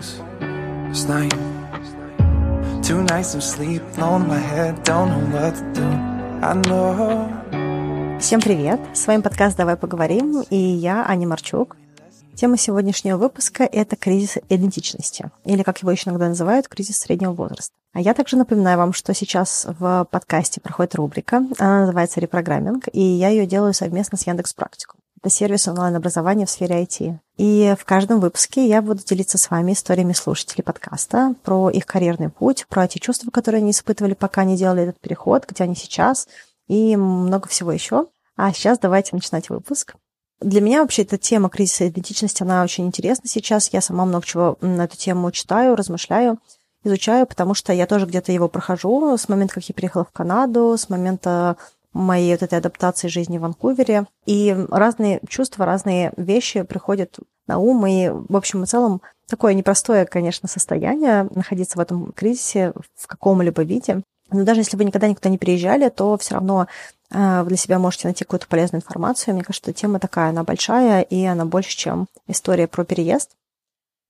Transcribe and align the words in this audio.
bones. 0.00 0.20
It's 0.90 1.04
Two 2.86 3.02
nights 3.04 3.34
of 3.34 3.42
sleep, 3.42 3.82
on 3.98 4.26
my 4.26 4.38
head, 4.38 4.82
don't 4.82 5.10
know 5.10 5.24
what 5.32 5.54
to 5.54 5.72
do. 5.74 5.86
I 6.42 6.54
know. 6.54 8.18
Всем 8.18 8.40
привет! 8.40 8.80
С 8.94 9.06
вами 9.06 9.22
подкаст 9.22 9.56
«Давай 9.56 9.76
поговорим» 9.76 10.42
и 10.50 10.56
я, 10.56 11.06
Аня 11.06 11.28
Марчук. 11.28 11.76
Тема 12.34 12.56
сегодняшнего 12.56 13.16
выпуска– 13.18 13.64
это 13.72 13.96
кризис 13.96 14.38
идентичности, 14.48 15.30
или, 15.44 15.62
как 15.62 15.82
его 15.82 15.90
еще 15.90 16.10
иногда 16.10 16.28
называют, 16.28 16.68
кризис 16.68 16.98
среднего 16.98 17.32
возраста. 17.32 17.74
А 17.92 18.00
я 18.00 18.14
также 18.14 18.36
напоминаю 18.36 18.78
вам, 18.78 18.92
что 18.92 19.14
сейчас 19.14 19.66
в 19.78 20.06
подкасте 20.10 20.60
проходит 20.60 20.94
рубрика, 20.94 21.44
она 21.58 21.80
называется 21.80 22.20
«Репрограмминг», 22.20 22.88
и 22.92 23.00
я 23.00 23.28
ее 23.28 23.46
делаю 23.46 23.74
совместно 23.74 24.16
с 24.16 24.26
Яндекс 24.26 24.54
Практику. 24.54 24.96
Это 25.22 25.28
сервис 25.28 25.68
онлайн-образования 25.68 26.46
в 26.46 26.50
сфере 26.50 26.82
IT. 26.82 27.18
И 27.36 27.74
в 27.78 27.84
каждом 27.84 28.20
выпуске 28.20 28.66
я 28.66 28.80
буду 28.80 29.02
делиться 29.04 29.36
с 29.36 29.50
вами 29.50 29.72
историями 29.72 30.14
слушателей 30.14 30.64
подкаста 30.64 31.34
про 31.42 31.68
их 31.68 31.84
карьерный 31.84 32.30
путь, 32.30 32.64
про 32.70 32.88
те 32.88 32.98
чувства, 33.00 33.30
которые 33.30 33.58
они 33.58 33.72
испытывали, 33.72 34.14
пока 34.14 34.44
не 34.44 34.56
делали 34.56 34.84
этот 34.84 34.98
переход, 34.98 35.44
где 35.46 35.64
они 35.64 35.74
сейчас, 35.74 36.26
и 36.68 36.96
много 36.96 37.48
всего 37.48 37.70
еще. 37.70 38.06
А 38.36 38.50
сейчас 38.54 38.78
давайте 38.78 39.14
начинать 39.14 39.50
выпуск. 39.50 39.94
Для 40.40 40.62
меня 40.62 40.80
вообще 40.80 41.02
эта 41.02 41.18
тема 41.18 41.50
кризиса 41.50 41.86
идентичности, 41.86 42.42
она 42.42 42.62
очень 42.62 42.86
интересна 42.86 43.28
сейчас. 43.28 43.68
Я 43.74 43.82
сама 43.82 44.06
много 44.06 44.24
чего 44.24 44.56
на 44.62 44.84
эту 44.84 44.96
тему 44.96 45.30
читаю, 45.32 45.76
размышляю, 45.76 46.38
изучаю, 46.82 47.26
потому 47.26 47.52
что 47.52 47.74
я 47.74 47.86
тоже 47.86 48.06
где-то 48.06 48.32
его 48.32 48.48
прохожу 48.48 49.18
с 49.18 49.28
момента, 49.28 49.52
как 49.52 49.64
я 49.64 49.74
переехала 49.74 50.06
в 50.06 50.12
Канаду, 50.12 50.78
с 50.78 50.88
момента 50.88 51.58
моей 51.92 52.32
вот 52.32 52.42
этой 52.42 52.58
адаптации 52.58 53.08
жизни 53.08 53.38
в 53.38 53.42
Ванкувере. 53.42 54.06
И 54.26 54.56
разные 54.70 55.20
чувства, 55.28 55.66
разные 55.66 56.12
вещи 56.16 56.62
приходят 56.62 57.18
на 57.46 57.58
ум. 57.58 57.86
И, 57.86 58.08
в 58.08 58.36
общем 58.36 58.62
и 58.62 58.66
целом, 58.66 59.02
такое 59.28 59.54
непростое, 59.54 60.06
конечно, 60.06 60.48
состояние 60.48 61.28
находиться 61.34 61.78
в 61.78 61.80
этом 61.80 62.12
кризисе 62.12 62.72
в 62.96 63.06
каком-либо 63.06 63.62
виде. 63.62 64.02
Но 64.30 64.44
даже 64.44 64.60
если 64.60 64.76
вы 64.76 64.84
никогда 64.84 65.08
никуда 65.08 65.28
не 65.28 65.38
приезжали, 65.38 65.88
то 65.88 66.16
все 66.18 66.34
равно 66.34 66.68
э, 67.10 67.42
вы 67.42 67.48
для 67.48 67.56
себя 67.56 67.78
можете 67.78 68.06
найти 68.06 68.24
какую-то 68.24 68.46
полезную 68.46 68.80
информацию. 68.80 69.34
Мне 69.34 69.42
кажется, 69.42 69.72
тема 69.72 69.98
такая, 69.98 70.30
она 70.30 70.44
большая, 70.44 71.02
и 71.02 71.24
она 71.24 71.44
больше, 71.44 71.76
чем 71.76 72.06
история 72.28 72.68
про 72.68 72.84
переезд. 72.84 73.30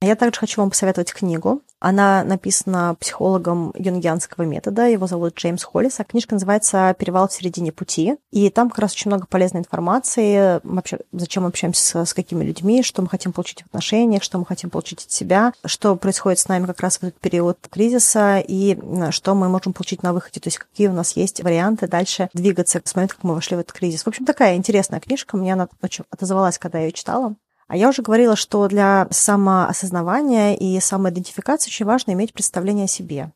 Я 0.02 0.16
также 0.16 0.40
хочу 0.40 0.62
вам 0.62 0.70
посоветовать 0.70 1.12
книгу. 1.12 1.60
Она 1.78 2.24
написана 2.24 2.96
психологом 2.98 3.74
юнгианского 3.76 4.44
метода. 4.44 4.86
Его 4.88 5.06
зовут 5.06 5.34
Джеймс 5.36 5.62
Холлис. 5.62 6.00
А 6.00 6.04
книжка 6.04 6.34
называется 6.34 6.96
«Перевал 6.98 7.28
в 7.28 7.34
середине 7.34 7.70
пути». 7.70 8.16
И 8.30 8.48
там 8.48 8.70
как 8.70 8.78
раз 8.78 8.92
очень 8.92 9.10
много 9.10 9.26
полезной 9.26 9.60
информации. 9.60 10.58
Вообще, 10.62 11.00
зачем 11.12 11.42
мы 11.42 11.50
общаемся 11.50 11.82
с, 11.82 12.10
с 12.10 12.14
какими 12.14 12.42
людьми, 12.44 12.82
что 12.82 13.02
мы 13.02 13.08
хотим 13.08 13.34
получить 13.34 13.60
в 13.60 13.66
отношениях, 13.66 14.22
что 14.22 14.38
мы 14.38 14.46
хотим 14.46 14.70
получить 14.70 15.04
от 15.04 15.10
себя, 15.10 15.52
что 15.66 15.94
происходит 15.96 16.38
с 16.38 16.48
нами 16.48 16.64
как 16.64 16.80
раз 16.80 16.96
в 16.96 17.02
этот 17.02 17.20
период 17.20 17.58
кризиса 17.70 18.38
и 18.38 18.78
что 19.10 19.34
мы 19.34 19.50
можем 19.50 19.74
получить 19.74 20.02
на 20.02 20.14
выходе. 20.14 20.40
То 20.40 20.48
есть 20.48 20.58
какие 20.58 20.88
у 20.88 20.94
нас 20.94 21.14
есть 21.14 21.42
варианты 21.42 21.88
дальше 21.88 22.30
двигаться 22.32 22.80
с 22.82 22.94
момента, 22.94 23.16
как 23.16 23.24
мы 23.24 23.34
вошли 23.34 23.54
в 23.54 23.60
этот 23.60 23.72
кризис. 23.72 24.04
В 24.04 24.08
общем, 24.08 24.24
такая 24.24 24.56
интересная 24.56 25.00
книжка. 25.00 25.36
Мне 25.36 25.52
она 25.52 25.68
очень 25.82 26.04
отозвалась, 26.10 26.58
когда 26.58 26.78
я 26.78 26.86
ее 26.86 26.92
читала. 26.92 27.34
А 27.70 27.76
я 27.76 27.88
уже 27.88 28.02
говорила, 28.02 28.34
что 28.34 28.66
для 28.66 29.06
самоосознавания 29.12 30.56
и 30.56 30.80
самоидентификации 30.80 31.68
очень 31.68 31.86
важно 31.86 32.10
иметь 32.10 32.32
представление 32.32 32.86
о 32.86 32.88
себе. 32.88 33.30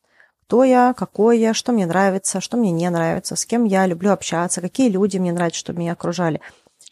Кто 0.47 0.65
я, 0.65 0.93
какой 0.93 1.39
я, 1.39 1.55
что 1.55 1.71
мне 1.71 1.87
нравится, 1.87 2.41
что 2.41 2.57
мне 2.57 2.73
не 2.73 2.91
нравится, 2.91 3.37
с 3.37 3.47
кем 3.47 3.63
я 3.63 3.87
люблю 3.87 4.11
общаться, 4.11 4.61
какие 4.61 4.89
люди 4.91 5.19
мне 5.19 5.33
нравятся, 5.33 5.61
чтобы 5.61 5.79
меня 5.79 5.93
окружали 5.93 6.41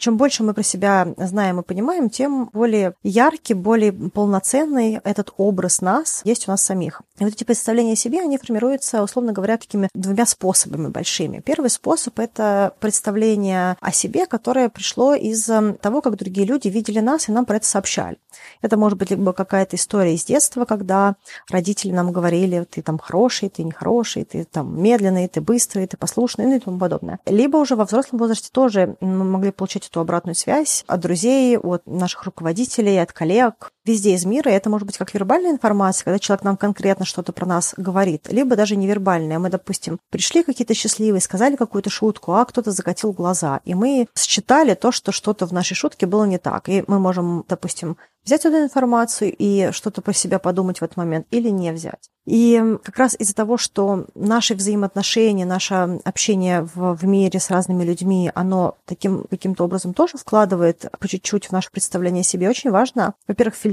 чем 0.03 0.17
больше 0.17 0.43
мы 0.43 0.53
про 0.53 0.65
себя 0.65 1.15
знаем 1.17 1.61
и 1.61 1.63
понимаем, 1.63 2.11
тем 2.11 2.51
более 2.53 2.95
яркий, 3.05 3.55
более 3.55 3.93
полноценный 3.93 5.01
этот 5.05 5.33
образ 5.37 5.81
нас 5.81 6.23
есть 6.25 6.49
у 6.49 6.51
нас 6.51 6.61
самих. 6.63 7.03
И 7.21 7.25
вот 7.25 7.35
эти 7.35 7.45
представления 7.45 7.93
о 7.93 7.97
себе, 7.97 8.21
они 8.21 8.37
формируются, 8.37 9.01
условно 9.01 9.33
говоря, 9.33 9.59
такими 9.59 9.89
двумя 9.95 10.27
способами 10.27 10.89
большими. 10.89 11.39
Первый 11.39 11.71
способ– 11.71 12.19
это 12.19 12.75
представление 12.81 13.77
о 13.81 13.93
себе, 13.93 14.27
которое 14.27 14.69
пришло 14.71 15.15
из 15.15 15.49
эм, 15.49 15.77
того, 15.77 16.01
как 16.01 16.17
другие 16.17 16.49
люди 16.49 16.67
видели 16.67 16.99
нас 16.99 17.29
и 17.29 17.33
нам 17.33 17.45
про 17.45 17.59
это 17.59 17.67
сообщали. 17.67 18.17
Это 18.61 18.77
может 18.77 18.99
быть 18.99 19.11
либо 19.11 19.33
какая-то 19.33 19.77
история 19.77 20.17
из 20.17 20.25
детства, 20.25 20.65
когда 20.65 21.15
родители 21.49 21.93
нам 21.93 22.11
говорили, 22.11 22.67
ты 22.69 22.83
там 22.83 22.99
хороший, 22.99 23.51
ты 23.51 23.63
нехороший, 23.63 24.25
ты 24.25 24.43
там 24.51 24.83
медленный, 24.83 25.29
ты 25.29 25.41
быстрый, 25.41 25.87
ты 25.87 25.97
послушный, 25.97 26.47
ну 26.47 26.57
и 26.57 26.59
тому 26.59 26.81
подобное. 26.81 27.21
Либо 27.27 27.59
уже 27.59 27.77
во 27.77 27.85
взрослом 27.85 28.19
возрасте 28.19 28.49
тоже 28.51 28.97
мы 29.01 29.23
могли 29.23 29.53
получать 29.53 29.92
эту 29.93 30.01
обратную 30.01 30.35
связь 30.35 30.85
от 30.87 31.01
друзей, 31.01 31.59
от 31.59 31.87
наших 31.87 32.25
руководителей, 32.25 32.97
от 32.97 33.13
коллег, 33.13 33.73
везде 33.85 34.15
из 34.15 34.25
мира. 34.25 34.51
И 34.51 34.55
это 34.55 34.71
может 34.71 34.87
быть 34.87 34.99
как 34.99 35.13
вербальная 35.15 35.51
информация, 35.51 36.05
когда 36.05 36.19
человек 36.19 36.45
нам 36.45 36.57
конкретно 36.57 37.05
что-то 37.05 37.33
про 37.33 37.47
нас 37.47 37.75
говорит, 37.77 38.29
либо 38.31 38.57
даже 38.57 38.77
невербальная. 38.77 39.39
Мы, 39.39 39.51
допустим, 39.51 39.99
пришли 40.11 40.43
какие-то 40.43 40.75
счастливые, 40.75 41.21
сказали 41.21 41.57
какую-то 41.57 41.91
шутку, 41.91 42.35
а 42.35 42.45
кто-то 42.45 42.71
закатил 42.71 43.13
глаза, 43.13 43.61
и 43.65 43.75
мы 43.75 44.07
считали 44.17 44.75
то, 44.75 44.93
что 44.93 45.13
что-то 45.13 45.47
в 45.47 45.53
нашей 45.53 45.75
шутке 45.75 46.07
было 46.07 46.25
не 46.25 46.39
так. 46.39 46.69
И 46.69 46.85
мы 46.87 46.99
можем, 46.99 47.45
допустим, 47.49 47.97
взять 48.25 48.45
эту 48.45 48.59
информацию 48.59 49.35
и 49.37 49.71
что-то 49.73 50.01
про 50.01 50.13
себя 50.13 50.39
подумать 50.39 50.81
в 50.81 50.85
этот 50.85 50.97
момент 50.97 51.27
или 51.31 51.49
не 51.49 51.73
взять. 51.73 52.09
И 52.25 52.63
как 52.85 52.99
раз 52.99 53.17
из-за 53.19 53.35
того, 53.35 53.57
что 53.57 54.07
наши 54.15 54.55
взаимоотношения, 54.55 55.45
наше 55.45 55.99
общение 56.05 56.63
в, 56.63 56.95
в 56.95 57.05
мире 57.05 57.41
с 57.41 57.51
разными 57.51 57.83
людьми, 57.83 58.31
оно 58.35 58.77
таким 58.85 59.25
каким-то 59.29 59.65
образом 59.65 59.93
тоже 59.93 60.19
вкладывает 60.19 60.87
по 61.01 61.09
чуть-чуть 61.09 61.47
в 61.47 61.53
наше 61.53 61.71
представление 61.73 62.21
о 62.21 62.25
себе, 62.25 62.49
очень 62.49 62.71
важно, 62.71 63.15
во-первых, 63.27 63.57
фильтровать 63.57 63.72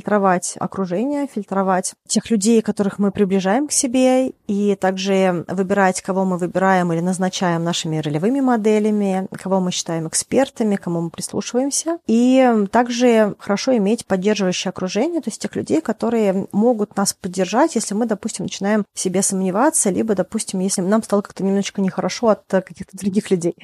окружение, 0.57 1.27
фильтровать 1.27 1.93
тех 2.07 2.29
людей, 2.29 2.61
которых 2.61 2.99
мы 2.99 3.11
приближаем 3.11 3.67
к 3.67 3.71
себе, 3.71 4.29
и 4.47 4.75
также 4.75 5.45
выбирать, 5.47 6.01
кого 6.01 6.25
мы 6.25 6.37
выбираем 6.37 6.91
или 6.93 7.01
назначаем 7.01 7.63
нашими 7.63 7.97
ролевыми 7.97 8.39
моделями, 8.39 9.27
кого 9.31 9.59
мы 9.59 9.71
считаем 9.71 10.07
экспертами, 10.07 10.75
кому 10.75 11.01
мы 11.01 11.09
прислушиваемся. 11.09 11.99
И 12.07 12.65
также 12.71 13.35
хорошо 13.37 13.75
иметь 13.77 14.05
поддерживающее 14.05 14.69
окружение, 14.69 15.21
то 15.21 15.29
есть 15.29 15.41
тех 15.41 15.55
людей, 15.55 15.81
которые 15.81 16.47
могут 16.51 16.95
нас 16.95 17.13
поддержать, 17.13 17.75
если 17.75 17.93
мы, 17.93 18.05
допустим, 18.05 18.29
допустим, 18.29 18.45
начинаем 18.45 18.85
в 18.93 18.99
себе 18.99 19.21
сомневаться, 19.21 19.89
либо, 19.89 20.15
допустим, 20.15 20.59
если 20.59 20.81
нам 20.81 21.03
стало 21.03 21.21
как-то 21.21 21.43
немножечко 21.43 21.81
нехорошо 21.81 22.29
от 22.29 22.53
э, 22.53 22.61
каких-то 22.61 22.97
других 22.97 23.31
людей. 23.31 23.55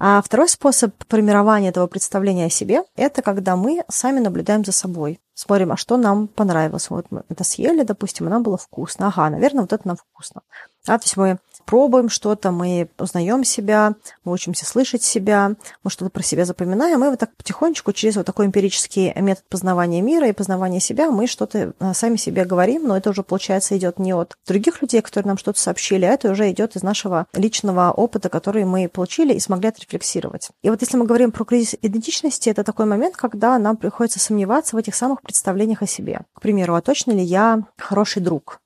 А 0.00 0.22
второй 0.22 0.48
способ 0.48 0.94
формирования 1.08 1.70
этого 1.70 1.88
представления 1.88 2.46
о 2.46 2.50
себе– 2.50 2.84
это 2.96 3.20
когда 3.20 3.56
мы 3.56 3.82
сами 3.88 4.20
наблюдаем 4.20 4.64
за 4.64 4.70
собой. 4.70 5.20
Смотрим, 5.34 5.72
а 5.72 5.76
что 5.76 5.96
нам 5.96 6.28
понравилось. 6.28 6.88
Вот 6.90 7.06
мы 7.10 7.24
это 7.28 7.42
съели, 7.42 7.82
допустим, 7.82 8.26
и 8.26 8.30
нам 8.30 8.42
было 8.44 8.56
вкусно. 8.56 9.08
Ага, 9.08 9.30
наверное, 9.30 9.62
вот 9.62 9.72
это 9.72 9.86
нам 9.88 9.96
вкусно. 9.96 10.42
А, 10.86 10.98
то 10.98 11.04
есть 11.04 11.16
мы 11.16 11.38
пробуем 11.68 12.08
что-то, 12.08 12.50
мы 12.50 12.88
узнаем 12.98 13.44
себя, 13.44 13.92
мы 14.24 14.32
учимся 14.32 14.64
слышать 14.64 15.02
себя, 15.02 15.52
мы 15.84 15.90
что-то 15.90 16.10
про 16.10 16.22
себя 16.22 16.46
запоминаем, 16.46 17.04
и 17.04 17.08
вот 17.08 17.18
так 17.18 17.36
потихонечку 17.36 17.92
через 17.92 18.16
вот 18.16 18.24
такой 18.24 18.46
эмпирический 18.46 19.12
метод 19.20 19.44
познавания 19.50 20.00
мира 20.00 20.26
и 20.26 20.32
познавания 20.32 20.80
себя 20.80 21.10
мы 21.10 21.26
что-то 21.26 21.74
э, 21.78 21.92
сами 21.92 22.16
себе 22.16 22.46
говорим, 22.46 22.88
но 22.88 22.96
это 22.96 23.10
уже, 23.10 23.22
получается, 23.22 23.76
идет 23.76 23.98
не 23.98 24.14
от 24.14 24.38
других 24.46 24.80
людей, 24.80 25.02
которые 25.02 25.28
нам 25.28 25.36
что-то 25.36 25.60
сообщили, 25.60 26.06
а 26.06 26.12
это 26.14 26.30
уже 26.30 26.50
идет 26.50 26.74
из 26.74 26.82
нашего 26.82 27.26
личного 27.34 27.92
опыта, 27.92 28.30
который 28.30 28.64
мы 28.64 28.88
получили 28.88 29.34
и 29.34 29.40
смогли 29.40 29.68
отрефлексировать. 29.68 30.48
И 30.62 30.70
вот 30.70 30.80
если 30.80 30.96
мы 30.96 31.04
говорим 31.04 31.32
про 31.32 31.44
кризис 31.44 31.76
идентичности, 31.82 32.48
это 32.48 32.64
такой 32.64 32.86
момент, 32.86 33.14
когда 33.14 33.58
нам 33.58 33.76
приходится 33.76 34.20
сомневаться 34.20 34.74
в 34.74 34.78
этих 34.78 34.94
самых 34.94 35.20
представлениях 35.20 35.82
о 35.82 35.86
себе. 35.86 36.22
К 36.32 36.40
примеру, 36.40 36.76
а 36.76 36.80
точно 36.80 37.12
ли 37.12 37.22
я 37.22 37.60
хороший 37.76 38.22
друг? 38.22 38.62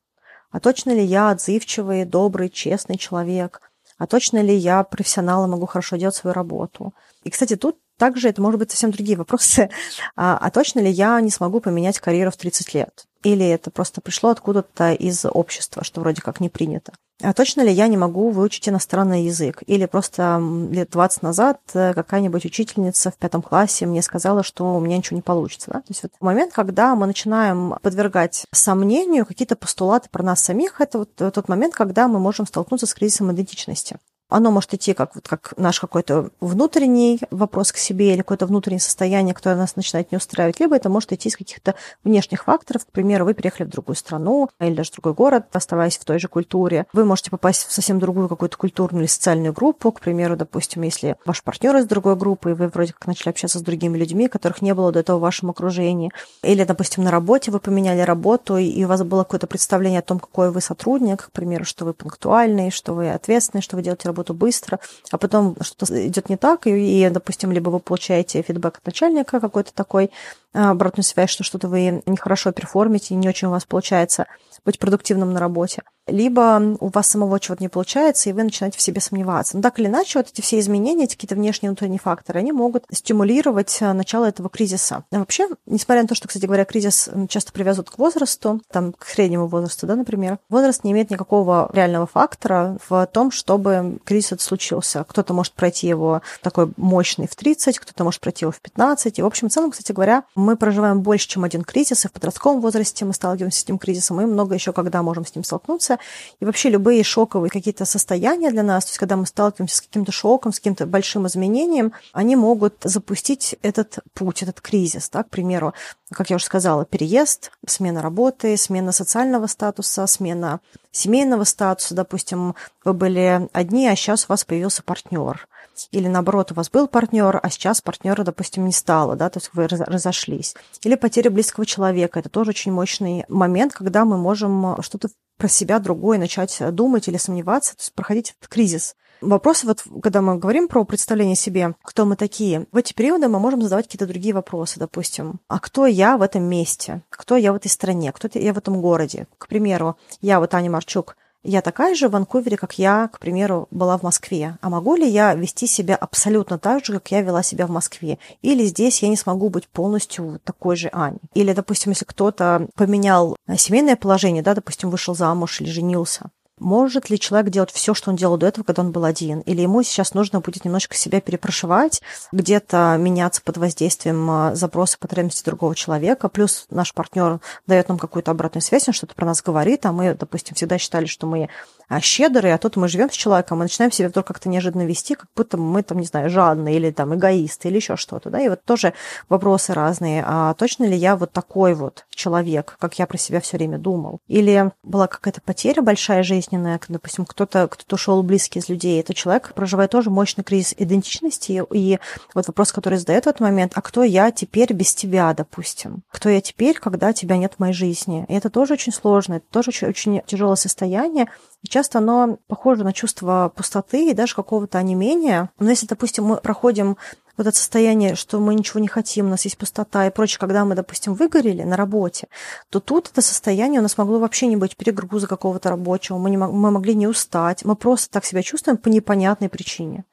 А 0.52 0.60
точно 0.60 0.90
ли 0.90 1.02
я 1.02 1.30
отзывчивый, 1.30 2.04
добрый, 2.04 2.50
честный 2.50 2.98
человек? 2.98 3.72
А 3.98 4.06
точно 4.06 4.42
ли 4.42 4.54
я 4.54 4.84
профессионал 4.84 5.44
и 5.44 5.48
могу 5.48 5.66
хорошо 5.66 5.96
делать 5.96 6.14
свою 6.14 6.34
работу? 6.34 6.94
И, 7.24 7.30
кстати, 7.30 7.56
тут 7.56 7.78
также 7.98 8.28
это 8.28 8.42
может 8.42 8.58
быть 8.58 8.70
совсем 8.70 8.90
другие 8.90 9.16
вопросы. 9.16 9.70
А, 10.14 10.36
а 10.36 10.50
точно 10.50 10.80
ли 10.80 10.90
я 10.90 11.20
не 11.20 11.30
смогу 11.30 11.60
поменять 11.60 11.98
карьеру 11.98 12.30
в 12.30 12.36
30 12.36 12.74
лет? 12.74 13.06
Или 13.22 13.46
это 13.46 13.70
просто 13.70 14.00
пришло 14.00 14.30
откуда-то 14.30 14.92
из 14.92 15.24
общества, 15.24 15.84
что 15.84 16.00
вроде 16.00 16.20
как 16.20 16.40
не 16.40 16.48
принято? 16.48 16.92
А 17.22 17.32
точно 17.32 17.62
ли 17.62 17.72
я 17.72 17.86
не 17.88 17.96
могу 17.96 18.30
выучить 18.30 18.68
иностранный 18.68 19.24
язык? 19.24 19.62
Или 19.66 19.86
просто 19.86 20.42
лет 20.70 20.90
20 20.90 21.22
назад 21.22 21.60
э, 21.74 21.94
какая-нибудь 21.94 22.44
учительница 22.44 23.10
в 23.10 23.16
пятом 23.16 23.42
классе 23.42 23.86
мне 23.86 24.02
сказала, 24.02 24.42
что 24.42 24.74
у 24.74 24.80
меня 24.80 24.96
ничего 24.96 25.16
не 25.16 25.22
получится. 25.22 25.70
Да? 25.72 25.80
То 25.80 25.86
есть 25.88 26.02
вот 26.02 26.12
момент, 26.20 26.52
когда 26.52 26.94
мы 26.94 27.06
начинаем 27.06 27.76
подвергать 27.80 28.46
сомнению 28.52 29.24
какие-то 29.24 29.56
постулаты 29.56 30.08
про 30.10 30.22
нас 30.22 30.40
самих, 30.40 30.80
это 30.80 30.98
вот 30.98 31.14
тот 31.14 31.48
момент, 31.48 31.74
когда 31.74 32.08
мы 32.08 32.18
можем 32.18 32.46
столкнуться 32.46 32.86
с 32.86 32.94
кризисом 32.94 33.30
идентичности. 33.32 33.98
Оно 34.32 34.50
может 34.50 34.74
идти 34.74 34.94
как, 34.94 35.14
вот, 35.14 35.28
как 35.28 35.54
наш 35.56 35.80
какой-то 35.80 36.30
внутренний 36.40 37.20
вопрос 37.30 37.72
к 37.72 37.76
себе 37.76 38.12
или 38.12 38.18
какое-то 38.18 38.46
внутреннее 38.46 38.80
состояние, 38.80 39.34
которое 39.34 39.56
нас 39.56 39.76
начинает 39.76 40.10
не 40.12 40.16
устраивать, 40.16 40.60
либо 40.60 40.76
это 40.76 40.88
может 40.88 41.12
идти 41.12 41.28
из 41.28 41.36
каких-то 41.36 41.74
внешних 42.04 42.44
факторов. 42.44 42.86
К 42.86 42.90
примеру, 42.90 43.24
вы 43.24 43.34
переехали 43.34 43.66
в 43.66 43.70
другую 43.70 43.96
страну 43.96 44.48
или 44.60 44.74
даже 44.74 44.90
в 44.90 44.94
другой 44.94 45.14
город, 45.14 45.46
оставаясь 45.52 45.98
в 45.98 46.04
той 46.04 46.18
же 46.18 46.28
культуре. 46.28 46.86
Вы 46.92 47.04
можете 47.04 47.30
попасть 47.30 47.66
в 47.66 47.72
совсем 47.72 47.98
другую 47.98 48.28
какую-то 48.28 48.56
культурную 48.56 49.02
или 49.02 49.08
социальную 49.08 49.52
группу. 49.52 49.92
К 49.92 50.00
примеру, 50.00 50.36
допустим, 50.36 50.82
если 50.82 51.16
ваш 51.24 51.42
партнер 51.42 51.76
из 51.76 51.86
другой 51.86 52.16
группы, 52.16 52.50
и 52.50 52.54
вы 52.54 52.68
вроде 52.68 52.92
как 52.92 53.06
начали 53.06 53.30
общаться 53.30 53.58
с 53.58 53.62
другими 53.62 53.98
людьми, 53.98 54.28
которых 54.28 54.62
не 54.62 54.74
было 54.74 54.92
до 54.92 55.00
этого 55.00 55.18
в 55.18 55.20
вашем 55.20 55.50
окружении. 55.50 56.10
Или, 56.42 56.64
допустим, 56.64 57.04
на 57.04 57.10
работе 57.10 57.50
вы 57.50 57.60
поменяли 57.60 58.00
работу, 58.00 58.56
и 58.56 58.84
у 58.84 58.88
вас 58.88 59.02
было 59.02 59.24
какое-то 59.24 59.46
представление 59.46 59.98
о 60.00 60.02
том, 60.02 60.18
какой 60.18 60.50
вы 60.50 60.60
сотрудник, 60.60 61.26
к 61.26 61.32
примеру, 61.32 61.64
что 61.64 61.84
вы 61.84 61.94
пунктуальный, 61.94 62.70
что 62.70 62.94
вы 62.94 63.10
ответственный, 63.10 63.62
что 63.62 63.76
вы 63.76 63.82
делаете 63.82 64.08
работу 64.08 64.21
быстро, 64.30 64.78
а 65.10 65.18
потом 65.18 65.56
что-то 65.60 66.06
идет 66.06 66.28
не 66.28 66.36
так, 66.36 66.66
и, 66.66 66.70
и, 66.70 67.10
допустим, 67.10 67.50
либо 67.50 67.70
вы 67.70 67.80
получаете 67.80 68.42
фидбэк 68.42 68.78
от 68.78 68.86
начальника 68.86 69.40
какой-то 69.40 69.74
такой, 69.74 70.10
а, 70.54 70.70
обратную 70.70 71.04
связь, 71.04 71.30
что 71.30 71.42
что-то 71.42 71.68
вы 71.68 72.02
нехорошо 72.06 72.52
перформите, 72.52 73.14
не 73.14 73.28
очень 73.28 73.48
у 73.48 73.50
вас 73.50 73.64
получается 73.64 74.26
быть 74.64 74.78
продуктивным 74.78 75.32
на 75.32 75.40
работе 75.40 75.82
либо 76.06 76.76
у 76.80 76.88
вас 76.88 77.08
самого 77.08 77.38
чего-то 77.38 77.62
не 77.62 77.68
получается, 77.68 78.28
и 78.28 78.32
вы 78.32 78.42
начинаете 78.42 78.78
в 78.78 78.82
себе 78.82 79.00
сомневаться. 79.00 79.56
Но 79.56 79.62
так 79.62 79.78
или 79.78 79.86
иначе, 79.86 80.18
вот 80.18 80.28
эти 80.28 80.40
все 80.40 80.58
изменения, 80.58 81.04
эти 81.04 81.14
какие-то 81.14 81.36
внешние 81.36 81.68
и 81.68 81.70
внутренние 81.70 82.00
факторы, 82.00 82.40
они 82.40 82.52
могут 82.52 82.84
стимулировать 82.90 83.78
э, 83.80 83.92
начало 83.92 84.24
этого 84.24 84.48
кризиса. 84.48 85.04
А 85.10 85.18
вообще, 85.18 85.48
несмотря 85.66 86.02
на 86.02 86.08
то, 86.08 86.14
что, 86.14 86.28
кстати 86.28 86.46
говоря, 86.46 86.64
кризис 86.64 87.08
часто 87.28 87.52
привязывают 87.52 87.90
к 87.90 87.98
возрасту, 87.98 88.60
там, 88.70 88.92
к 88.92 89.06
среднему 89.06 89.46
возрасту, 89.46 89.86
да, 89.86 89.94
например, 89.94 90.38
возраст 90.48 90.82
не 90.82 90.92
имеет 90.92 91.10
никакого 91.10 91.70
реального 91.72 92.06
фактора 92.06 92.78
в 92.88 93.06
том, 93.06 93.30
чтобы 93.30 93.98
кризис 94.04 94.32
этот 94.32 94.40
случился. 94.40 95.04
Кто-то 95.08 95.34
может 95.34 95.52
пройти 95.52 95.86
его 95.86 96.22
такой 96.42 96.72
мощный 96.76 97.28
в 97.28 97.36
30, 97.36 97.78
кто-то 97.78 98.04
может 98.04 98.20
пройти 98.20 98.44
его 98.44 98.52
в 98.52 98.60
15. 98.60 99.18
И, 99.18 99.22
в 99.22 99.26
общем, 99.26 99.48
в 99.48 99.52
целом, 99.52 99.70
кстати 99.70 99.92
говоря, 99.92 100.24
мы 100.34 100.56
проживаем 100.56 101.00
больше, 101.02 101.28
чем 101.28 101.44
один 101.44 101.62
кризис, 101.62 102.04
и 102.04 102.08
в 102.08 102.12
подростковом 102.12 102.60
возрасте 102.60 103.04
мы 103.04 103.12
сталкиваемся 103.12 103.60
с 103.60 103.64
этим 103.64 103.78
кризисом, 103.78 104.20
и 104.20 104.24
много 104.24 104.54
еще 104.54 104.72
когда 104.72 105.02
можем 105.02 105.24
с 105.24 105.34
ним 105.34 105.44
столкнуться 105.44 105.91
сталкиваемся, 105.92 105.98
и 106.40 106.44
вообще 106.44 106.70
любые 106.70 107.04
шоковые 107.04 107.50
какие-то 107.50 107.84
состояния 107.84 108.50
для 108.50 108.62
нас, 108.62 108.84
то 108.84 108.90
есть 108.90 108.98
когда 108.98 109.16
мы 109.16 109.26
сталкиваемся 109.26 109.76
с 109.76 109.80
каким-то 109.80 110.12
шоком, 110.12 110.52
с 110.52 110.58
каким-то 110.58 110.86
большим 110.86 111.26
изменением, 111.26 111.92
они 112.12 112.36
могут 112.36 112.74
запустить 112.82 113.56
этот 113.62 113.98
путь, 114.14 114.42
этот 114.42 114.60
кризис, 114.60 115.08
да, 115.10 115.22
к 115.22 115.30
примеру, 115.30 115.74
как 116.10 116.30
я 116.30 116.36
уже 116.36 116.44
сказала, 116.44 116.84
переезд, 116.84 117.50
смена 117.66 118.02
работы, 118.02 118.56
смена 118.56 118.92
социального 118.92 119.46
статуса, 119.46 120.06
смена 120.06 120.60
семейного 120.90 121.44
статуса, 121.44 121.94
допустим, 121.94 122.54
вы 122.84 122.92
были 122.92 123.48
одни, 123.52 123.88
а 123.88 123.96
сейчас 123.96 124.24
у 124.24 124.28
вас 124.28 124.44
появился 124.44 124.82
партнер. 124.82 125.48
Или 125.90 126.06
наоборот, 126.06 126.52
у 126.52 126.54
вас 126.54 126.68
был 126.70 126.86
партнер, 126.86 127.40
а 127.42 127.50
сейчас 127.50 127.80
партнера, 127.80 128.24
допустим, 128.24 128.66
не 128.66 128.72
стало, 128.72 129.16
да, 129.16 129.30
то 129.30 129.38
есть 129.38 129.50
вы 129.54 129.66
разошлись. 129.66 130.54
Или 130.82 130.96
потеря 130.96 131.30
близкого 131.30 131.64
человека. 131.64 132.20
Это 132.20 132.28
тоже 132.28 132.50
очень 132.50 132.72
мощный 132.72 133.24
момент, 133.28 133.72
когда 133.72 134.04
мы 134.04 134.18
можем 134.18 134.76
что-то 134.82 135.08
про 135.36 135.48
себя 135.48 135.78
другое 135.78 136.18
начать 136.18 136.62
думать 136.72 137.08
или 137.08 137.16
сомневаться, 137.16 137.76
то 137.76 137.80
есть 137.80 137.94
проходить 137.94 138.34
этот 138.38 138.48
кризис. 138.48 138.94
Вопрос, 139.22 139.62
вот 139.62 139.84
когда 140.02 140.20
мы 140.20 140.36
говорим 140.36 140.66
про 140.66 140.84
представление 140.84 141.36
себе, 141.36 141.76
кто 141.82 142.04
мы 142.04 142.16
такие, 142.16 142.66
в 142.72 142.76
эти 142.76 142.92
периоды 142.92 143.28
мы 143.28 143.38
можем 143.38 143.62
задавать 143.62 143.86
какие-то 143.86 144.08
другие 144.08 144.34
вопросы, 144.34 144.80
допустим. 144.80 145.38
А 145.46 145.60
кто 145.60 145.86
я 145.86 146.16
в 146.16 146.22
этом 146.22 146.42
месте? 146.42 147.02
Кто 147.08 147.36
я 147.36 147.52
в 147.52 147.56
этой 147.56 147.68
стране? 147.68 148.10
Кто 148.10 148.28
я 148.34 148.52
в 148.52 148.58
этом 148.58 148.80
городе? 148.82 149.28
К 149.38 149.46
примеру, 149.46 149.96
я 150.20 150.40
вот 150.40 150.54
Аня 150.54 150.70
Марчук, 150.72 151.16
я 151.44 151.60
такая 151.62 151.94
же 151.94 152.08
в 152.08 152.12
Ванкувере, 152.12 152.56
как 152.56 152.78
я, 152.78 153.08
к 153.08 153.18
примеру, 153.18 153.66
была 153.70 153.98
в 153.98 154.02
Москве. 154.02 154.58
А 154.60 154.70
могу 154.70 154.96
ли 154.96 155.08
я 155.08 155.34
вести 155.34 155.66
себя 155.66 155.96
абсолютно 155.96 156.58
так 156.58 156.84
же, 156.84 156.94
как 156.94 157.10
я 157.10 157.22
вела 157.22 157.42
себя 157.42 157.66
в 157.66 157.70
Москве? 157.70 158.18
Или 158.42 158.64
здесь 158.64 159.02
я 159.02 159.08
не 159.08 159.16
смогу 159.16 159.48
быть 159.48 159.68
полностью 159.68 160.40
такой 160.44 160.76
же 160.76 160.88
Аней? 160.92 161.20
Или, 161.34 161.52
допустим, 161.52 161.90
если 161.90 162.04
кто-то 162.04 162.68
поменял 162.74 163.36
семейное 163.56 163.96
положение, 163.96 164.42
да, 164.42 164.54
допустим, 164.54 164.90
вышел 164.90 165.14
замуж 165.14 165.60
или 165.60 165.70
женился, 165.70 166.30
может 166.58 167.10
ли 167.10 167.18
человек 167.18 167.50
делать 167.50 167.70
все, 167.70 167.94
что 167.94 168.10
он 168.10 168.16
делал 168.16 168.36
до 168.36 168.46
этого, 168.46 168.64
когда 168.64 168.82
он 168.82 168.92
был 168.92 169.04
один? 169.04 169.40
Или 169.40 169.62
ему 169.62 169.82
сейчас 169.82 170.14
нужно 170.14 170.40
будет 170.40 170.64
немножко 170.64 170.94
себя 170.94 171.20
перепрошивать, 171.20 172.02
где-то 172.30 172.96
меняться 172.98 173.42
под 173.42 173.56
воздействием 173.56 174.30
а, 174.30 174.54
запроса 174.54 174.98
потребностей 174.98 175.44
другого 175.44 175.74
человека, 175.74 176.28
плюс 176.28 176.66
наш 176.70 176.94
партнер 176.94 177.40
дает 177.66 177.88
нам 177.88 177.98
какую-то 177.98 178.30
обратную 178.30 178.62
связь, 178.62 178.88
он 178.88 178.94
что-то 178.94 179.14
про 179.14 179.26
нас 179.26 179.42
говорит, 179.42 179.86
а 179.86 179.92
мы, 179.92 180.14
допустим, 180.14 180.54
всегда 180.54 180.78
считали, 180.78 181.06
что 181.06 181.26
мы 181.26 181.48
а 181.92 182.00
щедрые, 182.00 182.54
а 182.54 182.58
тут 182.58 182.76
мы 182.76 182.88
живем 182.88 183.10
с 183.10 183.14
человеком, 183.14 183.58
мы 183.58 183.64
начинаем 183.64 183.92
себя 183.92 184.08
вдруг 184.08 184.26
как-то 184.26 184.48
неожиданно 184.48 184.86
вести, 184.86 185.14
как 185.14 185.26
будто 185.36 185.58
мы 185.58 185.82
там, 185.82 185.98
не 185.98 186.06
знаю, 186.06 186.30
жадные 186.30 186.76
или 186.76 186.90
там 186.90 187.14
эгоисты 187.14 187.68
или 187.68 187.76
еще 187.76 187.96
что-то, 187.96 188.30
да, 188.30 188.40
и 188.40 188.48
вот 188.48 188.64
тоже 188.64 188.94
вопросы 189.28 189.74
разные, 189.74 190.24
а 190.26 190.54
точно 190.54 190.84
ли 190.84 190.96
я 190.96 191.16
вот 191.16 191.32
такой 191.32 191.74
вот 191.74 192.06
человек, 192.08 192.76
как 192.80 192.98
я 192.98 193.06
про 193.06 193.18
себя 193.18 193.40
все 193.42 193.58
время 193.58 193.76
думал? 193.76 194.20
Или 194.26 194.72
была 194.82 195.06
какая-то 195.06 195.42
потеря 195.42 195.82
большая 195.82 196.22
жизненная, 196.42 196.80
допустим, 196.88 197.24
кто-то 197.24 197.68
кто 197.68 197.94
ушел 197.94 198.22
близкий 198.22 198.58
из 198.58 198.68
людей, 198.68 199.00
этот 199.00 199.16
человек 199.16 199.52
проживает 199.54 199.90
тоже 199.90 200.10
мощный 200.10 200.44
кризис 200.44 200.74
идентичности, 200.76 201.62
и 201.72 201.98
вот 202.34 202.46
вопрос, 202.46 202.72
который 202.72 202.98
задает 202.98 203.24
в 203.24 203.28
этот 203.28 203.40
момент, 203.40 203.72
а 203.74 203.82
кто 203.82 204.02
я 204.02 204.30
теперь 204.30 204.72
без 204.72 204.94
тебя, 204.94 205.32
допустим? 205.34 206.02
Кто 206.10 206.28
я 206.28 206.40
теперь, 206.40 206.78
когда 206.78 207.12
тебя 207.12 207.36
нет 207.36 207.54
в 207.56 207.60
моей 207.60 207.74
жизни? 207.74 208.26
И 208.28 208.34
это 208.34 208.50
тоже 208.50 208.74
очень 208.74 208.92
сложно, 208.92 209.34
это 209.34 209.46
тоже 209.50 209.68
очень, 209.68 209.88
очень 209.88 210.22
тяжелое 210.26 210.56
состояние, 210.56 211.28
и 211.62 211.68
часто 211.68 211.98
оно 211.98 212.38
похоже 212.48 212.84
на 212.84 212.92
чувство 212.92 213.52
пустоты 213.54 214.10
и 214.10 214.14
даже 214.14 214.34
какого-то 214.34 214.78
онемения. 214.78 215.50
Но 215.58 215.70
если, 215.70 215.86
допустим, 215.86 216.24
мы 216.24 216.36
проходим 216.36 216.96
вот 217.36 217.46
это 217.46 217.56
состояние, 217.56 218.14
что 218.14 218.40
мы 218.40 218.54
ничего 218.54 218.80
не 218.80 218.88
хотим, 218.88 219.26
у 219.26 219.30
нас 219.30 219.44
есть 219.44 219.58
пустота 219.58 220.06
и 220.06 220.10
прочее, 220.10 220.38
когда 220.38 220.64
мы, 220.64 220.74
допустим, 220.74 221.14
выгорели 221.14 221.62
на 221.62 221.76
работе, 221.76 222.28
то 222.70 222.80
тут 222.80 223.10
это 223.10 223.22
состояние 223.22 223.80
у 223.80 223.82
нас 223.82 223.98
могло 223.98 224.18
вообще 224.18 224.46
не 224.46 224.56
быть 224.56 224.76
перегруза 224.76 225.26
какого-то 225.26 225.70
рабочего, 225.70 226.18
мы, 226.18 226.30
не, 226.30 226.36
мы 226.36 226.70
могли 226.70 226.94
не 226.94 227.06
устать, 227.06 227.64
мы 227.64 227.76
просто 227.76 228.10
так 228.10 228.24
себя 228.24 228.42
чувствуем 228.42 228.76
по 228.76 228.88
непонятной 228.88 229.48
причине. 229.48 230.04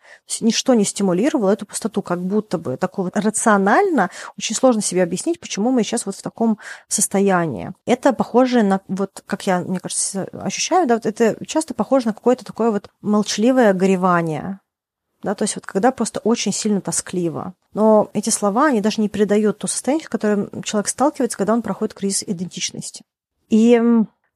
Ничто 0.42 0.74
не 0.74 0.86
стимулировало 0.86 1.52
эту 1.52 1.66
пустоту, 1.66 2.02
как 2.02 2.22
будто 2.22 2.58
бы 2.58 2.78
такого 2.78 3.12
рационально 3.14 4.10
очень 4.38 4.56
сложно 4.56 4.82
себе 4.82 5.04
объяснить, 5.04 5.40
почему 5.40 5.72
мы 5.72 5.84
сейчас 5.84 6.06
вот 6.06 6.16
в 6.16 6.22
таком 6.22 6.58
состоянии. 6.88 7.74
Это 7.86 8.14
похоже 8.14 8.64
на, 8.64 8.82
вот 8.88 9.24
как 9.26 9.46
я, 9.46 9.60
мне 9.60 9.80
кажется, 9.80 10.28
ощущаю, 10.34 10.88
да, 10.88 11.00
это 11.04 11.38
часто 11.46 11.74
похоже 11.74 12.08
на 12.08 12.14
какое-то 12.14 12.46
такое 12.46 12.72
вот 12.72 12.90
молчаливое 13.02 13.74
горевание, 13.74 14.60
да, 15.24 15.36
то 15.36 15.44
есть 15.44 15.56
вот 15.56 15.66
когда 15.66 15.92
просто 15.92 16.20
очень 16.22 16.54
сильно 16.54 16.82
тоскливо. 16.82 17.54
Но 17.74 18.10
эти 18.14 18.30
слова, 18.30 18.68
они 18.68 18.82
даже 18.82 19.02
не 19.02 19.10
передают 19.10 19.60
то 19.60 19.68
состояние, 19.68 20.06
в 20.06 20.10
котором 20.10 20.64
человек 20.64 20.88
сталкивается, 20.88 21.38
когда 21.38 21.54
он 21.54 21.62
проходит 21.62 21.94
кризис 21.94 22.24
идентичности. 22.26 23.04
И 23.50 23.82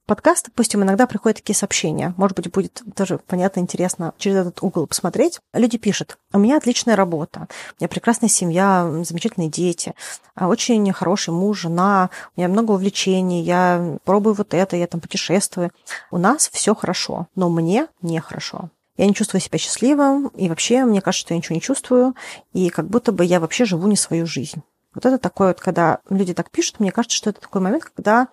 подкаст, 0.05 0.47
допустим, 0.47 0.83
иногда 0.83 1.07
приходят 1.07 1.37
такие 1.37 1.55
сообщения. 1.55 2.13
Может 2.17 2.35
быть, 2.35 2.51
будет 2.51 2.81
тоже 2.95 3.19
понятно, 3.25 3.61
интересно 3.61 4.13
через 4.17 4.37
этот 4.37 4.61
угол 4.61 4.85
посмотреть. 4.85 5.39
Люди 5.53 5.77
пишут, 5.77 6.17
у 6.33 6.39
меня 6.39 6.57
отличная 6.57 6.95
работа, 6.95 7.47
у 7.71 7.81
меня 7.81 7.87
прекрасная 7.87 8.29
семья, 8.29 8.91
замечательные 9.03 9.49
дети, 9.49 9.93
а 10.35 10.47
очень 10.47 10.91
хороший 10.91 11.33
муж, 11.33 11.61
жена, 11.61 12.09
у 12.35 12.39
меня 12.39 12.49
много 12.49 12.71
увлечений, 12.71 13.43
я 13.43 13.97
пробую 14.03 14.33
вот 14.33 14.53
это, 14.53 14.75
я 14.75 14.87
там 14.87 14.99
путешествую. 14.99 15.71
У 16.11 16.17
нас 16.17 16.49
все 16.51 16.75
хорошо, 16.75 17.27
но 17.35 17.49
мне 17.49 17.87
нехорошо. 18.01 18.69
Я 18.97 19.07
не 19.07 19.13
чувствую 19.13 19.41
себя 19.41 19.57
счастливым, 19.57 20.27
и 20.29 20.49
вообще 20.49 20.85
мне 20.85 21.01
кажется, 21.01 21.25
что 21.25 21.33
я 21.33 21.37
ничего 21.37 21.55
не 21.55 21.61
чувствую, 21.61 22.15
и 22.53 22.69
как 22.69 22.87
будто 22.87 23.11
бы 23.11 23.25
я 23.25 23.39
вообще 23.39 23.65
живу 23.65 23.87
не 23.87 23.95
свою 23.95 24.25
жизнь. 24.25 24.61
Вот 24.93 25.05
это 25.05 25.17
такое 25.17 25.49
вот, 25.49 25.59
когда 25.59 25.99
люди 26.09 26.33
так 26.33 26.51
пишут, 26.51 26.79
мне 26.79 26.91
кажется, 26.91 27.17
что 27.17 27.31
это 27.31 27.41
такой 27.41 27.61
момент, 27.61 27.85
когда 27.85 28.27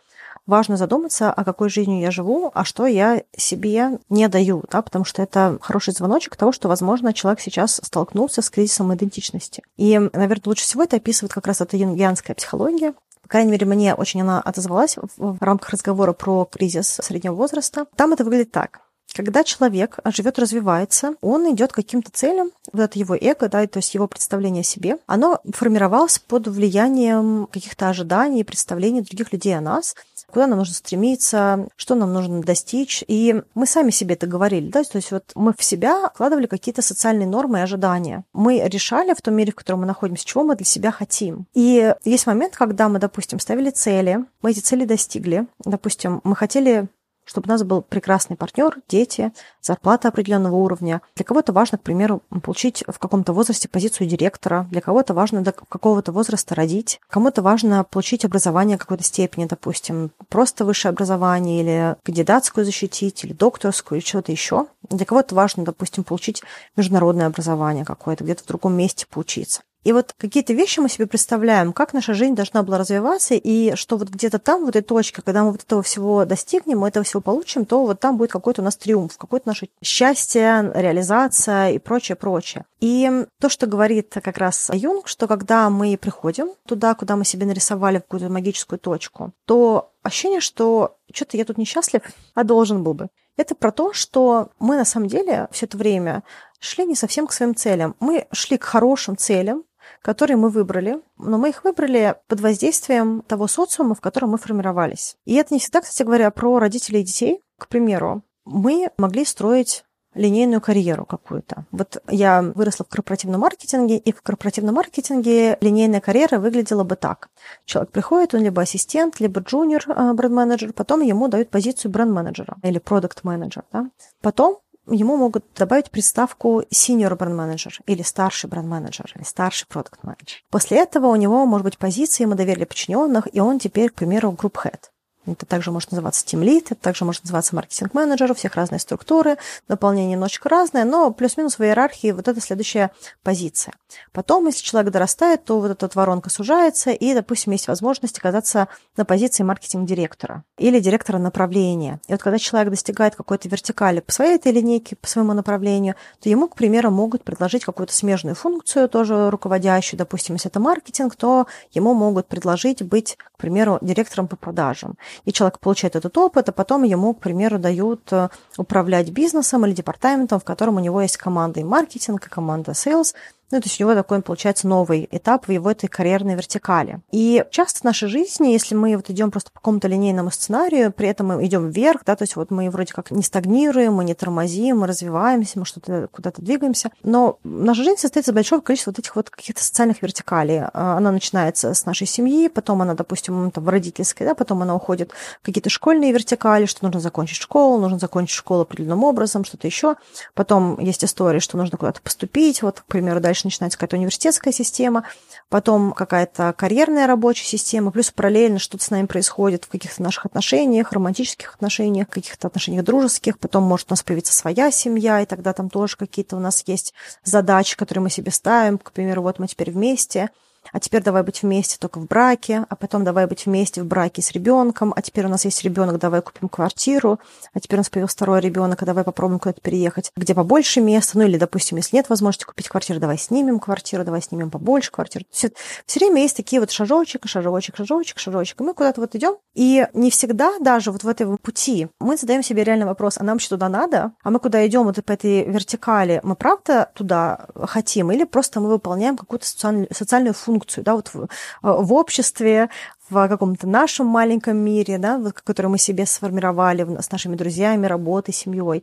важно 0.47 0.77
задуматься, 0.77 1.33
а 1.33 1.45
какой 1.45 1.71
жизнью 1.71 2.01
я 2.01 2.11
живу, 2.11 2.51
а 2.53 2.65
что 2.65 2.87
я 2.87 3.23
себе 3.37 3.99
не 4.11 4.29
даю, 4.29 4.65
да, 4.71 4.83
потому 4.83 5.05
что 5.05 5.23
это 5.23 5.59
хороший 5.63 5.95
звоночек 5.95 6.37
того, 6.37 6.53
что, 6.53 6.69
возможно, 6.69 7.15
человек 7.15 7.41
сейчас 7.41 7.81
столкнулся 7.83 8.43
с 8.43 8.51
кризисом 8.51 8.93
идентичности. 8.95 9.63
И, 9.77 9.99
наверное, 9.99 10.43
лучше 10.47 10.65
всего 10.65 10.83
это 10.83 10.97
описывает 10.97 11.33
как 11.33 11.47
раз 11.47 11.61
эта 11.61 11.77
юнгианская 11.77 12.35
психология, 12.35 12.95
крайней 13.31 13.53
мере, 13.53 13.65
мне 13.65 13.95
очень 13.95 14.21
она 14.21 14.41
отозвалась 14.41 14.97
в 15.17 15.39
рамках 15.41 15.71
разговора 15.71 16.13
про 16.13 16.45
кризис 16.45 16.99
среднего 17.03 17.35
возраста. 17.35 17.87
Там 17.97 18.13
это 18.13 18.25
выглядит 18.25 18.51
так. 18.51 18.81
Когда 19.15 19.45
человек 19.45 19.99
живет, 20.07 20.39
развивается, 20.39 21.15
он 21.21 21.53
идет 21.53 21.73
к 21.73 21.77
каким-то 21.77 22.11
целям, 22.13 22.51
вот 22.73 22.83
это 22.83 22.99
его 22.99 23.17
эго, 23.17 23.49
да, 23.49 23.67
то 23.67 23.79
есть 23.79 23.95
его 23.95 24.07
представление 24.07 24.61
о 24.61 24.65
себе, 24.65 24.99
оно 25.07 25.41
формировалось 25.53 26.19
под 26.19 26.47
влиянием 26.49 27.49
каких-то 27.51 27.89
ожиданий 27.89 28.45
представлений 28.45 29.03
других 29.03 29.33
людей 29.33 29.57
о 29.57 29.61
нас, 29.61 29.95
куда 30.31 30.47
нам 30.47 30.59
нужно 30.59 30.75
стремиться, 30.75 31.69
что 31.77 31.95
нам 31.95 32.13
нужно 32.13 32.41
достичь. 32.41 33.05
И 33.09 33.43
мы 33.55 33.67
сами 33.67 33.91
себе 33.91 34.15
это 34.15 34.27
говорили, 34.27 34.71
да, 34.71 34.83
то 34.85 34.97
есть 34.97 35.11
вот 35.11 35.33
мы 35.35 35.53
в 35.57 35.63
себя 35.63 36.11
вкладывали 36.15 36.47
какие-то 36.47 36.83
социальные 36.83 37.27
нормы 37.27 37.59
и 37.59 37.63
ожидания. 37.63 38.25
Мы 38.33 38.61
решали 38.61 39.15
в 39.15 39.23
том 39.23 39.35
мире, 39.35 39.53
в 39.53 39.57
котором 39.57 39.81
мы 39.81 39.87
находимся, 39.87 40.25
чего 40.25 40.45
мы 40.45 40.57
для 40.57 40.67
себя 40.67 40.91
хотим. 40.93 41.47
И 41.55 41.95
есть 42.05 42.27
момент, 42.27 42.57
когда 42.57 42.89
мы, 42.89 42.99
допустим, 42.99 43.41
ставили 43.41 43.71
цели, 43.71 44.25
мы 44.43 44.53
эти 44.53 44.61
цели 44.61 44.85
достигли, 44.85 45.47
допустим, 45.65 46.21
мы 46.25 46.37
хотели 46.37 46.89
чтобы 47.31 47.47
у 47.47 47.51
нас 47.51 47.63
был 47.63 47.81
прекрасный 47.81 48.37
партнер, 48.37 48.79
дети, 48.89 49.33
зарплата 49.63 50.09
определенного 50.09 50.57
уровня. 50.57 51.01
Для 51.15 51.25
кого-то 51.25 51.53
важно, 51.53 51.79
к 51.79 51.83
примеру, 51.83 52.23
получить 52.43 52.83
в 52.89 52.99
каком-то 52.99 53.33
возрасте 53.33 53.69
позицию 53.69 54.09
директора, 54.09 54.67
для 54.73 54.81
кого-то 54.81 55.15
важно 55.15 55.41
до 55.43 55.53
какого-то 55.53 56.11
возраста 56.11 56.57
родить, 56.57 57.01
кому-то 57.09 57.41
важно 57.41 57.85
получить 57.85 58.25
образование 58.25 58.79
какой-то 58.79 59.05
степени, 59.05 59.45
допустим, 59.45 60.11
просто 60.29 60.65
высшее 60.65 60.91
образование 60.91 61.61
или 61.61 61.97
кандидатскую 62.03 62.65
защитить, 62.65 63.23
или 63.23 63.33
докторскую, 63.33 64.01
или 64.01 64.07
что-то 64.07 64.33
еще. 64.33 64.67
Для 64.89 65.07
кого-то 65.07 65.37
важно, 65.37 65.65
допустим, 65.65 66.03
получить 66.03 66.43
международное 66.75 67.27
образование 67.27 67.85
какое-то, 67.85 68.25
где-то 68.25 68.43
в 68.43 68.47
другом 68.47 68.75
месте 68.75 69.07
поучиться. 69.09 69.63
И 69.83 69.93
вот 69.93 70.15
какие-то 70.17 70.53
вещи 70.53 70.81
мы 70.81 70.89
себе 70.89 71.07
представляем, 71.07 71.73
как 71.73 71.95
наша 71.95 72.13
жизнь 72.13 72.35
должна 72.35 72.63
была 72.63 72.79
развиваться, 72.79 73.35
и 73.35 73.75
что 73.77 73.97
вот 73.97 74.09
где-то 74.09 74.39
там, 74.39 74.65
в 74.65 74.69
этой 74.69 74.83
точке, 74.83 75.23
когда 75.23 75.43
мы 75.43 75.53
вот 75.53 75.63
этого 75.63 75.83
всего 75.83 76.25
достигнем, 76.25 76.81
мы 76.81 76.89
этого 76.89 77.05
всего 77.05 77.21
получим, 77.21 77.65
то 77.65 77.85
вот 77.87 77.99
там 77.99 78.19
будет 78.19 78.31
какой-то 78.31 78.61
у 78.61 78.65
нас 78.65 78.77
триумф, 78.77 79.17
какое-то 79.17 79.49
наше 79.49 79.69
счастье, 79.83 80.71
реализация 80.75 81.71
и 81.71 81.79
прочее, 81.79 82.17
прочее. 82.17 82.67
И 82.81 83.25
то, 83.41 83.49
что 83.49 83.67
говорит 83.67 84.13
как 84.23 84.37
раз 84.39 84.71
Юнг, 84.73 85.09
что 85.09 85.27
когда 85.27 85.71
мы 85.71 85.97
приходим 85.97 86.51
туда, 86.67 86.95
куда 86.95 87.17
мы 87.17 87.25
себе 87.25 87.47
нарисовали 87.47 87.99
какую-то 87.99 88.29
магическую 88.29 88.79
точку, 88.79 89.33
то 89.47 89.93
ощущение, 90.03 90.41
что 90.41 90.97
что-то 91.13 91.37
я 91.37 91.45
тут 91.45 91.59
несчастлив, 91.59 92.03
а 92.35 92.45
должен 92.45 92.83
был 92.83 92.95
бы. 92.95 93.09
Это 93.37 93.55
про 93.55 93.73
то, 93.73 93.93
что 93.93 94.51
мы 94.59 94.77
на 94.77 94.85
самом 94.85 95.09
деле 95.09 95.49
все 95.51 95.65
это 95.67 95.79
время 95.79 96.23
шли 96.59 96.85
не 96.85 96.95
совсем 96.95 97.27
к 97.27 97.33
своим 97.33 97.55
целям. 97.55 97.97
Мы 98.01 98.27
шли 98.33 98.59
к 98.59 98.65
хорошим 98.65 99.17
целям, 99.17 99.65
которые 100.03 100.37
мы 100.37 100.49
выбрали, 100.49 101.01
но 101.19 101.39
мы 101.39 101.51
их 101.51 101.65
выбрали 101.65 102.17
под 102.29 102.41
воздействием 102.41 103.23
того 103.27 103.47
социума, 103.47 103.95
в 103.95 104.01
котором 104.01 104.31
мы 104.31 104.39
формировались. 104.39 105.17
И 105.25 105.35
это 105.35 105.55
не 105.55 105.61
всегда, 105.61 105.81
кстати 105.81 106.03
говоря, 106.03 106.31
про 106.31 106.59
родителей 106.59 107.01
и 107.01 107.05
детей. 107.05 107.41
К 107.59 107.69
примеру, 107.69 108.23
мы 108.45 108.91
могли 108.97 109.25
строить 109.25 109.85
линейную 110.15 110.61
карьеру 110.61 111.05
какую-то. 111.05 111.67
Вот 111.71 112.03
я 112.09 112.43
выросла 112.43 112.85
в 112.85 112.89
корпоративном 112.89 113.41
маркетинге, 113.41 113.97
и 113.97 114.13
в 114.13 114.23
корпоративном 114.23 114.75
маркетинге 114.75 115.57
линейная 115.61 116.01
карьера 116.01 116.39
выглядела 116.39 116.83
бы 116.83 116.97
так. 116.97 117.29
Человек 117.65 117.93
приходит, 117.93 118.35
он 118.35 118.43
либо 118.43 118.63
ассистент, 118.63 119.21
либо 119.21 119.41
джуниор 119.41 119.85
э, 119.87 120.13
бренд-менеджер, 120.13 120.73
потом 120.73 121.03
ему 121.03 121.29
дают 121.29 121.51
позицию 121.51 121.93
бренд-менеджера 121.93 122.57
или 122.63 122.79
продукт-менеджер. 122.79 123.65
Да? 123.73 123.91
Потом 124.21 124.59
ему 124.91 125.17
могут 125.17 125.45
добавить 125.57 125.91
приставку 125.91 126.63
senior 126.73 127.17
brand 127.17 127.37
manager 127.37 127.73
или 127.87 128.03
старший 128.03 128.49
бренд 128.49 128.69
менеджер 128.69 129.13
или 129.15 129.25
старший 129.25 129.67
продукт 129.69 130.03
менеджер. 130.03 130.43
После 130.51 130.79
этого 130.79 131.07
у 131.07 131.17
него 131.17 131.47
может 131.47 131.65
быть 131.65 131.79
позиция, 131.79 132.25
ему 132.25 132.35
доверили 132.35 132.65
подчиненных, 132.65 133.29
и 133.33 133.41
он 133.41 133.59
теперь, 133.59 133.91
к 133.91 133.95
примеру, 133.95 134.31
group 134.33 134.55
head. 134.65 134.81
Это 135.27 135.45
также 135.45 135.71
может 135.71 135.93
называться 135.93 136.25
Team 136.25 136.43
Lead, 136.43 136.69
это 136.71 136.77
также 136.77 137.05
может 137.05 137.25
называться 137.25 137.55
маркетинг-менеджер, 137.55 138.31
у 138.31 138.35
всех 138.35 138.55
разные 138.55 138.79
структуры, 138.79 139.37
наполнение 139.69 140.13
немножечко 140.13 140.49
разное, 140.49 140.85
но 140.85 141.11
плюс-минус 141.11 141.59
в 141.59 141.63
иерархии 141.63 142.13
вот 142.13 142.27
это 142.27 142.41
следующая 142.41 142.91
позиция. 143.23 143.75
Потом, 144.13 144.47
если 144.47 144.63
человек 144.63 144.93
дорастает, 144.93 145.45
то 145.45 145.61
вот 145.61 145.71
эта 145.71 145.91
воронка 145.95 146.31
сужается, 146.31 146.91
и, 146.91 147.13
допустим, 147.13 147.53
есть 147.53 147.69
возможность 147.69 148.17
оказаться 148.17 148.69
на 148.97 149.05
позиции 149.05 149.43
маркетинг-директора 149.43 150.43
или 150.57 150.81
директора 150.81 151.19
направления. 151.19 152.01
И 152.09 152.13
вот 152.13 152.23
когда 152.23 152.39
человек 152.39 152.71
достигает 152.71 153.15
какой-то 153.15 153.47
вертикали 153.49 154.01
по 154.01 154.13
своей 154.13 154.37
этой 154.37 154.53
линейке, 154.53 154.97
по 154.97 155.07
своему 155.07 155.35
направлению, 155.35 155.97
то 156.21 156.31
ему, 156.31 156.49
к 156.49 156.55
примеру, 156.55 156.91
могут 156.91 157.25
предложить 157.25 157.67
какую-то 157.67 157.93
смежную 157.93 158.35
функцию, 158.35 158.89
тоже 158.89 159.29
руководящую, 159.29 159.99
допустим, 159.99 160.37
если 160.37 160.51
это 160.51 160.61
маркетинг, 160.61 161.15
то 161.15 161.47
ему 161.73 161.93
могут 161.93 162.27
предложить 162.27 162.83
быть, 162.83 163.19
к 163.37 163.37
примеру, 163.37 163.79
директором 163.83 164.27
по 164.27 164.37
продажам 164.37 164.97
и 165.25 165.33
человек 165.33 165.59
получает 165.59 165.97
этот 165.97 166.17
опыт, 166.19 166.49
а 166.49 166.53
потом 166.53 166.83
ему, 166.83 167.15
к 167.15 167.21
примеру, 167.21 167.59
дают 167.59 168.13
э, 168.13 168.29
управлять 168.57 169.11
бизнесом 169.11 169.67
или 169.67 169.73
департаментом, 169.73 170.41
в 170.41 170.45
котором 170.45 170.77
у 170.77 170.81
него 170.81 171.01
есть 171.03 171.17
команда 171.17 171.61
и 171.61 171.65
маркетинг, 171.65 172.27
и 172.27 172.31
команда 172.31 172.73
sales– 172.73 173.15
ну, 173.51 173.61
то 173.61 173.67
есть 173.67 173.81
у 173.81 173.85
него 173.85 173.95
такой, 173.95 174.23
получается, 174.23 174.69
новый 174.69 175.09
этап 175.11 175.49
в 175.49 175.53
его 175.53 175.71
этой 175.71 175.89
карьерной 175.89 176.35
вертикали. 176.35 177.01
И 177.11 177.45
часто 177.51 177.81
в 177.81 177.85
нашей 177.85 178.09
жизни, 178.09 178.49
если 178.49 178.75
мы 178.75 178.97
вот 178.97 179.11
идем 179.11 179.31
просто 179.31 179.51
по 179.51 179.61
какому-то 179.61 179.89
линейному 179.89 180.31
сценарию, 180.31 180.93
при 180.93 181.09
этом 181.09 181.29
мы 181.29 181.47
идем 181.47 181.71
вверх, 181.71 182.03
да, 182.05 182.17
то 182.17 182.23
есть 182.23 182.37
вот 182.37 182.51
мы 182.51 182.71
вроде 182.71 182.93
как 182.93 183.11
не 183.11 183.23
стагнируем, 183.23 183.95
мы 183.95 184.05
не 184.05 184.15
тормозим, 184.15 184.79
мы 184.81 184.87
развиваемся, 184.87 185.59
мы 185.59 185.65
что-то 185.65 186.09
куда-то 186.13 186.43
двигаемся, 186.43 186.91
но 187.03 187.39
наша 187.45 187.83
жизнь 187.83 187.99
состоит 187.99 188.29
из 188.29 188.33
большого 188.33 188.61
количества 188.61 188.93
вот 188.93 188.99
этих 188.99 189.17
вот 189.17 189.31
каких-то 189.31 189.63
социальных 189.63 190.03
вертикалей. 190.03 190.63
А, 190.63 190.97
она 190.97 191.11
начинается 191.11 191.75
с 191.75 191.85
нашей 191.87 192.07
семьи, 192.07 192.49
потом 192.49 192.83
она, 192.83 192.95
допустим, 192.95 193.51
там, 193.51 193.65
в 193.65 193.69
родительской, 193.69 194.27
да, 194.27 194.35
потом 194.35 194.63
она 194.63 194.75
уходит 194.75 195.13
в 195.43 195.47
какие-то 195.47 195.71
школьные 195.71 196.13
вертикали, 196.13 196.67
что 196.67 196.85
нужно 196.85 197.01
закончить 197.01 197.37
школу, 197.37 197.81
нужно 197.81 197.99
закончить 197.99 198.37
школу 198.37 198.63
определенным 198.63 199.05
образом, 199.05 199.45
что-то 199.45 199.67
еще. 199.67 199.97
Потом 200.35 200.79
есть 200.79 201.05
история, 201.05 201.41
что 201.41 201.57
нужно 201.57 201.79
куда-то 201.79 202.01
поступить, 202.01 202.63
вот, 202.63 202.81
к 202.81 202.85
примеру, 202.85 203.21
дальше 203.21 203.40
дальше 203.41 203.47
начинается 203.47 203.79
какая-то 203.79 203.97
университетская 203.97 204.53
система, 204.53 205.05
потом 205.49 205.93
какая-то 205.93 206.55
карьерная 206.57 207.07
рабочая 207.07 207.47
система, 207.47 207.91
плюс 207.91 208.11
параллельно 208.11 208.59
что-то 208.59 208.85
с 208.85 208.91
нами 208.91 209.07
происходит 209.07 209.65
в 209.65 209.69
каких-то 209.69 210.03
наших 210.03 210.27
отношениях, 210.27 210.93
романтических 210.93 211.55
отношениях, 211.55 212.09
каких-то 212.09 212.49
отношениях 212.49 212.85
дружеских, 212.85 213.39
потом 213.39 213.65
может 213.65 213.87
у 213.91 213.93
нас 213.93 214.03
появиться 214.03 214.33
своя 214.33 214.71
семья, 214.71 215.21
и 215.21 215.27
тогда 215.27 215.53
там 215.53 215.71
тоже 215.71 215.97
какие-то 215.97 216.37
у 216.37 216.41
нас 216.41 216.63
есть 216.67 216.95
задачи, 217.25 217.77
которые 217.77 218.03
мы 218.03 218.11
себе 218.11 218.31
ставим, 218.31 218.79
к 218.79 218.93
примеру, 218.93 219.23
вот 219.23 219.39
мы 219.39 219.47
теперь 219.47 219.71
вместе– 219.71 220.31
а 220.73 220.81
теперь 220.81 221.03
давай 221.03 221.23
быть 221.23 221.43
вместе 221.43 221.77
только 221.79 221.99
в 221.99 222.07
браке, 222.07 222.65
а 222.69 222.77
потом 222.77 223.05
давай 223.05 223.27
быть 223.27 223.47
вместе 223.47 223.83
в 223.83 223.87
браке 223.87 224.23
с 224.23 224.33
ребенком, 224.33 224.93
а 224.95 225.03
теперь 225.03 225.27
у 225.27 225.29
нас 225.29 225.45
есть 225.45 225.63
ребенок, 225.63 225.99
давай 225.99 226.23
купим 226.23 226.49
квартиру, 226.49 227.19
а 227.53 227.61
теперь 227.61 227.79
у 227.79 227.81
нас 227.81 227.91
появился 227.91 228.15
второй 228.15 228.41
ребенок, 228.41 228.83
а 228.83 228.87
давай 228.87 229.05
попробуем 229.05 229.41
куда-то 229.41 229.61
переехать, 229.61 230.13
где 230.17 230.35
побольше 230.35 230.81
места, 230.81 231.19
ну 231.19 231.25
или, 231.25 231.39
допустим, 231.39 231.79
если 231.79 231.97
нет 231.97 232.09
возможности 232.09 232.45
купить 232.45 232.69
квартиру, 232.69 233.01
давай 233.01 233.19
снимем 233.19 233.59
квартиру, 233.59 234.05
давай 234.05 234.23
снимем 234.23 234.51
побольше 234.51 234.91
квартиру. 234.91 235.25
Все, 235.31 235.51
все 235.87 236.01
время 236.01 236.23
есть 236.23 236.37
такие 236.37 236.61
вот 236.61 236.71
шажочек, 236.71 237.27
шажочек, 237.27 237.77
шажочек, 237.77 238.19
шажочек, 238.19 238.61
и 238.61 238.65
мы 238.65 238.75
куда-то 238.75 239.01
вот 239.01 239.15
идем, 239.15 239.37
и 239.55 239.87
не 239.95 240.11
всегда 240.11 240.59
даже 240.61 240.93
вот 240.93 241.05
в 241.05 241.09
этой 241.09 241.27
пути 241.39 241.89
мы 241.99 242.17
задаем 242.17 242.43
себе 242.43 242.65
реальный 242.65 242.87
вопрос, 242.87 243.19
а 243.19 243.25
нам 243.25 243.37
вообще 243.37 243.49
туда 243.49 243.69
надо? 243.69 244.13
А 244.23 244.31
мы 244.31 244.39
куда 244.39 244.67
идем 244.67 244.85
вот 244.85 245.03
по 245.05 245.13
этой 245.13 245.45
вертикали, 245.45 246.21
мы 246.23 246.37
правда 246.37 246.91
туда 246.95 247.47
хотим 247.55 248.13
или 248.13 248.25
просто 248.25 248.61
мы 248.61 248.69
выполняем 248.69 249.17
какую-то 249.17 249.47
социальную 249.47 250.35
функцию? 250.35 250.50
Функцию, 250.51 250.85
да, 250.85 250.95
вот 250.97 251.11
в, 251.15 251.29
в 251.63 251.93
обществе, 251.93 252.71
в 253.09 253.29
каком-то 253.29 253.69
нашем 253.69 254.07
маленьком 254.07 254.57
мире, 254.57 254.99
да, 254.99 255.21
который 255.45 255.69
мы 255.69 255.79
себе 255.79 256.07
сформировали 256.07 257.01
с 257.01 257.11
нашими 257.13 257.37
друзьями, 257.37 257.87
работой, 257.87 258.35
семьей. 258.35 258.83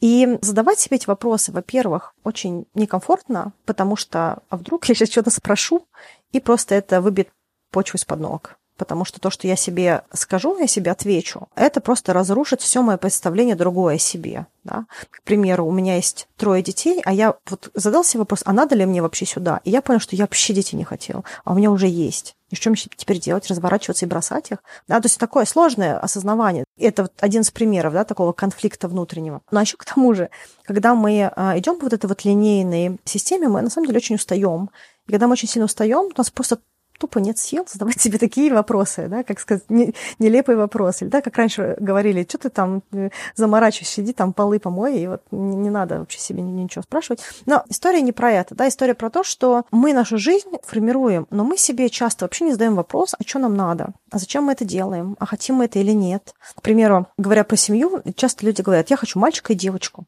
И 0.00 0.38
задавать 0.42 0.78
себе 0.78 0.96
эти 0.96 1.06
вопросы, 1.06 1.52
во-первых, 1.52 2.14
очень 2.24 2.66
некомфортно, 2.74 3.52
потому 3.66 3.96
что, 3.96 4.42
а 4.48 4.56
вдруг 4.56 4.84
я 4.86 4.94
сейчас 4.94 5.10
что-то 5.10 5.30
спрошу, 5.30 5.86
и 6.32 6.40
просто 6.40 6.74
это 6.74 7.00
выбьет 7.00 7.28
почву 7.70 7.96
из-под 7.96 8.20
ног 8.20 8.58
потому 8.82 9.04
что 9.04 9.20
то, 9.20 9.30
что 9.30 9.46
я 9.46 9.54
себе 9.54 10.02
скажу, 10.12 10.58
я 10.58 10.66
себе 10.66 10.90
отвечу, 10.90 11.48
это 11.54 11.80
просто 11.80 12.12
разрушит 12.12 12.60
все 12.60 12.82
мое 12.82 12.96
представление 12.96 13.54
другое 13.54 13.94
о 13.94 13.98
себе. 13.98 14.46
Да? 14.64 14.86
К 15.10 15.22
примеру, 15.22 15.66
у 15.66 15.70
меня 15.70 15.94
есть 15.94 16.26
трое 16.36 16.64
детей, 16.64 17.00
а 17.04 17.12
я 17.12 17.36
вот 17.48 17.70
задал 17.74 18.02
себе 18.02 18.20
вопрос, 18.20 18.42
а 18.44 18.52
надо 18.52 18.74
ли 18.74 18.84
мне 18.84 19.00
вообще 19.00 19.24
сюда? 19.24 19.60
И 19.62 19.70
я 19.70 19.82
понял, 19.82 20.00
что 20.00 20.16
я 20.16 20.24
вообще 20.24 20.52
детей 20.52 20.76
не 20.76 20.84
хотел, 20.84 21.24
а 21.44 21.52
у 21.52 21.54
меня 21.54 21.70
уже 21.70 21.86
есть. 21.86 22.34
И 22.50 22.54
что 22.54 22.68
мне 22.68 22.78
теперь 22.96 23.18
делать? 23.18 23.48
Разворачиваться 23.48 24.04
и 24.04 24.08
бросать 24.08 24.50
их? 24.50 24.58
Да, 24.86 25.00
то 25.00 25.06
есть 25.06 25.18
такое 25.18 25.46
сложное 25.46 25.98
осознавание. 25.98 26.64
Это 26.78 27.04
вот 27.04 27.12
один 27.18 27.40
из 27.40 27.50
примеров 27.50 27.94
да, 27.94 28.04
такого 28.04 28.32
конфликта 28.32 28.88
внутреннего. 28.88 29.40
Но 29.50 29.62
еще 29.62 29.78
к 29.78 29.86
тому 29.86 30.12
же, 30.12 30.28
когда 30.64 30.94
мы 30.94 31.30
а, 31.34 31.58
идем 31.58 31.78
по 31.78 31.84
вот 31.84 31.94
этой 31.94 32.06
вот 32.06 32.26
линейной 32.26 32.98
системе, 33.04 33.48
мы 33.48 33.62
на 33.62 33.70
самом 33.70 33.86
деле 33.86 33.96
очень 33.96 34.16
устаем. 34.16 34.68
И 35.06 35.12
когда 35.12 35.26
мы 35.28 35.32
очень 35.32 35.48
сильно 35.48 35.64
устаем, 35.64 36.10
у 36.12 36.12
нас 36.14 36.30
просто 36.30 36.58
тупо 36.98 37.18
нет 37.18 37.38
сил 37.38 37.66
задавать 37.68 38.00
себе 38.00 38.18
такие 38.18 38.52
вопросы, 38.52 39.08
да, 39.08 39.22
как 39.24 39.40
сказать, 39.40 39.64
не, 39.68 39.94
нелепые 40.18 40.56
вопросы. 40.56 41.04
Или, 41.04 41.10
да, 41.10 41.20
как 41.20 41.36
раньше 41.36 41.76
говорили, 41.78 42.24
что 42.28 42.38
ты 42.38 42.48
там 42.48 42.82
э, 42.92 43.10
заморачиваешься, 43.34 43.94
сиди 43.94 44.12
там 44.12 44.32
полы 44.32 44.58
помой, 44.58 44.98
и 44.98 45.06
вот 45.06 45.22
не, 45.30 45.56
не 45.56 45.70
надо 45.70 45.98
вообще 45.98 46.18
себе 46.18 46.42
ничего 46.42 46.82
спрашивать. 46.82 47.20
Но 47.46 47.64
история 47.68 48.02
не 48.02 48.12
про 48.12 48.30
это, 48.30 48.54
да, 48.54 48.68
история 48.68 48.94
про 48.94 49.10
то, 49.10 49.24
что 49.24 49.64
мы 49.70 49.92
нашу 49.92 50.18
жизнь 50.18 50.50
формируем, 50.62 51.26
но 51.30 51.44
мы 51.44 51.56
себе 51.56 51.88
часто 51.90 52.24
вообще 52.24 52.44
не 52.44 52.52
задаем 52.52 52.74
вопрос, 52.74 53.14
а 53.18 53.22
что 53.26 53.38
нам 53.38 53.56
надо, 53.56 53.92
а 54.10 54.18
зачем 54.18 54.44
мы 54.44 54.52
это 54.52 54.64
делаем, 54.64 55.16
а 55.18 55.26
хотим 55.26 55.56
мы 55.56 55.64
это 55.66 55.78
или 55.78 55.92
нет. 55.92 56.34
К 56.54 56.62
примеру, 56.62 57.06
говоря 57.18 57.44
про 57.44 57.56
семью, 57.56 58.02
часто 58.16 58.46
люди 58.46 58.62
говорят, 58.62 58.90
я 58.90 58.96
хочу 58.96 59.18
мальчика 59.18 59.52
и 59.52 59.56
девочку. 59.56 60.06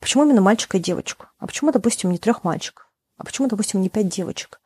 Почему 0.00 0.24
именно 0.24 0.40
мальчика 0.40 0.76
и 0.76 0.80
девочку? 0.80 1.26
А 1.38 1.46
почему, 1.46 1.72
допустим, 1.72 2.10
не 2.10 2.18
трех 2.18 2.44
мальчиков? 2.44 2.90
А 3.16 3.24
почему, 3.24 3.48
допустим, 3.48 3.80
не 3.80 3.88
пять 3.88 4.08
девочек? 4.08 4.60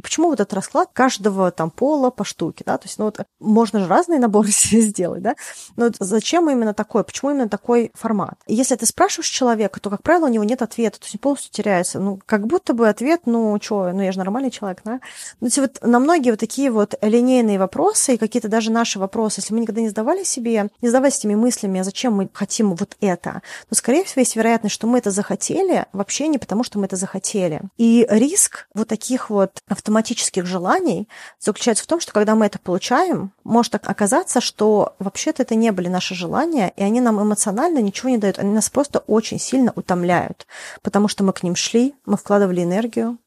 Почему 0.00 0.28
вот 0.28 0.40
этот 0.40 0.54
расклад 0.54 0.90
каждого 0.92 1.50
там 1.50 1.70
пола 1.70 2.10
по 2.10 2.24
штуке, 2.24 2.64
да, 2.66 2.78
то 2.78 2.86
есть, 2.86 2.98
ну 2.98 3.06
вот 3.06 3.20
можно 3.40 3.80
же 3.80 3.86
разные 3.86 4.18
наборы 4.18 4.48
себе 4.50 4.80
сделать, 4.80 5.22
да, 5.22 5.34
но 5.76 5.86
вот 5.86 5.96
зачем 5.98 6.48
именно 6.50 6.74
такой, 6.74 7.04
почему 7.04 7.32
именно 7.32 7.48
такой 7.48 7.90
формат? 7.94 8.34
И 8.46 8.54
если 8.54 8.76
ты 8.76 8.86
спрашиваешь 8.86 9.28
человека, 9.28 9.80
то, 9.80 9.90
как 9.90 10.02
правило, 10.02 10.26
у 10.26 10.30
него 10.30 10.44
нет 10.44 10.62
ответа, 10.62 10.98
то 10.98 11.04
есть 11.04 11.16
он 11.16 11.20
полностью 11.20 11.52
теряется, 11.52 12.00
ну, 12.00 12.20
как 12.24 12.46
будто 12.46 12.72
бы 12.72 12.88
ответ, 12.88 13.22
ну, 13.26 13.58
что, 13.60 13.90
ну, 13.92 14.02
я 14.02 14.12
же 14.12 14.18
нормальный 14.18 14.50
человек, 14.50 14.80
да, 14.84 15.00
ну, 15.40 15.48
то 15.48 15.60
вот 15.60 15.78
на 15.82 15.98
многие 15.98 16.30
вот 16.30 16.40
такие 16.40 16.70
вот 16.70 16.94
линейные 17.02 17.58
вопросы 17.58 18.14
и 18.14 18.18
какие-то 18.18 18.48
даже 18.48 18.70
наши 18.70 18.98
вопросы, 18.98 19.40
если 19.40 19.54
мы 19.54 19.60
никогда 19.60 19.80
не 19.80 19.88
задавали 19.88 20.24
себе, 20.24 20.70
не 20.80 20.88
задавались 20.88 21.18
этими 21.18 21.34
мыслями, 21.34 21.80
а 21.80 21.84
зачем 21.84 22.14
мы 22.14 22.28
хотим 22.32 22.74
вот 22.74 22.96
это, 23.00 23.42
то, 23.68 23.74
скорее 23.74 24.04
всего, 24.04 24.20
есть 24.20 24.36
вероятность, 24.36 24.74
что 24.74 24.86
мы 24.86 24.98
это 24.98 25.10
захотели 25.10 25.86
вообще 25.92 26.28
не 26.28 26.38
потому, 26.38 26.64
что 26.64 26.78
мы 26.78 26.86
это 26.86 26.96
захотели. 26.96 27.62
И 27.76 28.06
риск 28.08 28.68
вот 28.74 28.88
таких 28.88 29.30
вот 29.30 29.60
автоматических 29.82 30.46
желаний 30.46 31.08
заключается 31.40 31.82
в 31.82 31.88
том, 31.88 32.00
что 32.00 32.12
когда 32.12 32.36
мы 32.36 32.46
это 32.46 32.60
получаем, 32.60 33.32
может 33.42 33.74
оказаться, 33.74 34.40
что 34.40 34.94
вообще-то 35.00 35.42
это 35.42 35.56
не 35.56 35.72
были 35.72 35.88
наши 35.88 36.14
желания, 36.14 36.72
и 36.76 36.82
они 36.82 37.00
нам 37.00 37.20
эмоционально 37.20 37.80
ничего 37.80 38.10
не 38.10 38.18
дают, 38.18 38.38
они 38.38 38.54
нас 38.54 38.70
просто 38.70 39.00
очень 39.00 39.40
сильно 39.40 39.72
утомляют, 39.74 40.46
потому 40.82 41.08
что 41.08 41.24
мы 41.24 41.32
к 41.32 41.42
ним 41.42 41.56
шли, 41.56 41.94
мы 42.06 42.16
вкладывали 42.16 42.62
энергию, 42.62 43.18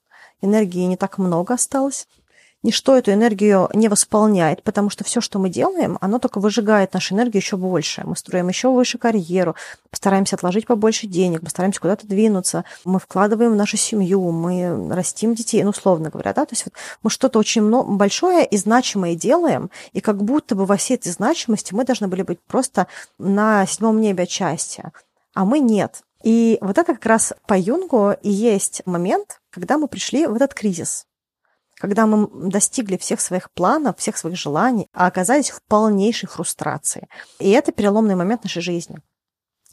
энергии 0.41 0.85
не 0.85 0.95
так 0.95 1.17
много 1.17 1.53
осталось, 1.53 2.07
ничто 2.65 2.97
эту 2.97 3.13
энергию 3.13 3.69
не 3.73 3.87
восполняет, 3.87 4.63
потому 4.63 4.89
что 4.89 5.03
все, 5.03 5.21
что 5.21 5.39
мы 5.39 5.49
делаем, 5.49 5.97
оно 6.01 6.19
только 6.19 6.39
выжигает 6.39 6.93
нашу 6.93 7.13
энергию 7.13 7.41
еще 7.41 7.57
больше. 7.57 8.01
Мы 8.05 8.15
строим 8.15 8.49
еще 8.49 8.69
выше 8.69 8.97
карьеру, 8.97 9.55
постараемся 9.91 10.35
отложить 10.35 10.65
побольше 10.65 11.07
денег, 11.07 11.41
постараемся 11.41 11.79
куда-то 11.79 12.07
двинуться, 12.07 12.65
мы 12.83 12.99
вкладываем 12.99 13.53
в 13.53 13.55
нашу 13.55 13.77
семью, 13.77 14.31
мы 14.31 14.93
растим 14.93 15.35
детей, 15.35 15.63
ну, 15.63 15.69
условно 15.69 16.09
говоря, 16.09 16.33
да, 16.33 16.45
то 16.45 16.53
есть 16.53 16.65
вот 16.65 16.73
мы 17.03 17.09
что-то 17.09 17.39
очень 17.39 17.61
много, 17.61 17.91
большое 17.91 18.45
и 18.45 18.57
значимое 18.57 19.15
делаем, 19.15 19.69
и 19.93 20.01
как 20.01 20.23
будто 20.23 20.55
бы 20.55 20.65
во 20.65 20.75
всей 20.75 20.95
этой 20.95 21.11
значимости 21.11 21.73
мы 21.73 21.85
должны 21.85 22.07
были 22.07 22.23
быть 22.23 22.39
просто 22.47 22.87
на 23.19 23.65
седьмом 23.67 24.01
небе 24.01 24.23
от 24.23 24.29
счастья, 24.29 24.91
а 25.35 25.45
мы 25.45 25.59
нет. 25.59 26.01
И 26.23 26.57
вот 26.61 26.79
это 26.79 26.95
как 26.95 27.05
раз 27.05 27.33
по 27.45 27.53
Юнгу 27.53 28.13
и 28.23 28.31
есть 28.31 28.81
момент, 28.85 29.39
когда 29.51 29.77
мы 29.77 29.87
пришли 29.87 30.25
в 30.25 30.33
этот 30.33 30.55
кризис 30.55 31.05
когда 31.75 32.05
мы 32.05 32.27
достигли 32.49 32.97
всех 32.97 33.21
своих 33.21 33.51
планов, 33.51 33.97
всех 33.97 34.17
своих 34.17 34.37
желаний, 34.37 34.87
а 34.93 35.07
оказались 35.07 35.49
в 35.49 35.61
полнейшей 35.63 36.29
фрустрации. 36.29 37.07
И 37.39 37.49
это 37.51 37.71
переломный 37.71 38.15
момент 38.15 38.43
нашей 38.43 38.61
жизни. 38.61 38.97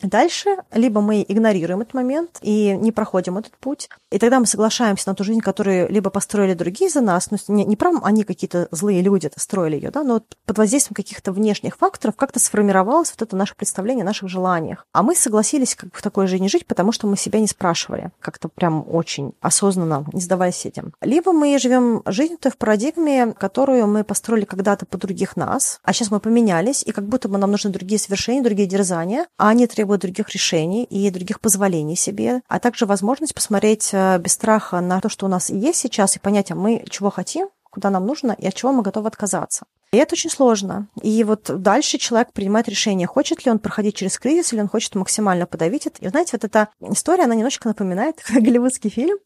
Дальше 0.02 0.56
либо 0.72 1.00
мы 1.00 1.24
игнорируем 1.26 1.80
этот 1.80 1.94
момент 1.94 2.38
и 2.42 2.76
не 2.76 2.92
проходим 2.92 3.38
этот 3.38 3.56
путь, 3.56 3.88
и 4.10 4.18
тогда 4.18 4.40
мы 4.40 4.46
соглашаемся 4.46 5.08
на 5.08 5.14
ту 5.14 5.24
жизнь, 5.24 5.40
которую 5.40 5.88
либо 5.90 6.10
построили 6.10 6.54
другие 6.54 6.90
за 6.90 7.00
нас, 7.00 7.30
но 7.30 7.38
не, 7.48 7.64
не 7.64 7.76
прям 7.76 8.04
они 8.04 8.24
какие-то 8.24 8.68
злые 8.70 9.00
люди 9.00 9.26
это 9.26 9.40
строили 9.40 9.76
ее, 9.76 9.90
да, 9.90 10.02
но 10.02 10.14
вот 10.14 10.24
под 10.44 10.58
воздействием 10.58 10.94
каких-то 10.94 11.32
внешних 11.32 11.76
факторов 11.76 12.16
как-то 12.16 12.40
сформировалось 12.40 13.10
вот 13.16 13.22
это 13.22 13.36
наше 13.36 13.54
представление 13.54 14.02
о 14.02 14.06
наших 14.06 14.28
желаниях. 14.28 14.86
А 14.92 15.02
мы 15.02 15.14
согласились 15.14 15.74
как 15.74 15.90
бы 15.90 15.96
в 15.96 16.02
такой 16.02 16.26
жизни 16.26 16.48
жить, 16.48 16.66
потому 16.66 16.92
что 16.92 17.06
мы 17.06 17.16
себя 17.16 17.40
не 17.40 17.46
спрашивали, 17.46 18.10
как-то 18.20 18.48
прям 18.48 18.84
очень 18.88 19.32
осознанно 19.40 20.04
не 20.12 20.20
задавались 20.20 20.66
этим. 20.66 20.92
Либо 21.00 21.32
мы 21.32 21.58
живем 21.58 22.02
жизнь 22.06 22.36
той 22.36 22.50
в 22.50 22.56
парадигме, 22.56 23.32
которую 23.32 23.86
мы 23.86 24.04
построили 24.04 24.44
когда-то 24.44 24.84
по 24.86 24.98
других 24.98 25.36
нас, 25.36 25.80
а 25.84 25.92
сейчас 25.92 26.10
мы 26.10 26.20
поменялись, 26.20 26.82
и 26.82 26.92
как 26.92 27.06
будто 27.06 27.28
бы 27.28 27.38
нам 27.38 27.50
нужны 27.50 27.70
другие 27.70 27.98
совершения, 27.98 28.42
другие 28.42 28.68
дерзания, 28.68 29.26
а 29.38 29.48
они 29.48 29.66
требуют 29.66 29.91
требует 29.92 30.00
других 30.00 30.30
решений 30.30 30.84
и 30.84 31.10
других 31.10 31.40
позволений 31.40 31.96
себе, 31.96 32.40
а 32.48 32.58
также 32.58 32.86
возможность 32.86 33.34
посмотреть 33.34 33.90
э, 33.92 34.18
без 34.18 34.32
страха 34.32 34.80
на 34.80 35.00
то, 35.00 35.08
что 35.08 35.26
у 35.26 35.28
нас 35.28 35.50
есть 35.50 35.80
сейчас, 35.80 36.16
и 36.16 36.18
понять, 36.18 36.50
а 36.50 36.54
мы 36.54 36.84
чего 36.88 37.10
хотим, 37.10 37.48
куда 37.70 37.90
нам 37.90 38.06
нужно 38.06 38.34
и 38.38 38.46
от 38.46 38.54
чего 38.54 38.72
мы 38.72 38.82
готовы 38.82 39.08
отказаться. 39.08 39.64
И 39.92 39.98
это 39.98 40.14
очень 40.14 40.30
сложно. 40.30 40.88
И 41.02 41.24
вот 41.24 41.50
дальше 41.62 41.98
человек 41.98 42.32
принимает 42.32 42.68
решение, 42.68 43.06
хочет 43.06 43.44
ли 43.44 43.50
он 43.50 43.58
проходить 43.58 43.96
через 43.96 44.18
кризис, 44.18 44.52
или 44.52 44.60
он 44.60 44.68
хочет 44.68 44.94
максимально 44.94 45.46
подавить 45.46 45.86
это. 45.86 46.00
И 46.00 46.08
знаете, 46.08 46.30
вот 46.32 46.44
эта 46.44 46.68
история, 46.80 47.24
она 47.24 47.34
немножечко 47.34 47.68
напоминает 47.68 48.22
голливудский 48.30 48.90
фильм, 48.90 49.18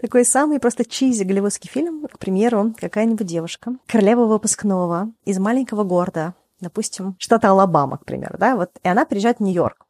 такой 0.00 0.24
самый 0.24 0.60
просто 0.60 0.84
чизи 0.84 1.24
голливудский 1.24 1.68
фильм, 1.68 2.06
к 2.06 2.18
примеру, 2.18 2.74
какая-нибудь 2.80 3.26
девушка, 3.26 3.72
королева 3.88 4.26
выпускного 4.26 5.08
из 5.24 5.38
маленького 5.38 5.82
города, 5.82 6.34
допустим, 6.60 7.16
штата 7.18 7.50
Алабама, 7.50 7.98
к 7.98 8.04
примеру, 8.04 8.36
да, 8.38 8.54
вот, 8.54 8.70
и 8.84 8.88
она 8.88 9.04
приезжает 9.04 9.38
в 9.38 9.42
Нью-Йорк 9.42 9.84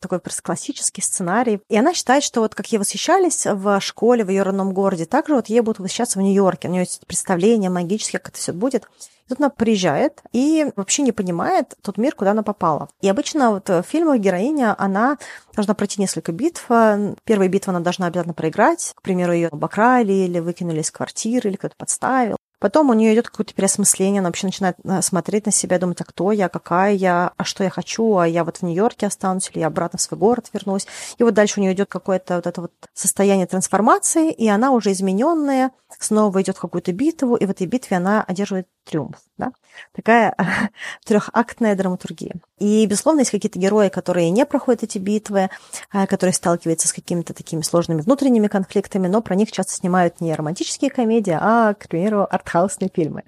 такой 0.00 0.18
просто 0.18 0.42
классический 0.42 1.02
сценарий. 1.02 1.60
И 1.68 1.76
она 1.76 1.94
считает, 1.94 2.24
что 2.24 2.40
вот 2.40 2.54
как 2.54 2.66
ей 2.72 2.78
восхищались 2.78 3.46
в 3.46 3.80
школе, 3.80 4.24
в 4.24 4.30
ее 4.30 4.42
родном 4.42 4.72
городе, 4.72 5.04
так 5.04 5.28
же 5.28 5.34
вот 5.34 5.48
ей 5.48 5.60
будут 5.60 5.78
восхищаться 5.78 6.18
в 6.18 6.22
Нью-Йорке. 6.22 6.68
У 6.68 6.70
нее 6.70 6.82
есть 6.82 7.06
представление 7.06 7.70
магическое, 7.70 8.18
как 8.18 8.30
это 8.30 8.38
все 8.38 8.52
будет. 8.52 8.88
Тут 9.28 9.38
она 9.38 9.48
приезжает 9.48 10.22
и 10.32 10.72
вообще 10.74 11.02
не 11.02 11.12
понимает 11.12 11.74
тот 11.82 11.98
мир, 11.98 12.16
куда 12.16 12.32
она 12.32 12.42
попала. 12.42 12.88
И 13.00 13.08
обычно 13.08 13.52
вот 13.52 13.68
в 13.68 13.84
фильмах 13.84 14.18
героиня, 14.18 14.74
она 14.76 15.18
должна 15.54 15.74
пройти 15.74 16.00
несколько 16.00 16.32
битв. 16.32 16.66
Первая 16.66 17.48
битва 17.48 17.72
она 17.72 17.78
должна 17.78 18.06
обязательно 18.06 18.34
проиграть. 18.34 18.92
К 18.96 19.02
примеру, 19.02 19.32
ее 19.32 19.46
обокрали 19.46 20.12
или 20.12 20.40
выкинули 20.40 20.80
из 20.80 20.90
квартиры, 20.90 21.50
или 21.50 21.56
кто-то 21.56 21.76
подставил. 21.76 22.38
Потом 22.60 22.90
у 22.90 22.92
нее 22.92 23.14
идет 23.14 23.28
какое-то 23.28 23.54
переосмысление, 23.54 24.20
она 24.20 24.28
вообще 24.28 24.46
начинает 24.46 24.76
э, 24.84 25.00
смотреть 25.00 25.46
на 25.46 25.52
себя, 25.52 25.78
думать, 25.78 26.00
а 26.02 26.04
кто 26.04 26.30
я, 26.30 26.50
какая 26.50 26.92
я, 26.92 27.32
а 27.36 27.44
что 27.44 27.64
я 27.64 27.70
хочу, 27.70 28.18
а 28.18 28.28
я 28.28 28.44
вот 28.44 28.58
в 28.58 28.62
Нью-Йорке 28.62 29.06
останусь, 29.06 29.50
или 29.52 29.60
я 29.60 29.68
обратно 29.68 29.98
в 29.98 30.02
свой 30.02 30.18
город 30.18 30.50
вернусь. 30.52 30.86
И 31.16 31.22
вот 31.22 31.32
дальше 31.32 31.58
у 31.58 31.62
нее 31.62 31.72
идет 31.72 31.88
какое-то 31.88 32.36
вот 32.36 32.46
это 32.46 32.60
вот 32.60 32.72
состояние 32.92 33.46
трансформации, 33.46 34.30
и 34.30 34.46
она 34.46 34.72
уже 34.72 34.92
измененная, 34.92 35.70
снова 35.98 36.42
идет 36.42 36.58
в 36.58 36.60
какую-то 36.60 36.92
битву, 36.92 37.34
и 37.34 37.46
в 37.46 37.50
этой 37.50 37.66
битве 37.66 37.96
она 37.96 38.22
одерживает 38.22 38.68
триумф. 38.90 39.16
Да? 39.38 39.52
Такая 39.94 40.34
трехактная 41.04 41.76
драматургия. 41.76 42.34
И, 42.58 42.84
безусловно, 42.86 43.20
есть 43.20 43.30
какие-то 43.30 43.58
герои, 43.58 43.88
которые 43.88 44.30
не 44.30 44.44
проходят 44.44 44.82
эти 44.82 44.98
битвы, 44.98 45.48
а, 45.90 46.06
которые 46.06 46.34
сталкиваются 46.34 46.88
с 46.88 46.92
какими-то 46.92 47.32
такими 47.32 47.62
сложными 47.62 48.00
внутренними 48.00 48.48
конфликтами, 48.48 49.06
но 49.06 49.22
про 49.22 49.34
них 49.34 49.52
часто 49.52 49.72
снимают 49.72 50.20
не 50.20 50.34
романтические 50.34 50.90
комедии, 50.90 51.36
а, 51.40 51.74
к 51.74 51.88
примеру, 51.88 52.26
артхаусные 52.28 52.90
фильмы. 52.92 53.22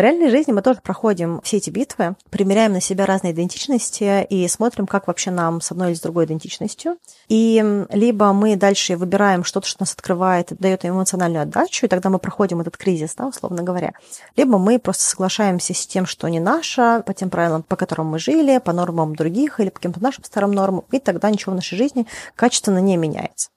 В 0.00 0.02
реальной 0.02 0.30
жизни 0.30 0.52
мы 0.52 0.62
тоже 0.62 0.80
проходим 0.82 1.42
все 1.42 1.58
эти 1.58 1.68
битвы, 1.68 2.16
примеряем 2.30 2.72
на 2.72 2.80
себя 2.80 3.04
разные 3.04 3.34
идентичности 3.34 4.24
и 4.24 4.48
смотрим, 4.48 4.86
как 4.86 5.08
вообще 5.08 5.30
нам 5.30 5.60
с 5.60 5.72
одной 5.72 5.88
или 5.88 5.94
с 5.94 6.00
другой 6.00 6.24
идентичностью. 6.24 6.96
И 7.28 7.62
либо 7.90 8.32
мы 8.32 8.56
дальше 8.56 8.96
выбираем 8.96 9.44
что-то, 9.44 9.66
что 9.66 9.82
нас 9.82 9.92
открывает 9.92 10.54
дает 10.58 10.86
эмоциональную 10.86 11.42
отдачу, 11.42 11.84
и 11.84 11.88
тогда 11.90 12.08
мы 12.08 12.18
проходим 12.18 12.62
этот 12.62 12.78
кризис, 12.78 13.14
да, 13.14 13.26
условно 13.26 13.62
говоря. 13.62 13.92
Либо 14.36 14.56
мы 14.56 14.78
просто 14.78 15.02
соглашаемся 15.02 15.74
с 15.74 15.86
тем, 15.86 16.06
что 16.06 16.28
не 16.28 16.40
наше, 16.40 17.02
по 17.04 17.12
тем 17.12 17.28
правилам, 17.28 17.62
по 17.62 17.76
которым 17.76 18.06
мы 18.06 18.18
жили, 18.18 18.56
по 18.56 18.72
нормам 18.72 19.14
других 19.14 19.60
или 19.60 19.68
по 19.68 19.80
каким-то 19.80 20.02
нашим 20.02 20.24
старым 20.24 20.52
нормам, 20.52 20.84
и 20.92 20.98
тогда 20.98 21.28
ничего 21.28 21.52
в 21.52 21.56
нашей 21.56 21.76
жизни 21.76 22.06
качественно 22.36 22.78
не 22.78 22.96
меняется. 22.96 23.50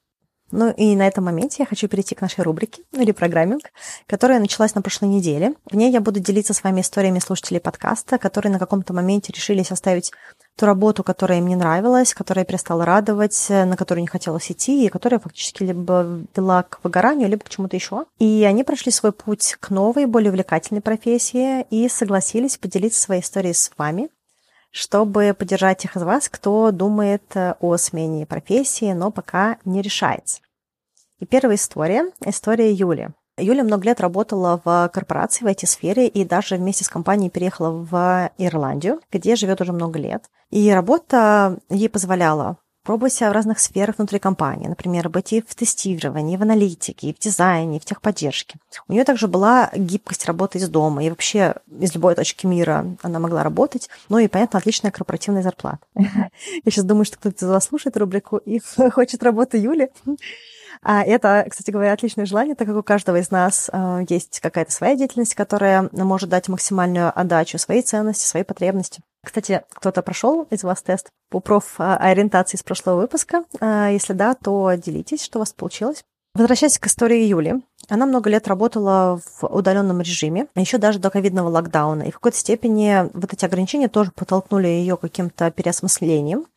Ну 0.55 0.71
и 0.71 0.95
на 0.95 1.07
этом 1.07 1.23
моменте 1.23 1.63
я 1.63 1.65
хочу 1.65 1.87
перейти 1.87 2.13
к 2.13 2.21
нашей 2.21 2.43
рубрике, 2.43 2.83
ну 2.91 3.01
или 3.01 3.11
программинг, 3.11 3.63
которая 4.05 4.39
началась 4.39 4.75
на 4.75 4.83
прошлой 4.83 5.07
неделе. 5.07 5.55
В 5.65 5.75
ней 5.75 5.91
я 5.91 5.99
буду 5.99 6.19
делиться 6.19 6.53
с 6.53 6.63
вами 6.63 6.81
историями 6.81 7.17
слушателей 7.17 7.59
подкаста, 7.59 8.19
которые 8.19 8.53
на 8.53 8.59
каком-то 8.59 8.93
моменте 8.93 9.33
решились 9.33 9.71
оставить 9.71 10.11
ту 10.55 10.67
работу, 10.67 11.03
которая 11.03 11.39
им 11.39 11.47
не 11.47 11.55
нравилась, 11.55 12.13
которая 12.13 12.45
перестала 12.45 12.85
радовать, 12.85 13.47
на 13.49 13.75
которую 13.75 14.03
не 14.03 14.07
хотелось 14.07 14.51
идти, 14.51 14.85
и 14.85 14.89
которая 14.89 15.19
фактически 15.19 15.63
либо 15.63 16.21
вела 16.35 16.61
к 16.61 16.81
выгоранию, 16.83 17.29
либо 17.29 17.43
к 17.43 17.49
чему-то 17.49 17.75
еще. 17.75 18.05
И 18.19 18.43
они 18.47 18.63
прошли 18.63 18.91
свой 18.91 19.11
путь 19.11 19.57
к 19.59 19.71
новой, 19.71 20.05
более 20.05 20.29
увлекательной 20.29 20.81
профессии 20.81 21.65
и 21.71 21.89
согласились 21.89 22.59
поделиться 22.59 23.01
своей 23.01 23.23
историей 23.23 23.55
с 23.55 23.71
вами, 23.75 24.09
чтобы 24.69 25.35
поддержать 25.35 25.79
тех 25.79 25.95
из 25.95 26.03
вас, 26.03 26.29
кто 26.29 26.69
думает 26.69 27.23
о 27.35 27.77
смене 27.77 28.27
профессии, 28.27 28.93
но 28.93 29.09
пока 29.09 29.57
не 29.65 29.81
решается. 29.81 30.42
И 31.23 31.25
первая 31.25 31.55
история– 31.55 32.11
история 32.25 32.73
Юли. 32.73 33.07
Юля 33.37 33.63
много 33.63 33.85
лет 33.85 34.01
работала 34.01 34.61
в 34.65 34.91
корпорации 34.93 35.45
в 35.45 35.47
IT-сфере 35.47 36.05
и 36.05 36.25
даже 36.25 36.57
вместе 36.57 36.83
с 36.83 36.89
компанией 36.89 37.29
переехала 37.29 37.69
в 37.69 38.29
Ирландию, 38.37 38.99
где 39.09 39.37
живет 39.37 39.61
уже 39.61 39.71
много 39.71 39.97
лет. 39.99 40.25
И 40.49 40.69
работа 40.69 41.59
ей 41.69 41.87
позволяла 41.87 42.57
пробовать 42.83 43.13
себя 43.13 43.29
в 43.29 43.31
разных 43.31 43.59
сферах 43.59 43.99
внутри 43.99 44.19
компании, 44.19 44.67
например, 44.67 45.07
быть 45.07 45.31
и 45.31 45.41
в 45.41 45.55
тестировании, 45.55 46.33
и 46.33 46.37
в 46.37 46.41
аналитике, 46.41 47.07
и 47.07 47.13
в 47.13 47.19
дизайне, 47.19 47.77
и 47.77 47.79
в 47.79 47.85
техподдержке. 47.85 48.59
У 48.89 48.91
нее 48.91 49.05
также 49.05 49.29
была 49.29 49.71
гибкость 49.73 50.25
работы 50.25 50.57
из 50.57 50.67
дома, 50.67 51.05
и 51.05 51.09
вообще 51.09 51.55
из 51.79 51.95
любой 51.95 52.15
точки 52.15 52.45
мира 52.45 52.97
она 53.01 53.19
могла 53.19 53.43
работать, 53.43 53.89
ну 54.09 54.17
и, 54.17 54.27
понятно, 54.27 54.59
отличная 54.59 54.91
корпоративная 54.91 55.41
зарплата. 55.41 55.79
Я 55.95 56.11
сейчас 56.65 56.83
думаю, 56.83 57.05
что 57.05 57.17
кто-то 57.17 57.45
из 57.45 57.49
вас 57.49 57.63
слушает 57.63 57.95
рубрику 57.95 58.35
и 58.35 58.59
хочет 58.91 59.23
работу 59.23 59.55
Юли. 59.55 59.89
А 60.83 61.03
это, 61.03 61.45
кстати 61.49 61.71
говоря, 61.71 61.93
отличное 61.93 62.25
желание, 62.25 62.55
так 62.55 62.67
как 62.67 62.75
у 62.75 62.83
каждого 62.83 63.17
из 63.19 63.31
нас 63.31 63.69
э, 63.71 64.05
есть 64.09 64.39
какая-то 64.41 64.71
своя 64.71 64.95
деятельность, 64.95 65.33
которая 65.33 65.89
может 65.91 66.29
дать 66.29 66.49
максимальную 66.49 67.17
отдачу, 67.17 67.57
свои 67.57 67.81
ценности, 67.81 68.25
свои 68.25 68.43
потребности. 68.43 69.01
Кстати, 69.25 69.63
кто-то 69.73 70.01
прошел 70.01 70.43
из 70.49 70.63
вас 70.63 70.81
тест 70.81 71.09
по 71.29 71.39
профориентации 71.39 72.57
с 72.57 72.63
прошлого 72.63 73.01
выпуска? 73.01 73.45
Э, 73.61 73.89
если 73.91 74.13
да, 74.13 74.33
то 74.33 74.73
делитесь, 74.73 75.23
что 75.23 75.39
у 75.39 75.41
вас 75.41 75.53
получилось. 75.53 76.03
Возвращаясь 76.35 76.79
к 76.79 76.87
истории 76.87 77.25
Юли. 77.25 77.63
Она 77.89 78.05
много 78.05 78.29
лет 78.29 78.47
работала 78.47 79.19
в 79.39 79.45
удаленном 79.45 80.01
режиме, 80.01 80.47
еще 80.55 80.79
даже 80.79 80.97
до 80.97 81.11
ковидного 81.11 81.49
локдауна. 81.49 82.03
И 82.03 82.11
в 82.11 82.15
какой-то 82.15 82.37
степени 82.37 83.09
вот 83.13 83.31
эти 83.31 83.45
ограничения 83.45 83.87
тоже 83.87 84.11
подтолкнули 84.15 84.67
ее 84.67 84.97
каким-то 84.97 85.51
переосмыслением. 85.51 86.47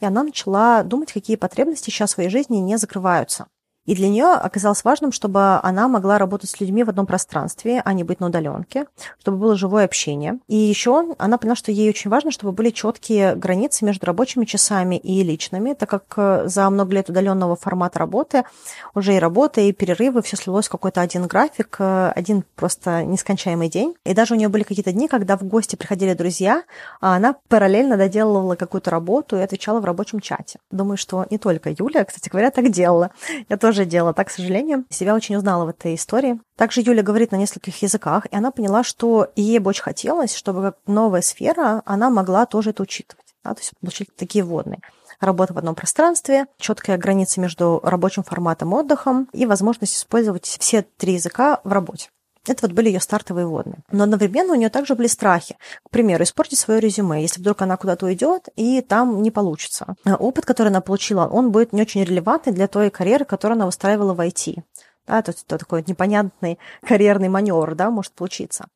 И 0.00 0.06
она 0.06 0.22
начала 0.22 0.82
думать, 0.82 1.12
какие 1.12 1.36
потребности 1.36 1.90
сейчас 1.90 2.10
в 2.10 2.14
своей 2.14 2.30
жизни 2.30 2.56
не 2.56 2.78
закрываются. 2.78 3.46
И 3.86 3.94
для 3.94 4.08
нее 4.08 4.32
оказалось 4.32 4.84
важным, 4.84 5.12
чтобы 5.12 5.58
она 5.62 5.88
могла 5.88 6.18
работать 6.18 6.50
с 6.50 6.60
людьми 6.60 6.84
в 6.84 6.90
одном 6.90 7.06
пространстве, 7.06 7.80
а 7.84 7.92
не 7.92 8.04
быть 8.04 8.20
на 8.20 8.26
удаленке, 8.26 8.86
чтобы 9.20 9.38
было 9.38 9.56
живое 9.56 9.84
общение. 9.84 10.38
И 10.48 10.56
еще 10.56 11.14
она 11.18 11.38
поняла, 11.38 11.56
что 11.56 11.72
ей 11.72 11.88
очень 11.88 12.10
важно, 12.10 12.30
чтобы 12.30 12.52
были 12.52 12.70
четкие 12.70 13.34
границы 13.36 13.84
между 13.84 14.06
рабочими 14.06 14.44
часами 14.44 14.96
и 14.96 15.22
личными, 15.22 15.72
так 15.74 15.88
как 15.88 16.04
э, 16.16 16.48
за 16.48 16.68
много 16.70 16.94
лет 16.94 17.08
удаленного 17.08 17.56
формата 17.56 17.98
работы 17.98 18.44
уже 18.94 19.14
и 19.14 19.18
работа, 19.18 19.60
и 19.60 19.72
перерывы, 19.72 20.22
все 20.22 20.36
слилось 20.36 20.66
в 20.66 20.70
какой-то 20.70 21.00
один 21.00 21.26
график, 21.26 21.76
э, 21.78 22.12
один 22.14 22.44
просто 22.56 23.04
нескончаемый 23.04 23.68
день. 23.68 23.94
И 24.04 24.14
даже 24.14 24.34
у 24.34 24.36
нее 24.36 24.48
были 24.48 24.62
какие-то 24.62 24.92
дни, 24.92 25.08
когда 25.08 25.36
в 25.36 25.42
гости 25.42 25.76
приходили 25.76 26.14
друзья, 26.14 26.64
а 27.00 27.16
она 27.16 27.36
параллельно 27.48 27.96
доделывала 27.96 28.56
какую-то 28.56 28.90
работу 28.90 29.36
и 29.36 29.40
отвечала 29.40 29.80
в 29.80 29.84
рабочем 29.84 30.20
чате. 30.20 30.58
Думаю, 30.70 30.96
что 30.96 31.26
не 31.30 31.38
только 31.38 31.70
Юля, 31.70 32.04
кстати 32.04 32.28
говоря, 32.28 32.50
так 32.50 32.70
делала. 32.70 33.10
Я 33.48 33.56
тоже 33.56 33.75
тоже 33.76 33.84
делала 33.84 34.14
так, 34.14 34.28
к 34.28 34.30
сожалению. 34.30 34.84
Себя 34.88 35.14
очень 35.14 35.36
узнала 35.36 35.66
в 35.66 35.68
этой 35.68 35.94
истории. 35.94 36.40
Также 36.56 36.80
Юля 36.80 37.02
говорит 37.02 37.32
на 37.32 37.36
нескольких 37.36 37.82
языках, 37.82 38.26
и 38.26 38.34
она 38.34 38.50
поняла, 38.50 38.82
что 38.82 39.28
ей 39.36 39.58
бы 39.58 39.68
очень 39.68 39.82
хотелось, 39.82 40.34
чтобы 40.34 40.62
как 40.62 40.78
новая 40.86 41.20
сфера, 41.20 41.82
она 41.84 42.08
могла 42.08 42.46
тоже 42.46 42.70
это 42.70 42.82
учитывать. 42.82 43.26
Да, 43.44 43.52
то 43.54 43.60
есть 43.60 43.72
получить 43.78 44.16
такие 44.16 44.44
водные 44.44 44.80
работа 45.20 45.54
в 45.54 45.58
одном 45.58 45.74
пространстве, 45.74 46.46
четкая 46.58 46.98
граница 46.98 47.40
между 47.40 47.80
рабочим 47.82 48.22
форматом 48.22 48.72
отдыхом 48.74 49.28
и 49.32 49.46
возможность 49.46 49.94
использовать 49.94 50.44
все 50.44 50.82
три 50.82 51.14
языка 51.14 51.60
в 51.62 51.72
работе. 51.72 52.08
Это 52.48 52.66
вот 52.66 52.72
были 52.72 52.88
ее 52.88 53.00
стартовые 53.00 53.46
водные. 53.46 53.78
Но 53.90 54.04
одновременно 54.04 54.52
у 54.52 54.56
нее 54.56 54.68
также 54.68 54.94
были 54.94 55.06
страхи. 55.06 55.56
К 55.84 55.90
примеру, 55.90 56.24
испортить 56.24 56.58
свое 56.58 56.80
резюме, 56.80 57.22
если 57.22 57.40
вдруг 57.40 57.62
она 57.62 57.76
куда-то 57.76 58.06
уйдет, 58.06 58.48
и 58.56 58.80
там 58.80 59.22
не 59.22 59.30
получится. 59.30 59.96
А 60.04 60.16
опыт, 60.16 60.44
который 60.44 60.68
она 60.68 60.80
получила, 60.80 61.26
он 61.26 61.50
будет 61.50 61.72
не 61.72 61.82
очень 61.82 62.04
релевантный 62.04 62.52
для 62.52 62.68
той 62.68 62.90
карьеры, 62.90 63.24
которую 63.24 63.56
она 63.56 63.66
выстраивала 63.66 64.14
в 64.14 64.20
IT. 64.20 64.62
Да, 65.06 65.22
то 65.22 65.30
есть 65.30 65.46
то 65.46 65.58
такой 65.58 65.84
непонятный 65.86 66.58
карьерный 66.86 67.28
маневр 67.28 67.74
да, 67.74 67.90
может 67.90 68.12
получиться. 68.12 68.66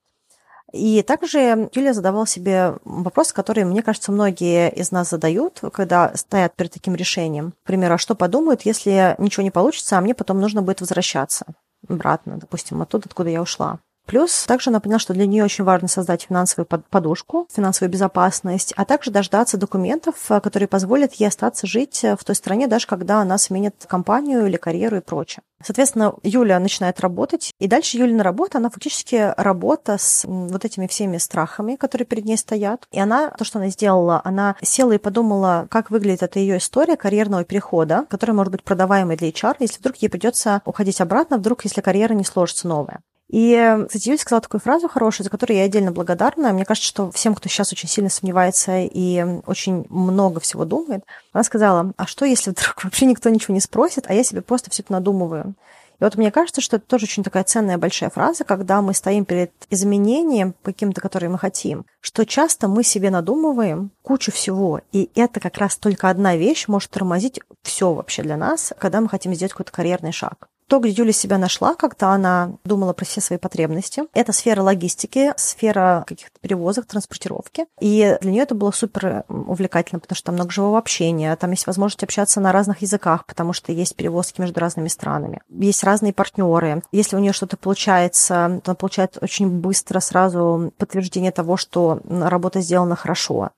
И 0.72 1.02
также 1.02 1.68
Юлия 1.74 1.92
задавала 1.92 2.26
себе 2.26 2.74
вопрос, 2.84 3.32
который, 3.32 3.64
мне 3.64 3.82
кажется, 3.82 4.12
многие 4.12 4.70
из 4.70 4.92
нас 4.92 5.10
задают, 5.10 5.60
когда 5.72 6.12
стоят 6.14 6.54
перед 6.54 6.72
таким 6.72 6.94
решением. 6.94 7.52
К 7.64 7.66
примеру, 7.66 7.94
а 7.94 7.98
что 7.98 8.14
подумают, 8.14 8.62
если 8.62 9.16
ничего 9.18 9.42
не 9.42 9.50
получится, 9.50 9.98
а 9.98 10.00
мне 10.00 10.14
потом 10.14 10.40
нужно 10.40 10.62
будет 10.62 10.80
возвращаться? 10.80 11.46
Обратно, 11.88 12.36
допустим, 12.38 12.82
оттуда, 12.82 13.04
откуда 13.06 13.30
я 13.30 13.42
ушла. 13.42 13.80
Плюс 14.10 14.44
также 14.44 14.70
она 14.70 14.80
поняла, 14.80 14.98
что 14.98 15.14
для 15.14 15.24
нее 15.24 15.44
очень 15.44 15.62
важно 15.62 15.86
создать 15.86 16.22
финансовую 16.22 16.66
подушку, 16.66 17.46
финансовую 17.54 17.92
безопасность, 17.92 18.74
а 18.76 18.84
также 18.84 19.12
дождаться 19.12 19.56
документов, 19.56 20.16
э, 20.30 20.40
которые 20.40 20.66
позволят 20.66 21.12
ей 21.14 21.28
остаться 21.28 21.68
жить 21.68 22.02
э, 22.02 22.16
в 22.16 22.24
той 22.24 22.34
стране, 22.34 22.66
даже 22.66 22.88
когда 22.88 23.20
она 23.20 23.38
сменит 23.38 23.86
компанию 23.86 24.46
или 24.46 24.56
карьеру 24.56 24.96
и 24.96 25.00
прочее. 25.00 25.44
Соответственно, 25.62 26.14
Юля 26.24 26.58
начинает 26.58 26.98
работать, 26.98 27.52
и 27.60 27.68
дальше 27.68 27.98
Юлина 27.98 28.24
работа, 28.24 28.58
она 28.58 28.68
фактически 28.68 29.32
работа 29.36 29.96
с 29.96 30.24
вот 30.26 30.64
этими 30.64 30.88
всеми 30.88 31.18
страхами, 31.18 31.76
которые 31.76 32.04
перед 32.04 32.24
ней 32.24 32.36
стоят. 32.36 32.88
И 32.90 32.98
она, 32.98 33.30
то, 33.30 33.44
что 33.44 33.60
она 33.60 33.68
сделала, 33.68 34.20
она 34.24 34.56
села 34.60 34.90
и 34.90 34.98
подумала, 34.98 35.68
как 35.70 35.92
выглядит 35.92 36.24
эта 36.24 36.40
ее 36.40 36.58
история 36.58 36.96
карьерного 36.96 37.44
перехода, 37.44 38.06
которая 38.10 38.34
может 38.34 38.50
быть 38.50 38.64
продаваемой 38.64 39.16
для 39.16 39.28
HR, 39.28 39.54
если 39.60 39.78
вдруг 39.78 39.98
ей 39.98 40.08
придется 40.08 40.62
уходить 40.64 41.00
обратно, 41.00 41.38
вдруг 41.38 41.62
если 41.62 41.80
карьера 41.80 42.14
не 42.14 42.24
сложится 42.24 42.66
новая. 42.66 43.02
И, 43.30 43.84
кстати, 43.86 44.08
Юля 44.08 44.18
сказала 44.18 44.40
такую 44.40 44.60
фразу 44.60 44.88
хорошую, 44.88 45.24
за 45.24 45.30
которую 45.30 45.56
я 45.56 45.64
отдельно 45.64 45.92
благодарна. 45.92 46.52
Мне 46.52 46.64
кажется, 46.64 46.88
что 46.88 47.12
всем, 47.12 47.36
кто 47.36 47.48
сейчас 47.48 47.72
очень 47.72 47.88
сильно 47.88 48.10
сомневается 48.10 48.78
и 48.80 49.24
очень 49.46 49.86
много 49.88 50.40
всего 50.40 50.64
думает, 50.64 51.04
она 51.32 51.44
сказала, 51.44 51.92
а 51.96 52.06
что, 52.08 52.24
если 52.24 52.50
вдруг 52.50 52.74
вообще 52.84 53.06
никто 53.06 53.28
ничего 53.28 53.54
не 53.54 53.60
спросит, 53.60 54.06
а 54.08 54.14
я 54.14 54.24
себе 54.24 54.42
просто 54.42 54.70
все 54.70 54.82
это 54.82 54.92
надумываю? 54.92 55.54
И 56.00 56.04
вот 56.04 56.16
мне 56.16 56.32
кажется, 56.32 56.60
что 56.60 56.76
это 56.76 56.86
тоже 56.86 57.04
очень 57.04 57.22
такая 57.22 57.44
ценная 57.44 57.78
большая 57.78 58.10
фраза, 58.10 58.42
когда 58.42 58.82
мы 58.82 58.94
стоим 58.94 59.24
перед 59.24 59.52
изменением 59.68 60.54
каким-то, 60.62 61.00
который 61.00 61.28
мы 61.28 61.38
хотим, 61.38 61.84
что 62.00 62.26
часто 62.26 62.66
мы 62.66 62.82
себе 62.82 63.10
надумываем 63.10 63.92
кучу 64.02 64.32
всего, 64.32 64.80
и 64.90 65.08
это 65.14 65.38
как 65.38 65.58
раз 65.58 65.76
только 65.76 66.08
одна 66.08 66.36
вещь 66.36 66.66
может 66.66 66.90
тормозить 66.90 67.38
все 67.62 67.92
вообще 67.92 68.22
для 68.22 68.36
нас, 68.36 68.72
когда 68.78 69.00
мы 69.00 69.08
хотим 69.08 69.34
сделать 69.34 69.52
какой-то 69.52 69.72
карьерный 69.72 70.12
шаг. 70.12 70.49
То, 70.70 70.78
где 70.78 70.92
Юля 70.92 71.12
себя 71.12 71.36
нашла, 71.36 71.74
когда 71.74 72.12
она 72.12 72.52
думала 72.62 72.92
про 72.92 73.04
все 73.04 73.20
свои 73.20 73.40
потребности, 73.40 74.04
это 74.14 74.32
сфера 74.32 74.62
логистики, 74.62 75.32
сфера 75.36 76.04
каких-то 76.06 76.38
перевозок, 76.40 76.86
транспортировки. 76.86 77.66
И 77.80 78.16
для 78.20 78.30
нее 78.30 78.44
это 78.44 78.54
было 78.54 78.70
супер 78.70 79.24
увлекательно, 79.28 79.98
потому 79.98 80.14
что 80.14 80.26
там 80.26 80.36
много 80.36 80.52
живого 80.52 80.78
общения, 80.78 81.34
там 81.34 81.50
есть 81.50 81.66
возможность 81.66 82.04
общаться 82.04 82.40
на 82.40 82.52
разных 82.52 82.82
языках, 82.82 83.26
потому 83.26 83.52
что 83.52 83.72
есть 83.72 83.96
перевозки 83.96 84.40
между 84.40 84.60
разными 84.60 84.86
странами. 84.86 85.40
Есть 85.48 85.82
разные 85.82 86.12
партнеры. 86.12 86.84
Если 86.92 87.16
у 87.16 87.18
нее 87.18 87.32
что-то 87.32 87.56
получается, 87.56 88.60
то 88.62 88.70
она 88.70 88.76
получает 88.76 89.18
очень 89.20 89.48
быстро 89.48 89.98
сразу 89.98 90.72
подтверждение 90.78 91.32
того, 91.32 91.56
что 91.56 91.98
работа 92.08 92.60
сделана 92.60 92.94
хорошо 92.94 93.50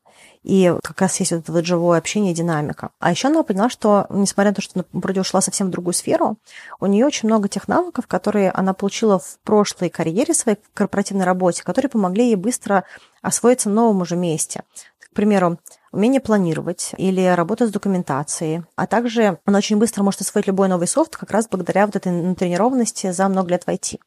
и 0.42 0.74
как 0.83 1.00
раз 1.00 1.18
есть 1.20 1.33
вот 1.33 1.38
это 1.38 1.52
вот 1.52 1.64
живое 1.64 1.98
общение, 1.98 2.35
динамика. 2.35 2.90
А 2.98 3.11
еще 3.11 3.28
она 3.28 3.42
поняла, 3.42 3.68
что, 3.68 4.07
несмотря 4.11 4.50
на 4.50 4.55
то, 4.55 4.62
что 4.62 4.81
она 4.81 4.85
вроде 4.92 5.20
ушла 5.20 5.40
совсем 5.40 5.68
в 5.68 5.70
другую 5.70 5.94
сферу, 5.94 6.37
у 6.81 6.87
нее 6.87 7.07
очень 7.07 7.28
много 7.28 7.48
тех 7.48 7.68
навыков, 7.68 8.07
которые 8.07 8.50
она 8.50 8.74
получила 8.74 9.18
в 9.18 9.38
прошлой 9.44 9.88
карьере 9.88 10.35
своей 10.35 10.59
корпоративной 10.74 11.24
работе, 11.24 11.62
которые 11.62 11.90
помогли 11.90 12.26
ей 12.26 12.37
быстро 12.37 12.85
освоиться 13.22 13.68
в 13.68 13.72
новом 13.72 14.00
уже 14.00 14.16
месте. 14.16 14.64
К 14.98 15.14
примеру, 15.14 15.59
умение 15.92 16.20
планировать 16.20 16.92
или 16.96 17.24
работа 17.26 17.66
с 17.66 17.70
документацией. 17.70 18.64
А 18.76 18.87
также 18.87 19.38
она 19.44 19.59
очень 19.59 19.76
быстро 19.76 20.02
может 20.02 20.22
освоить 20.22 20.46
любой 20.46 20.68
новый 20.68 20.88
софт 20.88 21.16
как 21.16 21.31
раз 21.31 21.46
благодаря 21.48 21.87
вот 21.87 21.96
этой 21.96 22.11
натренированности 22.11 23.12
за 23.12 23.28
много 23.28 23.50
лет 23.50 23.64
в 23.64 23.68
IT. 23.68 24.00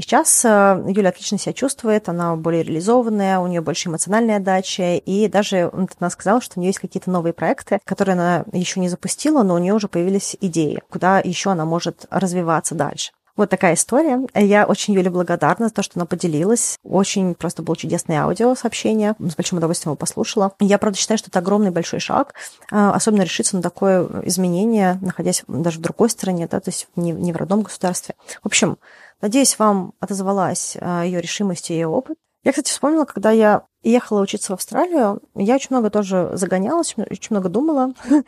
И 0.00 0.02
сейчас 0.02 0.46
э, 0.46 0.82
Юля 0.88 1.10
отлично 1.10 1.36
себя 1.36 1.52
чувствует, 1.52 2.08
она 2.08 2.34
более 2.34 2.62
реализованная, 2.62 3.38
у 3.38 3.46
нее 3.46 3.60
больше 3.60 3.90
эмоциональная 3.90 4.38
отдача, 4.38 4.94
и 4.94 5.28
даже 5.28 5.70
она 5.98 6.08
сказала, 6.08 6.40
что 6.40 6.58
у 6.58 6.60
нее 6.60 6.70
есть 6.70 6.78
какие-то 6.78 7.10
новые 7.10 7.34
проекты, 7.34 7.80
которые 7.84 8.14
она 8.14 8.46
еще 8.50 8.80
не 8.80 8.88
запустила, 8.88 9.42
но 9.42 9.56
у 9.56 9.58
нее 9.58 9.74
уже 9.74 9.88
появились 9.88 10.38
идеи, 10.40 10.80
куда 10.88 11.18
еще 11.18 11.50
она 11.50 11.66
может 11.66 12.06
развиваться 12.08 12.74
дальше. 12.74 13.12
Вот 13.40 13.48
такая 13.48 13.72
история. 13.72 14.20
Я 14.34 14.66
очень 14.66 14.92
Юле 14.92 15.08
благодарна 15.08 15.68
за 15.68 15.72
то, 15.72 15.82
что 15.82 15.98
она 15.98 16.04
поделилась. 16.04 16.76
Очень 16.84 17.34
просто 17.34 17.62
было 17.62 17.74
чудесное 17.74 18.20
аудио 18.20 18.54
сообщение. 18.54 19.14
С 19.18 19.34
большим 19.34 19.56
удовольствием 19.56 19.92
его 19.92 19.96
послушала. 19.96 20.52
Я, 20.60 20.76
правда, 20.76 20.98
считаю, 20.98 21.16
что 21.16 21.30
это 21.30 21.38
огромный 21.38 21.70
большой 21.70 22.00
шаг, 22.00 22.34
а, 22.70 22.92
особенно 22.92 23.22
решиться 23.22 23.56
на 23.56 23.62
такое 23.62 24.06
изменение, 24.24 24.98
находясь 25.00 25.42
даже 25.48 25.78
в 25.78 25.80
другой 25.80 26.10
стране, 26.10 26.48
да, 26.50 26.60
то 26.60 26.68
есть 26.68 26.88
не, 26.96 27.12
не 27.12 27.32
в 27.32 27.36
родном 27.36 27.62
государстве. 27.62 28.14
В 28.42 28.46
общем, 28.46 28.76
Надеюсь, 29.22 29.58
вам 29.58 29.92
отозвалась 30.00 30.76
а, 30.80 31.04
ее 31.04 31.20
решимость 31.20 31.70
и 31.70 31.74
ее 31.74 31.88
опыт. 31.88 32.16
Я, 32.42 32.52
кстати, 32.52 32.70
вспомнила, 32.70 33.04
когда 33.04 33.30
я 33.30 33.64
ехала 33.82 34.20
учиться 34.20 34.52
в 34.52 34.54
Австралию, 34.54 35.20
я 35.34 35.54
очень 35.54 35.68
много 35.70 35.90
тоже 35.90 36.30
загонялась, 36.34 36.94
очень 36.96 37.28
много 37.30 37.48
думала. 37.48 37.94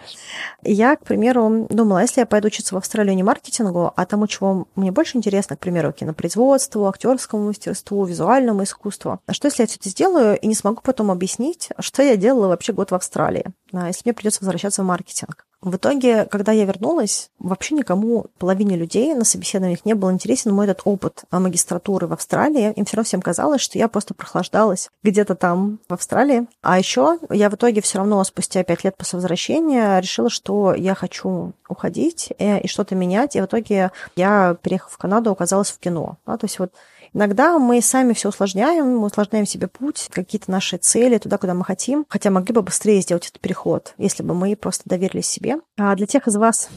я, 0.63 0.97
к 0.97 1.05
примеру, 1.05 1.67
думала, 1.69 2.01
если 2.01 2.21
я 2.21 2.27
пойду 2.27 2.47
учиться 2.47 2.75
в 2.75 2.79
Австралию 2.79 3.15
не 3.15 3.23
маркетингу, 3.23 3.93
а 3.95 4.07
тому, 4.07 4.27
чего 4.27 4.67
мне 4.77 4.93
больше 4.93 5.19
интересно, 5.19 5.57
к 5.57 5.61
примеру, 5.61 5.93
кинопроизводству, 5.93 6.87
актерскому 6.87 7.47
мастерству, 7.47 8.05
визуальному 8.05 8.63
искусству, 8.63 9.21
а 9.27 9.33
что, 9.33 9.49
если 9.49 9.63
я 9.63 9.67
все 9.67 9.77
это 9.77 9.89
сделаю 9.89 10.39
и 10.39 10.47
не 10.47 10.55
смогу 10.55 10.81
потом 10.83 11.11
объяснить, 11.11 11.71
что 11.79 12.03
я 12.03 12.17
делала 12.17 12.49
вообще 12.49 12.73
год 12.73 12.91
в 12.91 12.95
Австралии, 12.95 13.47
а, 13.73 13.89
если 13.89 14.03
мне 14.05 14.15
придется 14.15 14.41
возвращаться 14.41 14.83
в 14.83 14.87
маркетинг? 14.87 15.47
В 15.63 15.77
итоге, 15.77 16.25
когда 16.25 16.51
я 16.51 16.65
вернулась, 16.65 17.31
вообще 17.39 17.77
никому, 17.77 18.27
половине 18.39 18.77
людей 18.77 19.15
на 19.15 19.25
собеседованиях 19.25 19.85
не 19.85 19.95
был 19.95 20.11
интересен 20.11 20.53
мой 20.53 20.67
этот 20.67 20.83
опыт 20.85 21.23
магистратуры 21.31 22.09
в 22.09 22.13
Австралии. 22.13 22.73
Им 22.73 22.85
все 22.85 22.97
равно 22.97 23.07
всем 23.07 23.23
казалось, 23.23 23.61
что 23.61 23.79
я 23.79 23.87
просто 23.87 24.13
прохлаждалась 24.13 24.91
где-то 25.05 25.37
там, 25.43 25.81
в 25.89 25.95
Австралии. 25.95 26.47
А 26.63 26.79
еще 26.79 27.19
я 27.29 27.51
в 27.51 27.55
итоге 27.55 27.81
все 27.81 27.99
равно 27.99 28.23
спустя 28.23 28.63
пять 28.63 28.85
лет 28.85 28.97
после 28.97 29.17
возвращения 29.17 29.99
решила, 29.99 30.31
что 30.31 30.73
я 30.73 30.95
хочу 30.95 31.53
уходить 31.69 32.33
и, 32.39 32.59
и 32.59 32.69
что-то 32.69 32.95
менять. 32.95 33.35
И 33.35 33.41
в 33.41 33.47
итоге 33.47 33.91
я, 34.15 34.57
переехав 34.63 34.93
в 34.93 34.99
Канаду, 34.99 35.33
оказалась 35.33 35.73
в 35.73 35.81
кино. 35.81 36.17
Да, 36.27 36.37
то 36.37 36.45
есть 36.45 36.61
вот 36.61 36.73
Иногда 37.15 37.59
мы 37.59 37.83
сами 37.83 38.15
все 38.15 38.31
усложняем, 38.31 38.97
мы 38.97 39.05
усложняем 39.05 39.45
себе 39.45 39.67
путь, 39.67 40.09
какие-то 40.11 40.51
наши 40.51 40.79
цели 40.79 41.19
туда, 41.19 41.37
куда 41.37 41.53
мы 41.53 41.63
хотим, 41.63 42.07
хотя 42.09 42.31
могли 42.31 42.55
бы 42.55 42.63
быстрее 42.63 43.03
сделать 43.03 43.27
этот 43.27 43.39
переход, 43.39 43.93
если 43.99 44.23
бы 44.23 44.33
мы 44.33 44.57
просто 44.57 44.85
доверились 44.87 45.27
себе. 45.27 45.59
А 45.77 45.95
для 45.95 46.07
тех 46.07 46.27
из 46.27 46.37
вас, 46.37 46.71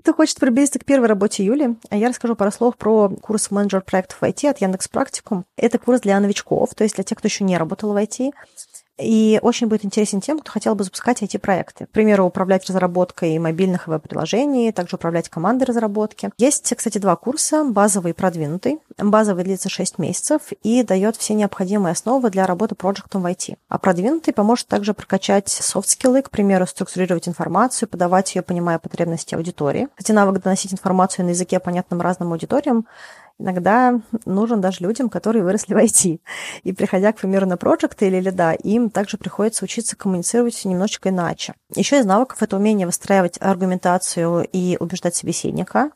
кто 0.00 0.14
хочет 0.14 0.38
приблизиться 0.38 0.78
к 0.78 0.84
первой 0.84 1.08
работе 1.08 1.44
Юли, 1.44 1.76
я 1.90 2.08
расскажу 2.08 2.36
пару 2.36 2.50
слов 2.50 2.76
про 2.76 3.08
курс 3.08 3.50
менеджер 3.50 3.82
проектов 3.82 4.18
в 4.20 4.24
IT 4.24 4.48
от 4.48 4.60
Яндекс 4.60 4.88
Практикум. 4.88 5.44
Это 5.56 5.78
курс 5.78 6.00
для 6.00 6.18
новичков, 6.20 6.74
то 6.74 6.84
есть 6.84 6.96
для 6.96 7.04
тех, 7.04 7.18
кто 7.18 7.28
еще 7.28 7.44
не 7.44 7.56
работал 7.56 7.92
в 7.92 7.96
IT. 7.96 8.32
И 8.98 9.40
очень 9.42 9.66
будет 9.66 9.84
интересен 9.84 10.20
тем, 10.20 10.38
кто 10.38 10.52
хотел 10.52 10.74
бы 10.74 10.84
запускать 10.84 11.22
эти 11.22 11.36
проекты. 11.36 11.86
К 11.86 11.90
примеру, 11.90 12.24
управлять 12.24 12.66
разработкой 12.66 13.38
мобильных 13.38 13.88
веб-приложений, 13.88 14.72
также 14.72 14.96
управлять 14.96 15.28
командой 15.28 15.64
разработки. 15.64 16.30
Есть, 16.38 16.74
кстати, 16.76 16.98
два 16.98 17.16
курса, 17.16 17.64
базовый 17.64 18.12
и 18.12 18.14
продвинутый. 18.14 18.78
Базовый 18.98 19.44
длится 19.44 19.68
6 19.68 19.98
месяцев 19.98 20.42
и 20.62 20.82
дает 20.82 21.16
все 21.16 21.34
необходимые 21.34 21.92
основы 21.92 22.30
для 22.30 22.46
работы 22.46 22.74
проектом 22.74 23.22
в 23.22 23.26
IT. 23.26 23.56
А 23.68 23.78
продвинутый 23.78 24.32
поможет 24.32 24.68
также 24.68 24.94
прокачать 24.94 25.48
софт-скиллы, 25.48 26.22
к 26.22 26.30
примеру, 26.30 26.66
структурировать 26.66 27.28
информацию, 27.28 27.88
подавать 27.88 28.34
ее, 28.34 28.42
понимая 28.42 28.78
потребности 28.78 29.34
аудитории. 29.34 29.88
Кстати, 29.94 30.12
навык 30.12 30.42
доносить 30.42 30.72
информацию 30.72 31.24
на 31.24 31.30
языке, 31.30 31.58
понятным 31.58 32.00
разным 32.00 32.32
аудиториям, 32.32 32.86
иногда 33.38 34.00
нужен 34.24 34.60
даже 34.60 34.82
людям, 34.82 35.08
которые 35.08 35.42
выросли 35.42 35.74
в 35.74 35.76
IT. 35.76 36.20
И 36.62 36.72
приходя, 36.72 37.12
к 37.12 37.16
примеру, 37.16 37.46
на 37.46 37.56
проекты 37.56 38.06
или 38.06 38.20
лида, 38.20 38.52
им 38.52 38.90
также 38.90 39.16
приходится 39.16 39.64
учиться 39.64 39.96
коммуницировать 39.96 40.64
немножечко 40.64 41.08
иначе. 41.08 41.54
Еще 41.74 41.98
из 41.98 42.04
навыков 42.04 42.42
это 42.42 42.56
умение 42.56 42.86
выстраивать 42.86 43.38
аргументацию 43.40 44.46
и 44.52 44.76
убеждать 44.78 45.16
собеседника. 45.16 45.90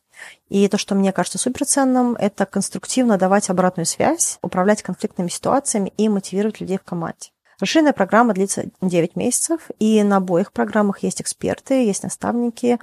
И 0.49 0.67
то, 0.67 0.77
что 0.77 0.95
мне 0.95 1.13
кажется 1.13 1.37
суперценным, 1.37 2.15
это 2.15 2.45
конструктивно 2.45 3.17
давать 3.17 3.49
обратную 3.49 3.85
связь, 3.85 4.37
управлять 4.41 4.83
конфликтными 4.83 5.29
ситуациями 5.29 5.93
и 5.97 6.09
мотивировать 6.09 6.59
людей 6.59 6.77
в 6.77 6.83
команде. 6.83 7.29
Расширенная 7.59 7.93
программа 7.93 8.33
длится 8.33 8.65
9 8.81 9.15
месяцев, 9.15 9.69
и 9.79 10.01
на 10.03 10.17
обоих 10.17 10.53
программах 10.53 11.03
есть 11.03 11.21
эксперты, 11.21 11.85
есть 11.85 12.03
наставники, 12.03 12.79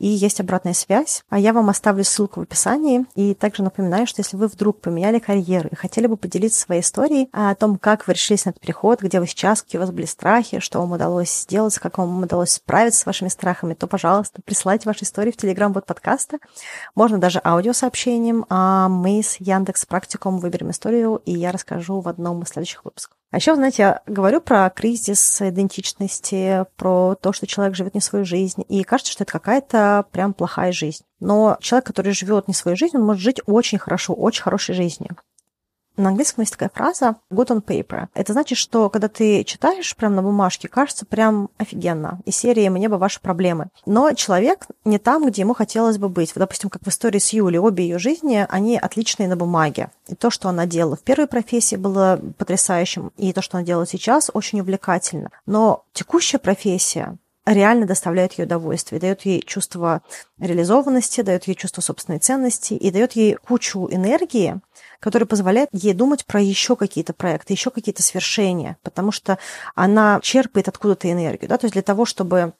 и 0.00 0.08
есть 0.08 0.40
обратная 0.40 0.72
связь. 0.72 1.22
А 1.28 1.38
я 1.38 1.52
вам 1.52 1.68
оставлю 1.68 2.02
ссылку 2.02 2.40
в 2.40 2.42
описании. 2.44 3.04
И 3.14 3.34
также 3.34 3.62
напоминаю, 3.62 4.06
что 4.06 4.20
если 4.20 4.36
вы 4.36 4.48
вдруг 4.48 4.80
поменяли 4.80 5.18
карьеру 5.18 5.68
и 5.70 5.76
хотели 5.76 6.06
бы 6.06 6.16
поделиться 6.16 6.60
своей 6.60 6.80
историей 6.80 7.28
о 7.32 7.54
том, 7.54 7.76
как 7.76 8.06
вы 8.06 8.14
решились 8.14 8.46
на 8.46 8.50
этот 8.50 8.62
переход, 8.62 9.02
где 9.02 9.20
вы 9.20 9.26
сейчас, 9.26 9.62
какие 9.62 9.78
у 9.78 9.82
вас 9.82 9.92
были 9.92 10.06
страхи, 10.06 10.58
что 10.58 10.80
вам 10.80 10.92
удалось 10.92 11.30
сделать, 11.30 11.78
как 11.78 11.98
вам 11.98 12.22
удалось 12.22 12.52
справиться 12.52 13.00
с 13.00 13.06
вашими 13.06 13.28
страхами, 13.28 13.74
то, 13.74 13.86
пожалуйста, 13.86 14.40
присылайте 14.42 14.88
ваши 14.88 15.04
истории 15.04 15.30
в 15.30 15.36
Телеграм-бот 15.36 15.84
подкаста. 15.84 16.38
Можно 16.94 17.18
даже 17.18 17.40
аудиосообщением, 17.44 18.46
а 18.48 18.88
мы 18.88 19.22
с 19.22 19.36
Яндекс 19.38 19.84
Практикум 19.84 20.38
выберем 20.38 20.70
историю, 20.70 21.20
и 21.26 21.32
я 21.32 21.52
расскажу 21.52 22.00
в 22.00 22.08
одном 22.08 22.42
из 22.42 22.48
следующих 22.48 22.86
выпусков. 22.86 23.19
А 23.30 23.36
еще, 23.36 23.54
знаете, 23.54 23.82
я 23.82 24.02
говорю 24.06 24.40
про 24.40 24.68
кризис 24.70 25.40
идентичности, 25.40 26.66
про 26.76 27.14
то, 27.14 27.32
что 27.32 27.46
человек 27.46 27.76
живет 27.76 27.94
не 27.94 28.00
свою 28.00 28.24
жизнь, 28.24 28.64
и 28.68 28.82
кажется, 28.82 29.12
что 29.12 29.22
это 29.22 29.32
какая-то 29.32 30.04
прям 30.10 30.34
плохая 30.34 30.72
жизнь. 30.72 31.04
Но 31.20 31.56
человек, 31.60 31.86
который 31.86 32.12
живет 32.12 32.48
не 32.48 32.54
свою 32.54 32.76
жизнь, 32.76 32.96
он 32.96 33.04
может 33.04 33.22
жить 33.22 33.40
очень 33.46 33.78
хорошо, 33.78 34.14
очень 34.14 34.42
хорошей 34.42 34.74
жизнью. 34.74 35.16
На 35.96 36.08
английском 36.08 36.42
есть 36.42 36.52
такая 36.52 36.70
фраза 36.72 37.16
good 37.30 37.48
on 37.48 37.62
paper. 37.62 38.08
Это 38.14 38.32
значит, 38.32 38.58
что 38.58 38.88
когда 38.88 39.08
ты 39.08 39.44
читаешь 39.44 39.94
прямо 39.96 40.16
на 40.16 40.22
бумажке, 40.22 40.68
кажется 40.68 41.04
прям 41.04 41.50
офигенно. 41.58 42.20
И 42.24 42.30
серии 42.30 42.68
«Мне 42.68 42.88
бы 42.88 42.96
ваши 42.96 43.20
проблемы». 43.20 43.68
Но 43.86 44.12
человек 44.12 44.66
не 44.84 44.98
там, 44.98 45.26
где 45.26 45.42
ему 45.42 45.54
хотелось 45.54 45.98
бы 45.98 46.08
быть. 46.08 46.34
Вот, 46.34 46.40
допустим, 46.40 46.70
как 46.70 46.82
в 46.82 46.88
истории 46.88 47.18
с 47.18 47.32
Юлей, 47.32 47.58
обе 47.58 47.84
ее 47.84 47.98
жизни, 47.98 48.46
они 48.48 48.78
отличные 48.78 49.28
на 49.28 49.36
бумаге. 49.36 49.90
И 50.06 50.14
то, 50.14 50.30
что 50.30 50.48
она 50.48 50.66
делала 50.66 50.96
в 50.96 51.02
первой 51.02 51.26
профессии, 51.26 51.76
было 51.76 52.20
потрясающим. 52.38 53.12
И 53.16 53.32
то, 53.32 53.42
что 53.42 53.58
она 53.58 53.66
делает 53.66 53.90
сейчас, 53.90 54.30
очень 54.32 54.60
увлекательно. 54.60 55.30
Но 55.46 55.84
текущая 55.92 56.38
профессия, 56.38 57.18
реально 57.52 57.86
доставляет 57.86 58.34
ей 58.34 58.44
удовольствие, 58.44 59.00
дает 59.00 59.22
ей 59.22 59.42
чувство 59.42 60.02
реализованности, 60.38 61.22
дает 61.22 61.46
ей 61.48 61.54
чувство 61.54 61.80
собственной 61.80 62.18
ценности 62.18 62.74
и 62.74 62.90
дает 62.90 63.12
ей 63.12 63.34
кучу 63.34 63.88
энергии, 63.90 64.60
которая 65.00 65.26
позволяет 65.26 65.68
ей 65.72 65.92
думать 65.92 66.26
про 66.26 66.40
еще 66.40 66.76
какие-то 66.76 67.12
проекты, 67.12 67.52
еще 67.52 67.70
какие-то 67.70 68.02
свершения, 68.02 68.76
потому 68.82 69.12
что 69.12 69.38
она 69.74 70.20
черпает 70.22 70.68
откуда-то 70.68 71.10
энергию. 71.10 71.48
Да? 71.48 71.58
То 71.58 71.66
есть 71.66 71.74
для 71.74 71.82
того, 71.82 72.04
чтобы 72.04 72.54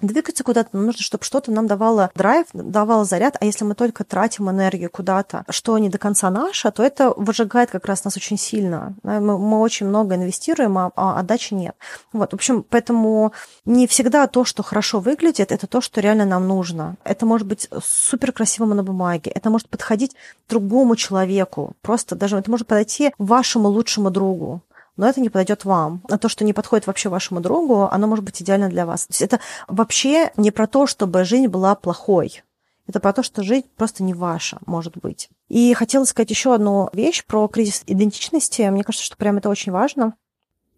двигаться 0.00 0.44
куда-то, 0.44 0.70
нам 0.72 0.86
нужно, 0.86 1.02
чтобы 1.02 1.24
что-то 1.24 1.50
нам 1.50 1.66
давало 1.66 2.10
драйв, 2.14 2.46
давало 2.52 3.04
заряд, 3.04 3.36
а 3.40 3.44
если 3.44 3.64
мы 3.64 3.74
только 3.74 4.04
тратим 4.04 4.50
энергию 4.50 4.90
куда-то, 4.90 5.44
что 5.48 5.76
не 5.78 5.88
до 5.88 5.98
конца 5.98 6.30
наше, 6.30 6.70
то 6.70 6.82
это 6.82 7.12
выжигает 7.16 7.70
как 7.70 7.86
раз 7.86 8.04
нас 8.04 8.16
очень 8.16 8.38
сильно. 8.38 8.94
Мы, 9.02 9.20
мы 9.20 9.60
очень 9.60 9.86
много 9.86 10.14
инвестируем, 10.14 10.78
а, 10.78 10.92
а 10.96 11.18
отдачи 11.18 11.54
нет. 11.54 11.74
Вот, 12.12 12.32
в 12.32 12.34
общем, 12.34 12.64
поэтому 12.68 13.32
не 13.64 13.86
всегда 13.86 14.26
то, 14.26 14.44
что 14.44 14.62
хорошо 14.62 15.00
выглядит, 15.00 15.52
это 15.52 15.66
то, 15.66 15.80
что 15.80 16.00
реально 16.00 16.24
нам 16.24 16.46
нужно. 16.46 16.96
Это 17.04 17.26
может 17.26 17.46
быть 17.46 17.68
супер 17.82 18.32
красивым 18.32 18.76
на 18.76 18.82
бумаге, 18.82 19.30
это 19.30 19.50
может 19.50 19.68
подходить 19.68 20.14
другому 20.48 20.96
человеку, 20.96 21.72
просто 21.82 22.14
даже 22.14 22.36
это 22.36 22.50
может 22.50 22.66
подойти 22.66 23.12
вашему 23.18 23.68
лучшему 23.68 24.10
другу 24.10 24.62
но 24.98 25.08
это 25.08 25.22
не 25.22 25.30
подойдет 25.30 25.64
вам. 25.64 26.02
А 26.10 26.18
то, 26.18 26.28
что 26.28 26.44
не 26.44 26.52
подходит 26.52 26.86
вообще 26.86 27.08
вашему 27.08 27.40
другу, 27.40 27.88
оно 27.90 28.06
может 28.06 28.24
быть 28.24 28.42
идеально 28.42 28.68
для 28.68 28.84
вас. 28.84 29.06
То 29.06 29.12
есть 29.12 29.22
это 29.22 29.40
вообще 29.66 30.32
не 30.36 30.50
про 30.50 30.66
то, 30.66 30.86
чтобы 30.86 31.24
жизнь 31.24 31.46
была 31.46 31.74
плохой. 31.74 32.42
Это 32.86 33.00
про 33.00 33.12
то, 33.12 33.22
что 33.22 33.42
жизнь 33.42 33.66
просто 33.76 34.02
не 34.02 34.12
ваша, 34.12 34.58
может 34.66 34.96
быть. 34.96 35.30
И 35.48 35.72
хотела 35.74 36.04
сказать 36.04 36.30
еще 36.30 36.54
одну 36.54 36.90
вещь 36.92 37.24
про 37.24 37.46
кризис 37.46 37.82
идентичности. 37.86 38.62
Мне 38.62 38.82
кажется, 38.82 39.06
что 39.06 39.16
прям 39.16 39.38
это 39.38 39.48
очень 39.48 39.72
важно. 39.72 40.14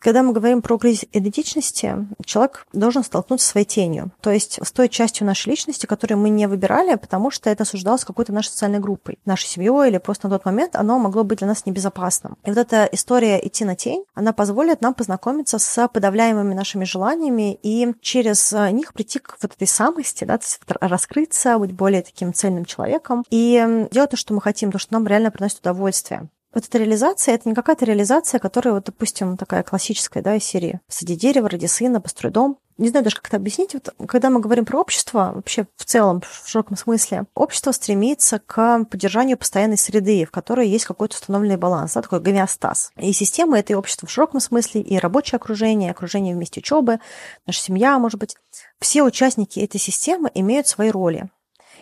Когда 0.01 0.23
мы 0.23 0.33
говорим 0.33 0.63
про 0.63 0.79
кризис 0.79 1.05
идентичности, 1.13 1.95
человек 2.25 2.67
должен 2.73 3.05
столкнуться 3.05 3.47
со 3.47 3.53
своей 3.53 3.67
тенью, 3.67 4.11
то 4.23 4.31
есть 4.31 4.59
с 4.63 4.73
той 4.73 4.89
частью 4.89 5.27
нашей 5.27 5.51
личности, 5.51 5.85
которую 5.85 6.19
мы 6.19 6.31
не 6.31 6.49
выбирали, 6.49 6.95
потому 6.95 7.31
что 7.31 7.51
это 7.51 7.65
осуждалось 7.65 8.07
какой-то 8.07 8.33
нашей 8.33 8.49
социальной 8.49 8.79
группой, 8.79 9.19
нашей 9.27 9.47
семьей 9.47 9.89
или 9.89 9.99
просто 9.99 10.29
на 10.29 10.37
тот 10.37 10.47
момент 10.47 10.75
оно 10.75 10.99
могло 10.99 11.23
быть 11.23 11.39
для 11.39 11.49
нас 11.49 11.67
небезопасным. 11.67 12.39
И 12.45 12.49
вот 12.49 12.57
эта 12.57 12.89
история 12.93 13.47
идти 13.47 13.67
на 13.67 13.77
тень, 13.77 14.05
она 14.15 14.33
позволит 14.33 14.81
нам 14.81 14.95
познакомиться 14.95 15.59
с 15.59 15.89
подавляемыми 15.89 16.55
нашими 16.55 16.85
желаниями 16.85 17.59
и 17.63 17.93
через 18.01 18.53
них 18.73 18.95
прийти 18.95 19.19
к 19.19 19.37
вот 19.43 19.53
этой 19.53 19.69
самости, 19.69 20.25
да, 20.25 20.41
раскрыться, 20.81 21.59
быть 21.59 21.73
более 21.73 22.01
таким 22.01 22.33
цельным 22.33 22.65
человеком 22.65 23.25
и 23.29 23.87
делать 23.93 24.11
то, 24.11 24.17
что 24.17 24.33
мы 24.33 24.41
хотим, 24.41 24.73
то, 24.73 24.79
что 24.79 24.95
нам 24.95 25.07
реально 25.07 25.31
приносит 25.31 25.61
удовольствие. 25.61 26.31
Вот 26.53 26.65
эта 26.65 26.79
реализация, 26.79 27.35
это 27.37 27.49
не 27.49 27.55
какая-то 27.55 27.85
реализация, 27.85 28.41
которая, 28.41 28.75
вот, 28.75 28.85
допустим, 28.85 29.37
такая 29.37 29.63
классическая, 29.63 30.21
да, 30.21 30.35
из 30.35 30.45
серии 30.45 30.81
«Посади 30.89 31.15
дерево, 31.15 31.49
роди 31.49 31.69
сына, 31.69 32.01
построй 32.01 32.33
дом». 32.33 32.59
Не 32.77 32.89
знаю 32.89 33.05
даже, 33.05 33.17
как 33.17 33.29
это 33.29 33.37
объяснить. 33.37 33.75
Вот, 33.75 33.95
когда 34.09 34.31
мы 34.31 34.41
говорим 34.41 34.65
про 34.65 34.81
общество, 34.81 35.33
вообще 35.35 35.67
в 35.77 35.85
целом, 35.85 36.23
в 36.23 36.49
широком 36.49 36.77
смысле, 36.77 37.27
общество 37.35 37.73
стремится 37.73 38.41
к 38.41 38.85
поддержанию 38.91 39.37
постоянной 39.37 39.77
среды, 39.77 40.25
в 40.25 40.31
которой 40.31 40.67
есть 40.67 40.87
какой-то 40.87 41.15
установленный 41.15 41.59
баланс, 41.59 41.93
да, 41.93 42.03
такой 42.03 42.21
гомеостаз. 42.21 42.91
И 42.97 43.13
система 43.13 43.59
это 43.59 43.75
и 43.75 43.77
общество 43.77 44.09
в 44.09 44.11
широком 44.11 44.41
смысле, 44.41 44.81
и 44.81 44.99
рабочее 44.99 45.37
окружение, 45.37 45.91
окружение 45.91 46.35
вместе 46.35 46.61
учебы, 46.61 47.01
наша 47.47 47.61
семья, 47.61 47.99
может 47.99 48.19
быть. 48.19 48.37
Все 48.81 49.03
участники 49.03 49.61
этой 49.61 49.79
системы 49.79 50.31
имеют 50.35 50.67
свои 50.67 50.91
роли. 50.91 51.29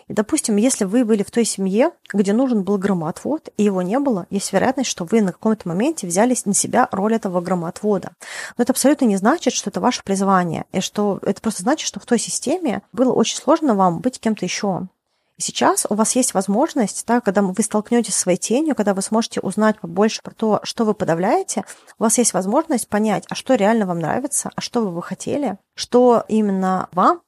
Допустим, 0.09 0.55
если 0.55 0.85
вы 0.85 1.05
были 1.05 1.21
в 1.21 1.29
той 1.29 1.45
семье, 1.45 1.91
где 2.11 2.33
нужен 2.33 2.63
был 2.63 2.79
громоотвод, 2.79 3.49
и 3.57 3.63
его 3.63 3.83
не 3.83 3.99
было, 3.99 4.25
есть 4.31 4.51
вероятность, 4.51 4.89
что 4.89 5.05
вы 5.05 5.21
на 5.21 5.31
каком-то 5.31 5.67
моменте 5.67 6.07
взялись 6.07 6.45
на 6.45 6.55
себя 6.55 6.89
роль 6.91 7.13
этого 7.13 7.41
громоотвода. 7.41 8.11
Но 8.57 8.63
это 8.63 8.73
абсолютно 8.73 9.05
не 9.05 9.17
значит, 9.17 9.53
что 9.53 9.69
это 9.69 9.79
ваше 9.79 10.03
призвание, 10.03 10.65
и 10.71 10.79
что 10.79 11.19
это 11.21 11.39
просто 11.41 11.61
значит, 11.61 11.87
что 11.87 11.99
в 11.99 12.07
той 12.07 12.17
системе 12.17 12.81
было 12.91 13.13
очень 13.13 13.37
сложно 13.37 13.75
вам 13.75 13.99
быть 13.99 14.19
кем-то 14.19 14.45
еще. 14.45 14.87
И 15.37 15.41
сейчас 15.41 15.85
у 15.87 15.93
вас 15.93 16.15
есть 16.17 16.33
возможность, 16.33 17.05
да, 17.07 17.21
когда 17.21 17.41
вы 17.41 17.63
столкнетесь 17.63 18.13
со 18.13 18.21
своей 18.21 18.37
тенью, 18.37 18.75
когда 18.75 18.93
вы 18.93 19.01
сможете 19.01 19.39
узнать 19.39 19.79
побольше 19.79 20.21
про 20.21 20.33
то, 20.33 20.59
что 20.63 20.83
вы 20.83 20.93
подавляете, 20.93 21.63
у 21.97 22.03
вас 22.03 22.17
есть 22.17 22.33
возможность 22.33 22.89
понять, 22.89 23.25
а 23.29 23.35
что 23.35 23.55
реально 23.55 23.85
вам 23.85 23.99
нравится, 23.99 24.51
а 24.55 24.59
что 24.59 24.81
вы 24.81 24.91
бы 24.91 25.01
хотели, 25.01 25.57
что 25.75 26.25
именно 26.27 26.89
вам 26.91 27.21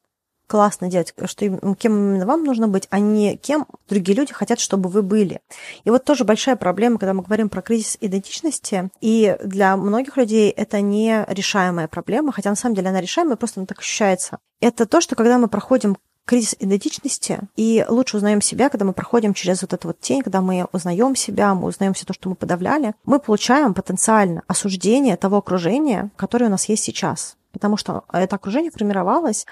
классно 0.51 0.89
делать, 0.89 1.13
что 1.23 1.75
кем 1.75 1.93
именно 1.93 2.25
вам 2.25 2.43
нужно 2.43 2.67
быть, 2.67 2.85
а 2.89 2.99
не 2.99 3.37
кем 3.37 3.65
другие 3.87 4.17
люди 4.17 4.33
хотят, 4.33 4.59
чтобы 4.59 4.89
вы 4.89 5.01
были. 5.01 5.39
И 5.85 5.89
вот 5.89 6.03
тоже 6.03 6.25
большая 6.25 6.57
проблема, 6.57 6.99
когда 6.99 7.13
мы 7.13 7.23
говорим 7.23 7.47
про 7.47 7.61
кризис 7.61 7.97
идентичности, 8.01 8.89
и 8.99 9.37
для 9.41 9.77
многих 9.77 10.17
людей 10.17 10.49
это 10.49 10.81
не 10.81 11.23
решаемая 11.29 11.87
проблема, 11.87 12.33
хотя 12.33 12.49
на 12.49 12.57
самом 12.57 12.75
деле 12.75 12.89
она 12.89 12.99
решаемая, 12.99 13.37
просто 13.37 13.61
она 13.61 13.65
так 13.65 13.79
ощущается. 13.79 14.39
Это 14.59 14.85
то, 14.85 14.99
что 14.99 15.15
когда 15.15 15.37
мы 15.37 15.47
проходим 15.47 15.95
кризис 16.25 16.57
идентичности, 16.59 17.39
и 17.55 17.85
лучше 17.87 18.17
узнаем 18.17 18.41
себя, 18.41 18.67
когда 18.67 18.83
мы 18.83 18.91
проходим 18.91 19.33
через 19.33 19.61
вот 19.61 19.71
эту 19.71 19.87
вот 19.87 20.01
тень, 20.01 20.21
когда 20.21 20.41
мы 20.41 20.67
узнаем 20.73 21.15
себя, 21.15 21.55
мы 21.55 21.69
узнаем 21.69 21.93
все 21.93 22.05
то, 22.05 22.11
что 22.11 22.27
мы 22.27 22.35
подавляли, 22.35 22.93
мы 23.05 23.19
получаем 23.19 23.73
потенциально 23.73 24.43
осуждение 24.47 25.15
того 25.15 25.37
окружения, 25.37 26.11
которое 26.17 26.47
у 26.47 26.51
нас 26.51 26.67
есть 26.67 26.83
сейчас. 26.83 27.37
Потому 27.53 27.77
что 27.77 28.03
это 28.11 28.35
окружение 28.35 28.71
формировалось 28.71 29.45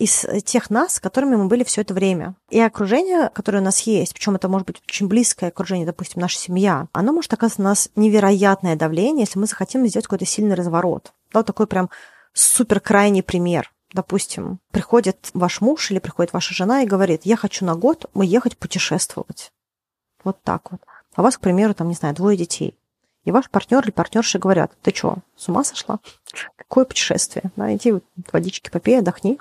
из 0.00 0.24
тех 0.44 0.70
нас, 0.70 0.94
с 0.94 1.00
которыми 1.00 1.36
мы 1.36 1.46
были 1.46 1.62
все 1.62 1.82
это 1.82 1.92
время. 1.92 2.34
И 2.48 2.58
окружение, 2.58 3.28
которое 3.34 3.58
у 3.58 3.64
нас 3.64 3.80
есть, 3.80 4.14
причем 4.14 4.34
это 4.34 4.48
может 4.48 4.66
быть 4.66 4.80
очень 4.88 5.08
близкое 5.08 5.48
окружение, 5.48 5.84
допустим, 5.84 6.22
наша 6.22 6.38
семья, 6.38 6.88
оно 6.92 7.12
может 7.12 7.30
оказать 7.34 7.58
на 7.58 7.64
нас 7.64 7.90
невероятное 7.96 8.76
давление, 8.76 9.24
если 9.26 9.38
мы 9.38 9.46
захотим 9.46 9.86
сделать 9.86 10.06
какой-то 10.06 10.24
сильный 10.24 10.54
разворот. 10.54 11.12
Да, 11.32 11.40
вот 11.40 11.46
такой 11.46 11.66
прям 11.66 11.90
супер 12.32 12.80
крайний 12.80 13.22
пример. 13.22 13.70
Допустим, 13.92 14.60
приходит 14.70 15.30
ваш 15.34 15.60
муж 15.60 15.90
или 15.90 15.98
приходит 15.98 16.32
ваша 16.32 16.54
жена 16.54 16.82
и 16.82 16.86
говорит, 16.86 17.22
я 17.24 17.36
хочу 17.36 17.66
на 17.66 17.74
год 17.74 18.06
уехать 18.14 18.56
путешествовать. 18.56 19.52
Вот 20.24 20.42
так 20.42 20.72
вот. 20.72 20.80
А 21.14 21.20
у 21.20 21.24
вас, 21.24 21.36
к 21.36 21.40
примеру, 21.40 21.74
там, 21.74 21.88
не 21.88 21.94
знаю, 21.94 22.14
двое 22.14 22.38
детей. 22.38 22.74
И 23.24 23.32
ваш 23.32 23.50
партнер 23.50 23.84
или 23.84 23.90
партнерша 23.90 24.38
говорят, 24.38 24.72
ты 24.80 24.94
что, 24.94 25.16
с 25.36 25.48
ума 25.48 25.62
сошла? 25.62 25.98
Какое 26.56 26.86
путешествие? 26.86 27.50
Да, 27.56 27.74
иди 27.74 27.92
водички 28.32 28.70
попей, 28.70 28.98
отдохни. 28.98 29.38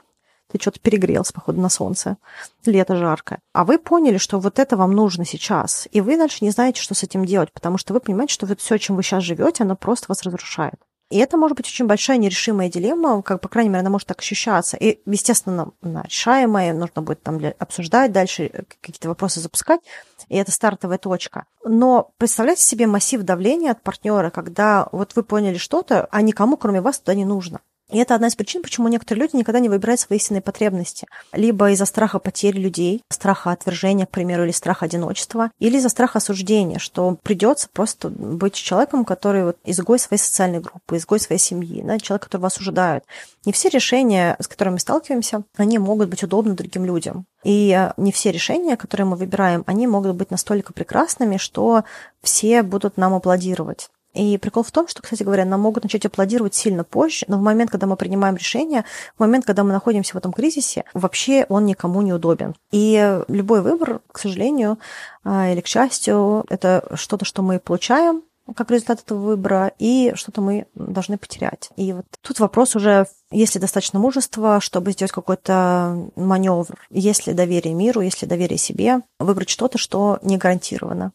Ты 0.51 0.59
что-то 0.59 0.79
перегрелся, 0.79 1.33
походу, 1.33 1.61
на 1.61 1.69
солнце. 1.69 2.17
Лето 2.65 2.95
жаркое. 2.95 3.39
А 3.53 3.65
вы 3.65 3.77
поняли, 3.77 4.17
что 4.17 4.39
вот 4.39 4.57
это 4.57 4.77
вам 4.77 4.93
нужно 4.93 5.25
сейчас. 5.25 5.87
И 5.91 6.01
вы 6.01 6.17
дальше 6.17 6.39
не 6.41 6.51
знаете, 6.51 6.81
что 6.81 6.95
с 6.95 7.03
этим 7.03 7.25
делать, 7.25 7.51
потому 7.51 7.77
что 7.77 7.93
вы 7.93 7.99
понимаете, 7.99 8.33
что 8.33 8.45
вот 8.45 8.59
все, 8.59 8.77
чем 8.77 8.95
вы 8.95 9.03
сейчас 9.03 9.23
живете, 9.23 9.63
оно 9.63 9.75
просто 9.75 10.05
вас 10.09 10.23
разрушает. 10.23 10.75
И 11.09 11.17
это 11.17 11.37
может 11.37 11.57
быть 11.57 11.65
очень 11.65 11.87
большая 11.87 12.17
нерешимая 12.17 12.69
дилемма, 12.69 13.23
как, 13.23 13.41
по 13.41 13.49
крайней 13.49 13.69
мере, 13.69 13.81
она 13.81 13.89
может 13.89 14.07
так 14.07 14.19
ощущаться. 14.19 14.77
И, 14.77 15.01
естественно, 15.07 15.71
она 15.81 16.03
решаемая, 16.03 16.71
нужно 16.71 17.01
будет 17.01 17.23
там 17.23 17.41
обсуждать 17.57 18.11
дальше, 18.11 18.43
э, 18.45 18.63
какие-то 18.81 19.07
вопросы 19.07 19.39
запускать, 19.39 19.81
и 20.27 20.37
это 20.37 20.51
стартовая 20.51 20.99
точка. 20.99 21.45
Но 21.65 22.11
представляете 22.17 22.61
себе 22.61 22.85
массив 22.85 23.23
давления 23.23 23.71
от 23.71 23.81
партнера, 23.81 24.29
когда 24.29 24.87
вот 24.91 25.15
вы 25.15 25.23
поняли 25.23 25.57
что-то, 25.57 26.07
а 26.11 26.21
никому, 26.21 26.57
кроме 26.57 26.79
вас, 26.79 26.99
туда 26.99 27.15
не 27.15 27.25
нужно. 27.25 27.61
И 27.89 27.97
это 27.97 28.15
одна 28.15 28.27
из 28.27 28.35
причин, 28.35 28.61
почему 28.61 28.87
некоторые 28.87 29.23
люди 29.23 29.35
никогда 29.35 29.59
не 29.59 29.69
выбирают 29.69 29.99
свои 29.99 30.17
истинные 30.17 30.41
потребности. 30.41 31.07
Либо 31.33 31.71
из-за 31.71 31.85
страха 31.85 32.19
потери 32.19 32.59
людей, 32.59 33.03
страха 33.09 33.51
отвержения, 33.51 34.05
к 34.05 34.11
примеру, 34.11 34.43
или 34.43 34.51
страха 34.51 34.85
одиночества, 34.85 35.51
или 35.59 35.77
из-за 35.77 35.89
страха 35.89 36.19
осуждения, 36.19 36.79
что 36.79 37.17
придется 37.23 37.67
просто 37.71 38.09
быть 38.09 38.53
человеком, 38.53 39.05
который 39.05 39.45
вот 39.45 39.57
изгой 39.65 39.99
своей 39.99 40.21
социальной 40.21 40.59
группы, 40.59 40.97
изгой 40.97 41.19
своей 41.19 41.39
семьи, 41.39 41.81
да, 41.83 41.97
человек, 41.97 42.23
который 42.23 42.41
вас 42.41 42.59
ожидает. 42.59 43.03
Не 43.45 43.53
все 43.53 43.69
решения, 43.69 44.35
с 44.39 44.47
которыми 44.47 44.73
мы 44.73 44.79
сталкиваемся, 44.79 45.43
они 45.57 45.79
могут 45.79 46.09
быть 46.09 46.23
удобны 46.23 46.53
другим 46.53 46.85
людям. 46.85 47.25
И 47.43 47.89
не 47.97 48.11
все 48.11 48.31
решения, 48.31 48.77
которые 48.77 49.07
мы 49.07 49.15
выбираем, 49.15 49.63
они 49.65 49.87
могут 49.87 50.15
быть 50.15 50.29
настолько 50.29 50.73
прекрасными, 50.73 51.37
что 51.37 51.83
все 52.21 52.63
будут 52.63 52.97
нам 52.97 53.13
аплодировать. 53.13 53.89
И 54.13 54.37
прикол 54.37 54.63
в 54.63 54.71
том, 54.71 54.87
что, 54.87 55.01
кстати 55.01 55.23
говоря, 55.23 55.45
нам 55.45 55.61
могут 55.61 55.83
начать 55.83 56.05
аплодировать 56.05 56.55
сильно 56.55 56.83
позже, 56.83 57.25
но 57.27 57.37
в 57.37 57.41
момент, 57.41 57.69
когда 57.69 57.85
мы 57.85 57.95
принимаем 57.95 58.35
решение, 58.35 58.85
в 59.15 59.19
момент, 59.19 59.45
когда 59.45 59.63
мы 59.63 59.71
находимся 59.71 60.13
в 60.13 60.17
этом 60.17 60.33
кризисе, 60.33 60.83
вообще 60.93 61.45
он 61.49 61.65
никому 61.65 62.01
не 62.01 62.13
удобен. 62.13 62.55
И 62.71 63.21
любой 63.27 63.61
выбор, 63.61 64.01
к 64.11 64.17
сожалению 64.17 64.79
а, 65.23 65.49
или 65.49 65.61
к 65.61 65.67
счастью, 65.67 66.45
это 66.49 66.89
что-то, 66.95 67.25
что 67.25 67.41
мы 67.43 67.59
получаем, 67.59 68.23
как 68.55 68.71
результат 68.71 69.01
этого 69.01 69.19
выбора, 69.19 69.71
и 69.77 70.11
что-то 70.15 70.41
мы 70.41 70.67
должны 70.73 71.17
потерять. 71.17 71.69
И 71.75 71.93
вот 71.93 72.05
тут 72.21 72.39
вопрос 72.39 72.75
уже, 72.75 73.05
есть 73.31 73.55
ли 73.55 73.61
достаточно 73.61 73.99
мужества, 73.99 74.59
чтобы 74.59 74.91
сделать 74.91 75.11
какой-то 75.11 76.09
маневр, 76.15 76.79
есть 76.89 77.27
ли 77.27 77.33
доверие 77.33 77.73
миру, 77.73 78.01
есть 78.01 78.21
ли 78.21 78.27
доверие 78.27 78.57
себе, 78.57 79.01
выбрать 79.19 79.49
что-то, 79.49 79.77
что 79.77 80.19
не 80.21 80.37
гарантировано, 80.37 81.11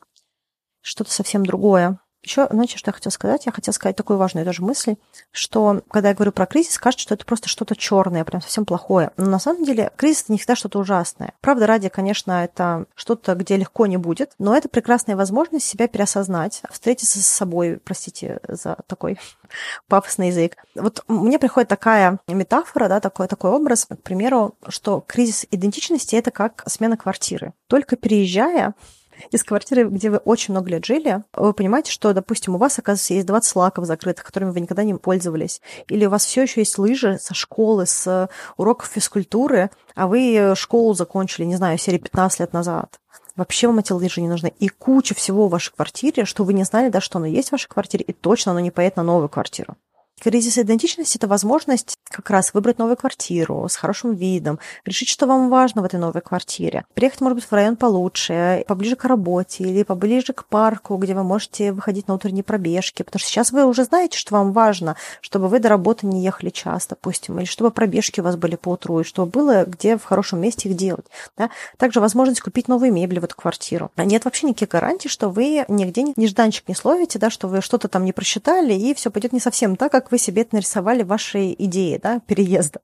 что-то 0.80 1.12
совсем 1.12 1.44
другое. 1.44 1.98
Еще, 2.24 2.46
знаете, 2.50 2.78
что 2.78 2.88
я 2.88 2.94
хотела 2.94 3.12
сказать? 3.12 3.44
Я 3.44 3.52
хотела 3.52 3.74
сказать 3.74 3.96
такую 3.96 4.18
важную 4.18 4.46
тоже 4.46 4.62
мысль, 4.62 4.96
что 5.30 5.82
когда 5.90 6.08
я 6.08 6.14
говорю 6.14 6.32
про 6.32 6.46
кризис, 6.46 6.78
кажется, 6.78 7.02
что 7.02 7.14
это 7.14 7.26
просто 7.26 7.50
что-то 7.50 7.76
черное, 7.76 8.24
прям 8.24 8.40
совсем 8.40 8.64
плохое. 8.64 9.10
Но 9.18 9.26
на 9.26 9.38
самом 9.38 9.64
деле 9.64 9.92
кризис 9.96 10.22
это 10.22 10.32
не 10.32 10.38
всегда 10.38 10.56
что-то 10.56 10.78
ужасное. 10.78 11.34
Правда, 11.42 11.66
ради, 11.66 11.90
конечно, 11.90 12.42
это 12.42 12.86
что-то, 12.94 13.34
где 13.34 13.58
легко 13.58 13.86
не 13.86 13.98
будет, 13.98 14.32
но 14.38 14.56
это 14.56 14.70
прекрасная 14.70 15.16
возможность 15.16 15.66
себя 15.66 15.86
переосознать, 15.86 16.62
встретиться 16.70 17.22
с 17.22 17.26
собой, 17.26 17.78
простите 17.84 18.40
за 18.48 18.78
такой 18.86 19.18
пафосный 19.88 20.28
язык. 20.28 20.56
Вот 20.74 21.04
мне 21.08 21.38
приходит 21.38 21.68
такая 21.68 22.20
метафора, 22.26 22.88
да, 22.88 23.00
такой, 23.00 23.28
такой 23.28 23.50
образ, 23.50 23.84
к 23.84 24.02
примеру, 24.02 24.54
что 24.68 25.04
кризис 25.06 25.46
идентичности– 25.50 26.16
это 26.16 26.30
как 26.30 26.64
смена 26.66 26.96
квартиры. 26.96 27.52
Только 27.66 27.96
переезжая, 27.96 28.74
из 29.30 29.42
квартиры, 29.42 29.84
где 29.84 30.10
вы 30.10 30.18
очень 30.18 30.52
много 30.52 30.70
лет 30.70 30.84
жили, 30.84 31.24
вы 31.34 31.52
понимаете, 31.52 31.90
что, 31.92 32.12
допустим, 32.12 32.54
у 32.54 32.58
вас, 32.58 32.78
оказывается, 32.78 33.14
есть 33.14 33.26
20 33.26 33.56
лаков 33.56 33.86
закрытых, 33.86 34.24
которыми 34.24 34.50
вы 34.50 34.60
никогда 34.60 34.84
не 34.84 34.94
пользовались, 34.94 35.60
или 35.88 36.06
у 36.06 36.10
вас 36.10 36.24
все 36.24 36.42
еще 36.42 36.60
есть 36.60 36.78
лыжи 36.78 37.18
со 37.20 37.34
школы, 37.34 37.86
с 37.86 38.28
уроков 38.56 38.88
физкультуры, 38.88 39.70
а 39.94 40.06
вы 40.06 40.54
школу 40.56 40.94
закончили, 40.94 41.44
не 41.44 41.56
знаю, 41.56 41.78
серии 41.78 41.98
15 41.98 42.40
лет 42.40 42.52
назад. 42.52 42.98
Вообще 43.36 43.66
вам 43.66 43.80
эти 43.80 43.92
лыжи 43.92 44.20
не 44.20 44.28
нужны. 44.28 44.52
И 44.60 44.68
куча 44.68 45.14
всего 45.14 45.48
в 45.48 45.50
вашей 45.50 45.74
квартире, 45.74 46.24
что 46.24 46.44
вы 46.44 46.52
не 46.52 46.62
знали, 46.62 46.88
да, 46.88 47.00
что 47.00 47.18
оно 47.18 47.26
есть 47.26 47.48
в 47.48 47.52
вашей 47.52 47.68
квартире, 47.68 48.04
и 48.04 48.12
точно 48.12 48.52
оно 48.52 48.60
не 48.60 48.70
поедет 48.70 48.96
на 48.96 49.02
новую 49.02 49.28
квартиру. 49.28 49.76
Кризис 50.20 50.56
идентичности– 50.58 51.16
это 51.18 51.26
возможность 51.26 51.96
как 52.08 52.30
раз 52.30 52.54
выбрать 52.54 52.78
новую 52.78 52.96
квартиру 52.96 53.66
с 53.68 53.76
хорошим 53.76 54.14
видом, 54.14 54.58
решить, 54.84 55.08
что 55.08 55.26
вам 55.26 55.50
важно 55.50 55.82
в 55.82 55.84
этой 55.84 55.98
новой 55.98 56.22
квартире. 56.22 56.86
Приехать, 56.94 57.20
может 57.20 57.36
быть, 57.36 57.44
в 57.44 57.52
район 57.52 57.76
получше, 57.76 58.64
поближе 58.68 58.96
к 58.96 59.04
работе 59.04 59.64
или 59.64 59.82
поближе 59.82 60.32
к 60.32 60.46
парку, 60.46 60.96
где 60.96 61.14
вы 61.14 61.24
можете 61.24 61.72
выходить 61.72 62.08
на 62.08 62.14
утренние 62.14 62.44
пробежки. 62.44 63.02
Потому 63.02 63.18
что 63.18 63.28
сейчас 63.28 63.50
вы 63.50 63.66
уже 63.66 63.84
знаете, 63.84 64.16
что 64.16 64.34
вам 64.34 64.52
важно, 64.52 64.96
чтобы 65.20 65.48
вы 65.48 65.58
до 65.58 65.68
работы 65.68 66.06
не 66.06 66.22
ехали 66.22 66.50
час, 66.50 66.86
допустим, 66.86 67.38
или 67.38 67.44
чтобы 67.44 67.70
пробежки 67.70 68.20
у 68.20 68.24
вас 68.24 68.36
были 68.36 68.56
по 68.56 68.70
утру, 68.70 69.00
и 69.00 69.04
чтобы 69.04 69.30
было 69.30 69.64
где 69.64 69.98
в 69.98 70.04
хорошем 70.04 70.40
месте 70.40 70.68
их 70.68 70.76
делать. 70.76 71.06
Да? 71.36 71.50
Также 71.76 72.00
возможность 72.00 72.40
купить 72.40 72.68
новые 72.68 72.92
мебели 72.92 73.18
в 73.18 73.24
эту 73.24 73.34
квартиру. 73.34 73.90
Нет 73.96 74.24
вообще 74.24 74.46
никаких 74.46 74.68
гарантий, 74.68 75.08
что 75.08 75.28
вы 75.28 75.64
нигде 75.68 76.04
нежданчик 76.16 76.68
не 76.68 76.74
словите, 76.74 77.18
да, 77.18 77.28
что 77.28 77.48
вы 77.48 77.60
что-то 77.60 77.88
там 77.88 78.04
не 78.04 78.12
просчитали, 78.12 78.72
и 78.72 78.94
все 78.94 79.10
пойдет 79.10 79.32
не 79.32 79.40
совсем 79.40 79.76
так, 79.76 79.92
как 79.92 80.10
вы 80.12 80.13
себе 80.18 80.42
это 80.42 80.56
нарисовали 80.56 81.02
ваши 81.02 81.52
идеи 81.52 81.98
да, 82.02 82.20
переезда. 82.20 82.80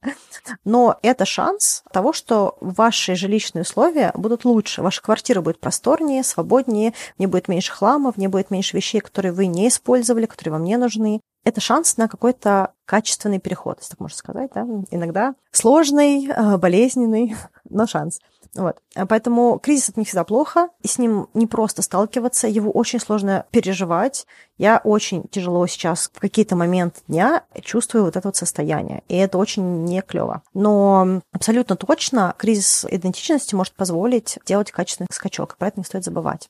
Но 0.64 0.98
это 1.02 1.24
шанс 1.24 1.82
того, 1.92 2.12
что 2.12 2.56
ваши 2.60 3.14
жилищные 3.14 3.62
условия 3.62 4.12
будут 4.14 4.44
лучше. 4.44 4.82
Ваша 4.82 5.02
квартира 5.02 5.40
будет 5.40 5.60
просторнее, 5.60 6.22
свободнее, 6.24 6.92
в 7.16 7.18
ней 7.18 7.26
будет 7.26 7.48
меньше 7.48 7.72
хлама, 7.72 8.12
в 8.12 8.16
ней 8.16 8.28
будет 8.28 8.50
меньше 8.50 8.76
вещей, 8.76 9.00
которые 9.00 9.32
вы 9.32 9.46
не 9.46 9.68
использовали, 9.68 10.26
которые 10.26 10.52
вам 10.52 10.64
не 10.64 10.76
нужны. 10.76 11.20
Это 11.44 11.60
шанс 11.60 11.96
на 11.96 12.06
какой-то 12.08 12.72
качественный 12.84 13.38
переход, 13.38 13.78
если 13.78 13.92
так 13.92 14.00
можно 14.00 14.16
сказать. 14.16 14.50
Да? 14.54 14.66
Иногда 14.90 15.34
сложный, 15.52 16.26
э, 16.28 16.56
болезненный, 16.58 17.34
но 17.68 17.86
шанс. 17.86 18.20
Вот. 18.54 18.78
А 18.96 19.06
поэтому 19.06 19.58
кризис 19.58 19.90
это 19.90 20.00
не 20.00 20.06
всегда 20.06 20.24
плохо, 20.24 20.70
и 20.82 20.88
с 20.88 20.98
ним 20.98 21.28
не 21.34 21.46
просто 21.46 21.82
сталкиваться, 21.82 22.48
его 22.48 22.70
очень 22.70 22.98
сложно 22.98 23.46
переживать. 23.50 24.26
Я 24.58 24.80
очень 24.82 25.24
тяжело 25.28 25.66
сейчас 25.66 26.10
в 26.12 26.18
какие-то 26.18 26.56
моменты 26.56 27.00
дня 27.06 27.44
чувствую 27.62 28.04
вот 28.04 28.16
это 28.16 28.26
вот 28.26 28.36
состояние, 28.36 29.02
и 29.08 29.16
это 29.16 29.38
очень 29.38 29.84
не 29.84 30.02
клево. 30.02 30.42
Но 30.52 31.20
абсолютно 31.32 31.76
точно 31.76 32.34
кризис 32.38 32.84
идентичности 32.90 33.54
может 33.54 33.74
позволить 33.74 34.38
делать 34.44 34.72
качественный 34.72 35.08
скачок, 35.12 35.56
про 35.56 35.68
это 35.68 35.78
не 35.78 35.84
стоит 35.84 36.04
забывать. 36.04 36.48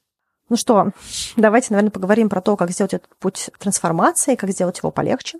Ну 0.49 0.57
что, 0.57 0.91
давайте, 1.37 1.69
наверное, 1.71 1.93
поговорим 1.93 2.29
про 2.29 2.41
то, 2.41 2.57
как 2.57 2.71
сделать 2.71 2.95
этот 2.95 3.15
путь 3.19 3.51
трансформации, 3.59 4.35
как 4.35 4.51
сделать 4.51 4.79
его 4.79 4.91
полегче. 4.91 5.39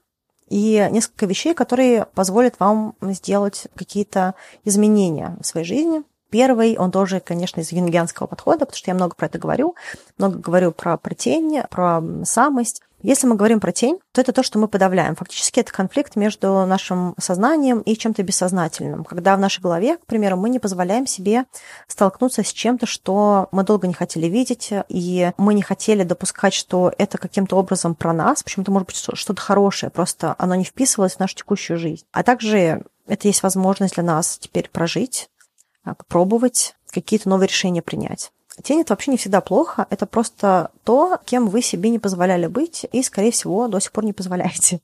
И 0.49 0.89
несколько 0.91 1.27
вещей, 1.27 1.55
которые 1.55 2.07
позволят 2.07 2.59
вам 2.59 2.97
сделать 3.01 3.69
какие-то 3.77 4.35
изменения 4.65 5.37
в 5.41 5.47
своей 5.47 5.65
жизни, 5.65 6.03
Первый, 6.31 6.77
он 6.77 6.91
тоже, 6.91 7.21
конечно, 7.21 7.61
из 7.61 7.73
юнгианского 7.73 8.27
подхода, 8.27 8.61
потому 8.61 8.77
что 8.77 8.91
я 8.91 8.95
много 8.95 9.15
про 9.15 9.27
это 9.27 9.39
говорю, 9.39 9.75
много 10.17 10.39
говорю 10.39 10.73
про, 10.73 10.97
про 10.97 11.15
тень, 11.15 11.61
про 11.71 12.03
самость. 12.25 12.83
Если 13.03 13.27
мы 13.27 13.37
говорим 13.37 13.61
про 13.61 13.73
тень, 13.73 13.99
то 14.13 14.21
это 14.21 14.33
то, 14.33 14.43
что 14.43 14.59
мы 14.59 14.69
подавляем. 14.69 15.17
Фактически 15.17 15.61
это 15.61 15.73
конфликт 15.73 16.17
между 16.17 16.67
нашим 16.67 17.15
сознанием 17.19 17.81
и 17.81 17.97
чем-то 17.97 18.23
бессознательным. 18.23 19.05
Когда 19.05 19.37
в 19.37 19.41
нашей 19.41 19.63
голове, 19.63 19.97
к 19.97 20.05
примеру, 20.05 20.37
мы 20.37 20.51
не 20.51 20.59
позволяем 20.59 21.07
себе 21.07 21.47
столкнуться 21.89 22.45
с 22.45 22.53
чем-то, 22.53 22.85
что 22.85 23.49
мы 23.53 23.65
долго 23.65 23.89
не 23.89 23.95
хотели 23.95 24.27
видеть, 24.27 24.71
и 24.89 25.33
мы 25.39 25.55
не 25.55 25.63
хотели 25.63 26.03
допускать, 26.03 26.53
что 26.53 26.93
это 26.99 27.17
каким-то 27.17 27.57
образом 27.57 27.95
про 27.95 28.13
нас, 28.13 28.43
почему-то 28.43 28.71
может 28.71 28.87
быть 28.89 28.97
что-то 28.97 29.41
хорошее, 29.41 29.91
просто 29.91 30.35
оно 30.37 30.55
не 30.55 30.65
вписывалось 30.65 31.15
в 31.15 31.21
нашу 31.21 31.37
текущую 31.37 31.79
жизнь. 31.79 32.05
А 32.13 32.23
также 32.23 32.85
это 33.07 33.29
есть 33.29 33.43
возможность 33.43 33.95
для 33.95 34.05
нас 34.05 34.39
теперь 34.39 34.69
прожить 34.69 35.31
попробовать 35.85 36.75
какие-то 36.91 37.29
новые 37.29 37.49
решения 37.49 37.83
принять. 37.83 38.33
Тень 38.63 38.81
это 38.81 38.93
вообще 38.93 39.13
не 39.13 39.17
всегда 39.17 39.41
плохо, 39.41 39.87
это 39.91 40.07
просто 40.07 40.71
то, 40.85 41.19
кем 41.25 41.49
вы 41.49 41.63
себе 41.63 41.89
не 41.89 41.99
позволяли 41.99 42.47
быть 42.47 42.87
и, 42.93 43.03
скорее 43.03 43.31
всего, 43.31 43.69
до 43.69 43.81
сих 43.81 43.93
пор 43.93 44.05
не 44.05 44.13
позволяете. 44.13 44.81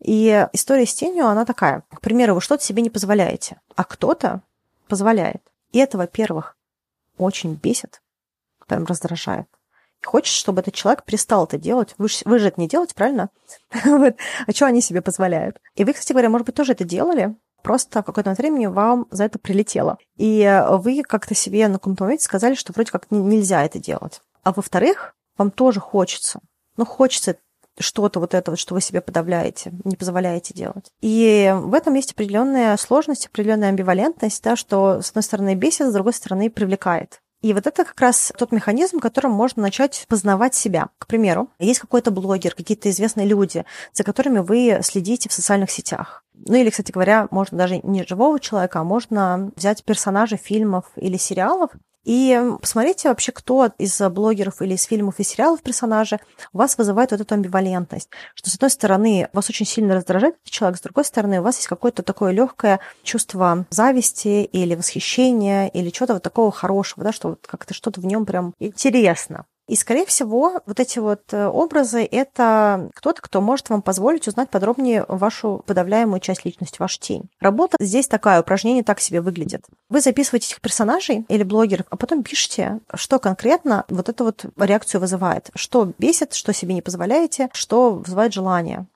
И 0.00 0.46
история 0.52 0.86
с 0.86 0.94
тенью, 0.94 1.26
она 1.26 1.44
такая. 1.44 1.82
К 1.92 2.00
примеру, 2.00 2.34
вы 2.34 2.40
что-то 2.40 2.64
себе 2.64 2.82
не 2.82 2.90
позволяете, 2.90 3.60
а 3.76 3.84
кто-то 3.84 4.42
позволяет. 4.88 5.42
И 5.72 5.78
это, 5.78 5.98
во-первых, 5.98 6.56
очень 7.18 7.54
бесит, 7.54 8.02
прям 8.66 8.84
раздражает. 8.84 9.46
Хочешь, 10.04 10.34
чтобы 10.34 10.60
этот 10.60 10.74
человек 10.74 11.04
перестал 11.04 11.44
это 11.44 11.58
делать. 11.58 11.94
Вы, 11.98 12.08
же, 12.08 12.18
вы 12.24 12.38
же 12.38 12.48
это 12.48 12.60
не 12.60 12.68
делаете, 12.68 12.94
правильно? 12.94 13.30
А 14.46 14.52
что 14.52 14.66
они 14.66 14.80
себе 14.80 15.00
позволяют? 15.00 15.60
И 15.74 15.84
вы, 15.84 15.92
кстати 15.92 16.12
говоря, 16.12 16.30
может 16.30 16.46
быть, 16.46 16.54
тоже 16.54 16.72
это 16.72 16.84
делали, 16.84 17.34
просто 17.66 18.00
в 18.00 18.04
какое-то 18.04 18.30
времени 18.34 18.66
вам 18.66 19.08
за 19.10 19.24
это 19.24 19.40
прилетело. 19.40 19.98
И 20.16 20.64
вы 20.70 21.02
как-то 21.02 21.34
себе 21.34 21.66
на 21.66 21.74
каком-то 21.74 22.04
моменте 22.04 22.22
сказали, 22.22 22.54
что 22.54 22.72
вроде 22.72 22.92
как 22.92 23.10
нельзя 23.10 23.64
это 23.64 23.80
делать. 23.80 24.20
А 24.44 24.52
во-вторых, 24.52 25.16
вам 25.36 25.50
тоже 25.50 25.80
хочется. 25.80 26.38
Ну, 26.76 26.86
хочется 26.86 27.38
что-то 27.76 28.20
вот 28.20 28.34
это 28.34 28.52
вот, 28.52 28.60
что 28.60 28.74
вы 28.74 28.80
себе 28.80 29.00
подавляете, 29.00 29.72
не 29.82 29.96
позволяете 29.96 30.54
делать. 30.54 30.92
И 31.00 31.52
в 31.56 31.74
этом 31.74 31.94
есть 31.94 32.12
определенная 32.12 32.76
сложность, 32.76 33.26
определенная 33.26 33.70
амбивалентность, 33.70 34.44
да, 34.44 34.54
что 34.54 35.02
с 35.02 35.08
одной 35.08 35.24
стороны 35.24 35.54
бесит, 35.56 35.88
с 35.88 35.92
другой 35.92 36.12
стороны 36.12 36.48
привлекает. 36.48 37.20
И 37.46 37.52
вот 37.52 37.64
это 37.68 37.84
как 37.84 38.00
раз 38.00 38.32
тот 38.36 38.50
механизм, 38.50 38.98
которым 38.98 39.30
можно 39.30 39.62
начать 39.62 40.04
познавать 40.08 40.56
себя. 40.56 40.88
К 40.98 41.06
примеру, 41.06 41.48
есть 41.60 41.78
какой-то 41.78 42.10
блогер, 42.10 42.56
какие-то 42.56 42.90
известные 42.90 43.24
люди, 43.24 43.64
за 43.92 44.02
которыми 44.02 44.40
вы 44.40 44.80
следите 44.82 45.28
в 45.28 45.32
социальных 45.32 45.70
сетях. 45.70 46.24
Ну 46.34 46.56
или, 46.56 46.70
кстати 46.70 46.90
говоря, 46.90 47.28
можно 47.30 47.56
даже 47.56 47.78
не 47.84 48.04
живого 48.04 48.40
человека, 48.40 48.80
а 48.80 48.84
можно 48.84 49.52
взять 49.54 49.84
персонажей 49.84 50.38
фильмов 50.38 50.86
или 50.96 51.16
сериалов 51.16 51.70
и 52.06 52.40
посмотрите 52.60 53.08
вообще, 53.08 53.32
кто 53.32 53.72
из 53.78 54.00
блогеров 54.00 54.62
или 54.62 54.74
из 54.74 54.84
фильмов 54.84 55.16
и 55.18 55.24
сериалов 55.24 55.60
персонажи 55.60 56.20
у 56.52 56.58
вас 56.58 56.78
вызывает 56.78 57.10
вот 57.10 57.20
эту 57.20 57.34
амбивалентность. 57.34 58.08
Что, 58.36 58.48
с 58.48 58.54
одной 58.54 58.70
стороны, 58.70 59.28
вас 59.32 59.50
очень 59.50 59.66
сильно 59.66 59.96
раздражает 59.96 60.36
этот 60.36 60.50
человек, 60.50 60.78
с 60.78 60.82
другой 60.82 61.04
стороны, 61.04 61.40
у 61.40 61.42
вас 61.42 61.56
есть 61.56 61.66
какое-то 61.66 62.04
такое 62.04 62.30
легкое 62.30 62.78
чувство 63.02 63.66
зависти 63.70 64.44
или 64.44 64.76
восхищения, 64.76 65.66
или 65.66 65.90
чего-то 65.90 66.14
вот 66.14 66.22
такого 66.22 66.52
хорошего, 66.52 67.02
да, 67.02 67.12
что 67.12 67.30
вот 67.30 67.44
как-то 67.44 67.74
что-то 67.74 68.00
в 68.00 68.06
нем 68.06 68.24
прям 68.24 68.54
интересно. 68.60 69.44
И, 69.66 69.74
скорее 69.74 70.06
всего, 70.06 70.60
вот 70.64 70.78
эти 70.78 71.00
вот 71.00 71.32
э, 71.32 71.46
образы— 71.46 72.04
это 72.10 72.88
кто-то, 72.94 73.20
кто 73.20 73.40
может 73.40 73.68
вам 73.68 73.82
позволить 73.82 74.28
узнать 74.28 74.48
подробнее 74.48 75.04
вашу 75.08 75.64
подавляемую 75.66 76.20
часть 76.20 76.44
личности, 76.44 76.76
вашу 76.78 77.00
тень. 77.00 77.28
Работа 77.40 77.76
здесь 77.80 78.06
такая, 78.06 78.40
упражнение 78.40 78.84
так 78.84 79.00
себе 79.00 79.20
выглядит. 79.20 79.64
Вы 79.88 80.00
записываете 80.00 80.46
этих 80.48 80.60
персонажей 80.60 81.24
или 81.28 81.42
блогеров, 81.42 81.86
а 81.90 81.96
потом 81.96 82.22
пишете, 82.22 82.78
что 82.94 83.18
конкретно 83.18 83.84
вот 83.88 84.08
эту 84.08 84.24
вот 84.24 84.44
реакцию 84.56 85.00
вызывает. 85.00 85.50
Что 85.56 85.92
бесит, 85.98 86.34
что 86.34 86.52
себе 86.52 86.74
не 86.74 86.82
позволяете, 86.82 87.48
что 87.52 87.94
вызывает 87.94 88.32
желание. 88.32 88.86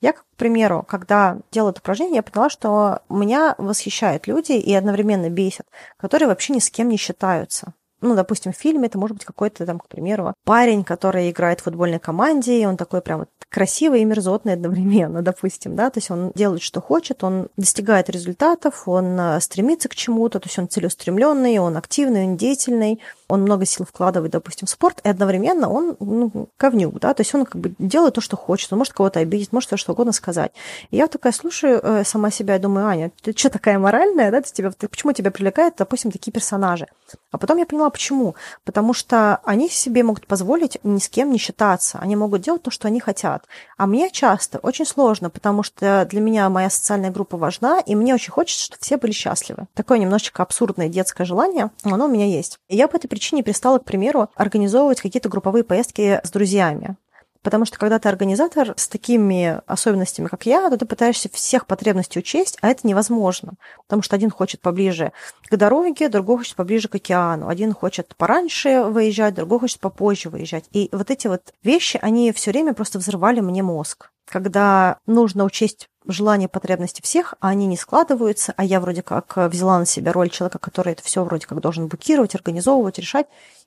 Я, 0.00 0.12
к 0.12 0.24
примеру, 0.36 0.84
когда 0.86 1.38
делала 1.50 1.70
это 1.70 1.80
упражнение, 1.80 2.16
я 2.16 2.22
поняла, 2.22 2.50
что 2.50 3.00
меня 3.08 3.54
восхищают 3.58 4.28
люди 4.28 4.52
и 4.52 4.72
одновременно 4.74 5.28
бесят, 5.28 5.66
которые 5.96 6.28
вообще 6.28 6.52
ни 6.52 6.60
с 6.60 6.70
кем 6.70 6.88
не 6.88 6.96
считаются 6.96 7.74
ну, 8.00 8.14
допустим, 8.14 8.52
в 8.52 8.56
фильме 8.56 8.86
это 8.86 8.98
может 8.98 9.16
быть 9.16 9.26
какой-то 9.26 9.66
там, 9.66 9.78
к 9.78 9.88
примеру, 9.88 10.34
парень, 10.44 10.84
который 10.84 11.30
играет 11.30 11.60
в 11.60 11.64
футбольной 11.64 11.98
команде, 11.98 12.60
и 12.60 12.66
он 12.66 12.76
такой 12.76 13.00
прям 13.00 13.20
вот 13.20 13.28
красивый 13.48 14.02
и 14.02 14.04
мерзотный 14.04 14.54
одновременно, 14.54 15.22
допустим, 15.30 15.76
да, 15.76 15.90
то 15.90 15.98
есть 15.98 16.10
он 16.10 16.32
делает, 16.34 16.62
что 16.62 16.80
хочет, 16.80 17.24
он 17.24 17.48
достигает 17.56 18.08
результатов, 18.08 18.86
он 18.86 19.18
э, 19.18 19.40
стремится 19.40 19.88
к 19.88 19.94
чему-то, 19.94 20.40
то 20.40 20.46
есть 20.46 20.58
он 20.58 20.68
целеустремленный, 20.68 21.58
он 21.58 21.76
активный, 21.76 22.24
он 22.24 22.36
деятельный, 22.36 23.00
он 23.30 23.42
много 23.42 23.64
сил 23.64 23.86
вкладывает, 23.86 24.32
допустим, 24.32 24.66
в 24.66 24.70
спорт, 24.70 25.00
и 25.04 25.08
одновременно 25.08 25.70
он 25.70 25.96
ну, 26.00 26.48
ковнюк, 26.56 26.98
да, 26.98 27.14
то 27.14 27.20
есть 27.20 27.34
он 27.34 27.44
как 27.44 27.60
бы 27.60 27.74
делает 27.78 28.14
то, 28.14 28.20
что 28.20 28.36
хочет, 28.36 28.72
он 28.72 28.78
может 28.78 28.92
кого-то 28.92 29.20
обидеть, 29.20 29.52
может 29.52 29.70
что 29.78 29.92
угодно 29.92 30.12
сказать. 30.12 30.52
И 30.90 30.96
я 30.96 31.06
такая 31.06 31.32
слушаю 31.32 31.80
э, 31.82 32.04
сама 32.04 32.30
себя 32.30 32.56
и 32.56 32.58
думаю, 32.58 32.86
Аня, 32.86 33.12
ты 33.22 33.32
что 33.36 33.50
такая 33.50 33.78
моральная, 33.78 34.30
да, 34.30 34.40
ты 34.42 34.52
тебя, 34.52 34.70
ты, 34.72 34.88
почему 34.88 35.12
тебя 35.12 35.30
привлекают, 35.30 35.76
допустим, 35.78 36.10
такие 36.10 36.32
персонажи? 36.32 36.88
А 37.30 37.38
потом 37.38 37.58
я 37.58 37.66
поняла, 37.66 37.90
почему. 37.90 38.34
Потому 38.64 38.92
что 38.92 39.40
они 39.44 39.68
себе 39.68 40.02
могут 40.02 40.26
позволить 40.26 40.78
ни 40.82 40.98
с 40.98 41.08
кем 41.08 41.30
не 41.30 41.38
считаться, 41.38 41.98
они 42.00 42.16
могут 42.16 42.42
делать 42.42 42.62
то, 42.62 42.70
что 42.70 42.88
они 42.88 42.98
хотят. 42.98 43.44
А 43.76 43.86
мне 43.86 44.10
часто 44.10 44.58
очень 44.58 44.86
сложно, 44.86 45.30
потому 45.30 45.62
что 45.62 46.06
для 46.10 46.20
меня 46.20 46.48
моя 46.48 46.68
социальная 46.68 47.10
группа 47.10 47.36
важна, 47.36 47.78
и 47.80 47.94
мне 47.94 48.14
очень 48.14 48.32
хочется, 48.32 48.64
чтобы 48.64 48.80
все 48.80 48.96
были 48.96 49.12
счастливы. 49.12 49.66
Такое 49.74 49.98
немножечко 49.98 50.42
абсурдное 50.42 50.88
детское 50.88 51.24
желание, 51.24 51.70
но 51.84 51.94
оно 51.94 52.06
у 52.06 52.08
меня 52.08 52.26
есть. 52.26 52.58
И 52.68 52.76
я 52.76 52.88
по 52.88 52.96
этой 52.96 53.08
причине 53.08 53.19
перестала, 53.42 53.78
к 53.78 53.84
примеру, 53.84 54.28
организовывать 54.34 55.00
какие-то 55.00 55.28
групповые 55.28 55.64
поездки 55.64 56.20
с 56.22 56.30
друзьями. 56.30 56.96
Потому 57.42 57.64
что 57.64 57.78
когда 57.78 57.98
ты 57.98 58.08
организатор 58.08 58.74
с 58.76 58.86
такими 58.86 59.60
особенностями, 59.66 60.26
как 60.26 60.44
я, 60.44 60.68
то 60.68 60.76
ты 60.76 60.84
пытаешься 60.84 61.30
всех 61.32 61.66
потребностей 61.66 62.18
учесть, 62.18 62.58
а 62.60 62.68
это 62.68 62.86
невозможно. 62.86 63.54
Потому 63.86 64.02
что 64.02 64.14
один 64.14 64.30
хочет 64.30 64.60
поближе 64.60 65.12
к 65.48 65.56
дороге, 65.56 66.10
другой 66.10 66.38
хочет 66.38 66.56
поближе 66.56 66.88
к 66.88 66.96
океану. 66.96 67.48
Один 67.48 67.72
хочет 67.72 68.14
пораньше 68.16 68.82
выезжать, 68.82 69.34
другой 69.34 69.60
хочет 69.60 69.80
попозже 69.80 70.28
выезжать. 70.28 70.66
И 70.72 70.90
вот 70.92 71.10
эти 71.10 71.28
вот 71.28 71.54
вещи, 71.62 71.98
они 72.02 72.30
все 72.32 72.50
время 72.50 72.74
просто 72.74 72.98
взрывали 72.98 73.40
мне 73.40 73.62
мозг. 73.62 74.10
Когда 74.30 74.98
нужно 75.06 75.44
учесть 75.44 75.88
желания, 76.06 76.48
потребности 76.48 77.02
всех, 77.02 77.34
а 77.40 77.48
они 77.48 77.66
не 77.66 77.76
складываются, 77.76 78.54
а 78.56 78.64
я 78.64 78.80
вроде 78.80 79.02
как 79.02 79.36
взяла 79.36 79.80
на 79.80 79.86
себя 79.86 80.12
роль 80.12 80.30
человека, 80.30 80.60
который 80.60 80.92
это 80.92 81.02
все 81.02 81.24
вроде 81.24 81.48
как 81.48 81.60
должен 81.60 81.88
букировать, 81.88 82.36
организовывать, 82.36 83.00
решать. 83.00 83.26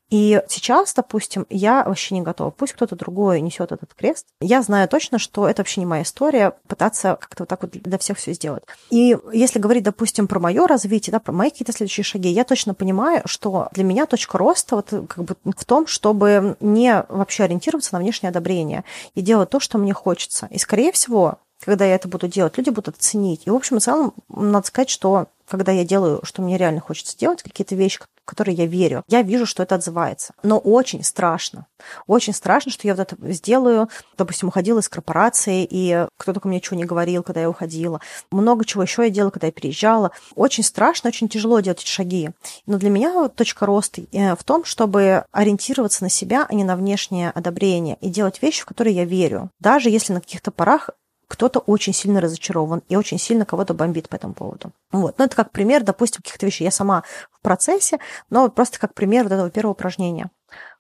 И 0.09 0.41
сейчас, 0.47 0.93
допустим, 0.93 1.45
я 1.49 1.83
вообще 1.83 2.15
не 2.15 2.21
готова. 2.21 2.51
Пусть 2.51 2.73
кто-то 2.73 2.95
другой 2.95 3.41
несет 3.41 3.71
этот 3.71 3.93
крест. 3.93 4.27
Я 4.41 4.61
знаю 4.61 4.87
точно, 4.87 5.17
что 5.17 5.47
это 5.47 5.61
вообще 5.61 5.81
не 5.81 5.85
моя 5.85 6.03
история, 6.03 6.53
пытаться 6.67 7.17
как-то 7.19 7.43
вот 7.43 7.49
так 7.49 7.63
вот 7.63 7.71
для 7.71 7.97
всех 7.97 8.17
все 8.17 8.33
сделать. 8.33 8.63
И 8.89 9.17
если 9.31 9.59
говорить, 9.59 9.83
допустим, 9.83 10.27
про 10.27 10.39
мое 10.39 10.67
развитие, 10.67 11.11
да, 11.11 11.19
про 11.19 11.31
мои 11.31 11.49
какие-то 11.49 11.73
следующие 11.73 12.03
шаги, 12.03 12.29
я 12.29 12.43
точно 12.43 12.73
понимаю, 12.73 13.23
что 13.25 13.69
для 13.71 13.83
меня 13.83 14.05
точка 14.05 14.37
роста 14.37 14.75
вот 14.75 14.89
как 14.89 15.23
бы 15.23 15.35
в 15.43 15.65
том, 15.65 15.87
чтобы 15.87 16.57
не 16.59 17.05
вообще 17.09 17.43
ориентироваться 17.43 17.93
на 17.93 17.99
внешнее 17.99 18.29
одобрение 18.29 18.83
и 19.15 19.21
делать 19.21 19.49
то, 19.49 19.59
что 19.59 19.77
мне 19.77 19.93
хочется. 19.93 20.47
И, 20.51 20.59
скорее 20.59 20.91
всего, 20.91 21.39
когда 21.65 21.85
я 21.85 21.95
это 21.95 22.07
буду 22.07 22.27
делать, 22.27 22.57
люди 22.57 22.69
будут 22.69 22.95
оценить. 22.95 23.43
И, 23.45 23.49
в 23.49 23.55
общем 23.55 23.77
и 23.77 23.79
целом, 23.79 24.13
надо 24.29 24.67
сказать, 24.67 24.89
что 24.89 25.27
когда 25.47 25.71
я 25.71 25.83
делаю, 25.83 26.21
что 26.23 26.41
мне 26.41 26.57
реально 26.57 26.81
хочется 26.81 27.17
делать, 27.17 27.43
какие-то 27.43 27.75
вещи, 27.75 27.99
в 27.99 28.25
которые 28.25 28.55
я 28.55 28.65
верю, 28.65 29.03
я 29.07 29.21
вижу, 29.21 29.45
что 29.45 29.63
это 29.63 29.75
отзывается. 29.75 30.33
Но 30.43 30.57
очень 30.57 31.03
страшно. 31.03 31.67
Очень 32.07 32.33
страшно, 32.33 32.71
что 32.71 32.87
я 32.87 32.95
вот 32.95 33.01
это 33.01 33.31
сделаю. 33.31 33.89
Допустим, 34.17 34.47
уходила 34.47 34.79
из 34.79 34.89
корпорации, 34.89 35.67
и 35.69 36.07
кто 36.17 36.33
только 36.33 36.47
мне 36.47 36.61
чего 36.61 36.77
не 36.77 36.85
говорил, 36.85 37.23
когда 37.23 37.41
я 37.41 37.49
уходила. 37.49 37.99
Много 38.31 38.65
чего 38.65 38.83
еще 38.83 39.03
я 39.03 39.09
делала, 39.09 39.31
когда 39.31 39.47
я 39.47 39.53
переезжала. 39.53 40.11
Очень 40.35 40.63
страшно, 40.63 41.09
очень 41.09 41.27
тяжело 41.27 41.59
делать 41.59 41.81
эти 41.81 41.89
шаги. 41.89 42.31
Но 42.65 42.77
для 42.77 42.89
меня 42.89 43.27
точка 43.29 43.65
роста 43.65 44.01
э, 44.11 44.35
в 44.35 44.43
том, 44.43 44.63
чтобы 44.63 45.25
ориентироваться 45.31 46.03
на 46.03 46.09
себя, 46.09 46.45
а 46.47 46.53
не 46.53 46.63
на 46.63 46.75
внешнее 46.75 47.31
одобрение, 47.31 47.97
и 47.99 48.09
делать 48.09 48.41
вещи, 48.41 48.61
в 48.61 48.65
которые 48.65 48.95
я 48.95 49.05
верю. 49.05 49.49
Даже 49.59 49.89
если 49.89 50.13
на 50.13 50.21
каких-то 50.21 50.51
порах 50.51 50.89
кто-то 51.33 51.61
очень 51.61 51.93
сильно 51.93 52.21
разочарован 52.21 52.83
и 52.89 52.95
очень 52.95 53.17
сильно 53.17 53.43
кого-то 53.43 53.73
бомбит 53.73 54.07
по 54.07 54.15
этому 54.15 54.35
поводу. 54.35 54.71
Вот. 54.91 55.17
Ну, 55.17 55.25
это 55.25 55.35
как 55.35 55.49
пример, 55.49 55.81
допустим, 55.81 56.21
каких-то 56.21 56.45
вещей. 56.45 56.63
Я 56.63 56.69
сама 56.69 57.03
в 57.31 57.41
процессе, 57.41 57.97
но 58.29 58.49
просто 58.49 58.77
как 58.77 58.93
пример 58.93 59.23
вот 59.23 59.31
этого 59.31 59.49
первого 59.49 59.71
упражнения. 59.71 60.29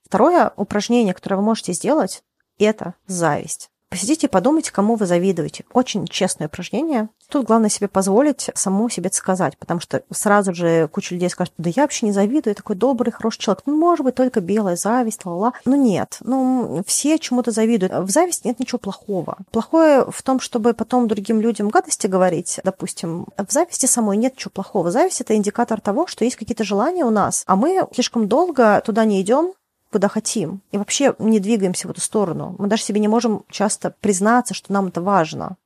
Второе 0.05 0.53
упражнение, 0.55 1.15
которое 1.15 1.37
вы 1.37 1.41
можете 1.41 1.73
сделать, 1.73 2.23
это 2.59 2.93
зависть. 3.07 3.71
Посидите 3.89 4.27
и 4.27 4.29
подумайте, 4.29 4.71
кому 4.71 4.93
вы 4.95 5.07
завидуете. 5.07 5.65
Очень 5.73 6.05
честное 6.05 6.45
упражнение. 6.45 7.09
Тут 7.33 7.47
главное 7.47 7.69
себе 7.69 7.87
позволить 7.87 8.51
самому 8.53 8.89
себе 8.89 9.09
сказать, 9.11 9.57
потому 9.57 9.79
что 9.79 10.03
сразу 10.11 10.53
же 10.53 10.87
куча 10.89 11.15
людей 11.15 11.31
скажет, 11.31 11.51
да 11.57 11.71
я 11.75 11.81
вообще 11.81 12.05
не 12.05 12.11
завидую, 12.11 12.51
я 12.51 12.53
такой 12.53 12.75
добрый, 12.75 13.11
хороший 13.11 13.39
человек. 13.39 13.63
Ну, 13.65 13.75
может 13.75 14.05
быть, 14.05 14.13
только 14.13 14.39
белая 14.39 14.75
зависть, 14.75 15.25
ла-ла. 15.25 15.53
Ну, 15.65 15.75
нет. 15.75 16.19
Ну, 16.19 16.83
все 16.85 17.17
чему-то 17.17 17.49
завидуют. 17.49 17.91
В 17.91 18.11
зависти 18.11 18.45
нет 18.45 18.59
ничего 18.59 18.77
плохого. 18.77 19.39
Плохое 19.49 20.05
в 20.07 20.21
том, 20.21 20.39
чтобы 20.39 20.75
потом 20.75 21.07
другим 21.07 21.41
людям 21.41 21.69
гадости 21.69 22.05
говорить, 22.05 22.59
допустим. 22.63 23.25
В 23.35 23.51
зависти 23.51 23.87
самой 23.87 24.17
нет 24.17 24.35
ничего 24.35 24.51
плохого. 24.53 24.91
Зависть– 24.91 25.21
это 25.21 25.35
индикатор 25.35 25.81
того, 25.81 26.05
что 26.05 26.25
есть 26.25 26.35
какие-то 26.35 26.63
желания 26.63 27.03
у 27.03 27.09
нас, 27.09 27.45
а 27.47 27.55
мы 27.55 27.87
слишком 27.95 28.27
долго 28.27 28.79
туда 28.85 29.05
не 29.05 29.19
идем, 29.19 29.53
куда 29.91 30.07
хотим. 30.07 30.61
И 30.71 30.77
вообще 30.77 31.15
не 31.17 31.39
двигаемся 31.39 31.87
в 31.87 31.91
эту 31.91 32.01
сторону. 32.01 32.55
Мы 32.59 32.67
даже 32.67 32.83
себе 32.83 32.99
не 32.99 33.07
можем 33.07 33.43
часто 33.49 33.95
признаться, 34.01 34.53
что 34.53 34.71
нам 34.71 34.87
это 34.87 35.01
важно. 35.01 35.57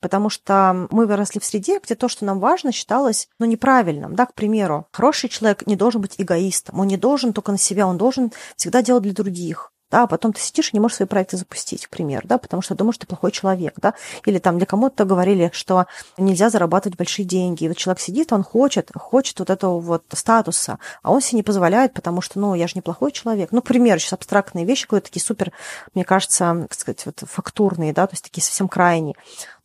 Потому 0.00 0.28
что 0.28 0.88
мы 0.90 1.06
выросли 1.06 1.38
в 1.38 1.44
среде, 1.44 1.78
где 1.78 1.94
то, 1.94 2.08
что 2.08 2.24
нам 2.24 2.40
важно, 2.40 2.72
считалось 2.72 3.28
ну, 3.38 3.46
неправильным. 3.46 4.14
Да, 4.14 4.26
к 4.26 4.34
примеру, 4.34 4.86
хороший 4.92 5.28
человек 5.28 5.66
не 5.66 5.76
должен 5.76 6.00
быть 6.00 6.14
эгоистом, 6.18 6.80
он 6.80 6.86
не 6.86 6.96
должен 6.96 7.32
только 7.32 7.52
на 7.52 7.58
себя, 7.58 7.86
он 7.86 7.98
должен 7.98 8.32
всегда 8.56 8.82
делать 8.82 9.02
для 9.02 9.12
других 9.12 9.72
да, 9.90 10.02
а 10.02 10.06
потом 10.06 10.32
ты 10.32 10.40
сидишь 10.40 10.70
и 10.72 10.76
не 10.76 10.80
можешь 10.80 10.96
свои 10.96 11.06
проекты 11.06 11.36
запустить, 11.36 11.86
к 11.86 11.90
примеру, 11.90 12.26
да, 12.26 12.38
потому 12.38 12.62
что 12.62 12.74
думаешь, 12.74 12.96
что 12.96 13.06
ты 13.06 13.08
плохой 13.08 13.30
человек, 13.30 13.74
да, 13.76 13.94
или 14.24 14.38
там 14.38 14.58
для 14.58 14.66
кому-то 14.66 15.04
говорили, 15.04 15.50
что 15.52 15.86
нельзя 16.18 16.50
зарабатывать 16.50 16.98
большие 16.98 17.24
деньги, 17.24 17.64
и 17.64 17.68
вот 17.68 17.76
человек 17.76 18.00
сидит, 18.00 18.32
он 18.32 18.42
хочет, 18.42 18.90
хочет 18.94 19.38
вот 19.38 19.50
этого 19.50 19.80
вот 19.80 20.04
статуса, 20.12 20.78
а 21.02 21.12
он 21.12 21.20
себе 21.20 21.36
не 21.36 21.42
позволяет, 21.42 21.94
потому 21.94 22.20
что, 22.20 22.40
ну, 22.40 22.54
я 22.54 22.66
же 22.66 22.74
неплохой 22.76 23.12
человек. 23.12 23.50
Ну, 23.52 23.62
к 23.62 23.66
примеру, 23.66 24.00
сейчас 24.00 24.14
абстрактные 24.14 24.64
вещи, 24.64 24.84
какие-то 24.84 25.06
такие 25.06 25.22
супер, 25.22 25.52
мне 25.94 26.04
кажется, 26.04 26.66
как 26.68 26.74
сказать, 26.74 27.06
вот 27.06 27.22
фактурные, 27.26 27.92
да, 27.92 28.06
то 28.06 28.14
есть 28.14 28.24
такие 28.24 28.42
совсем 28.42 28.68
крайние. 28.68 29.14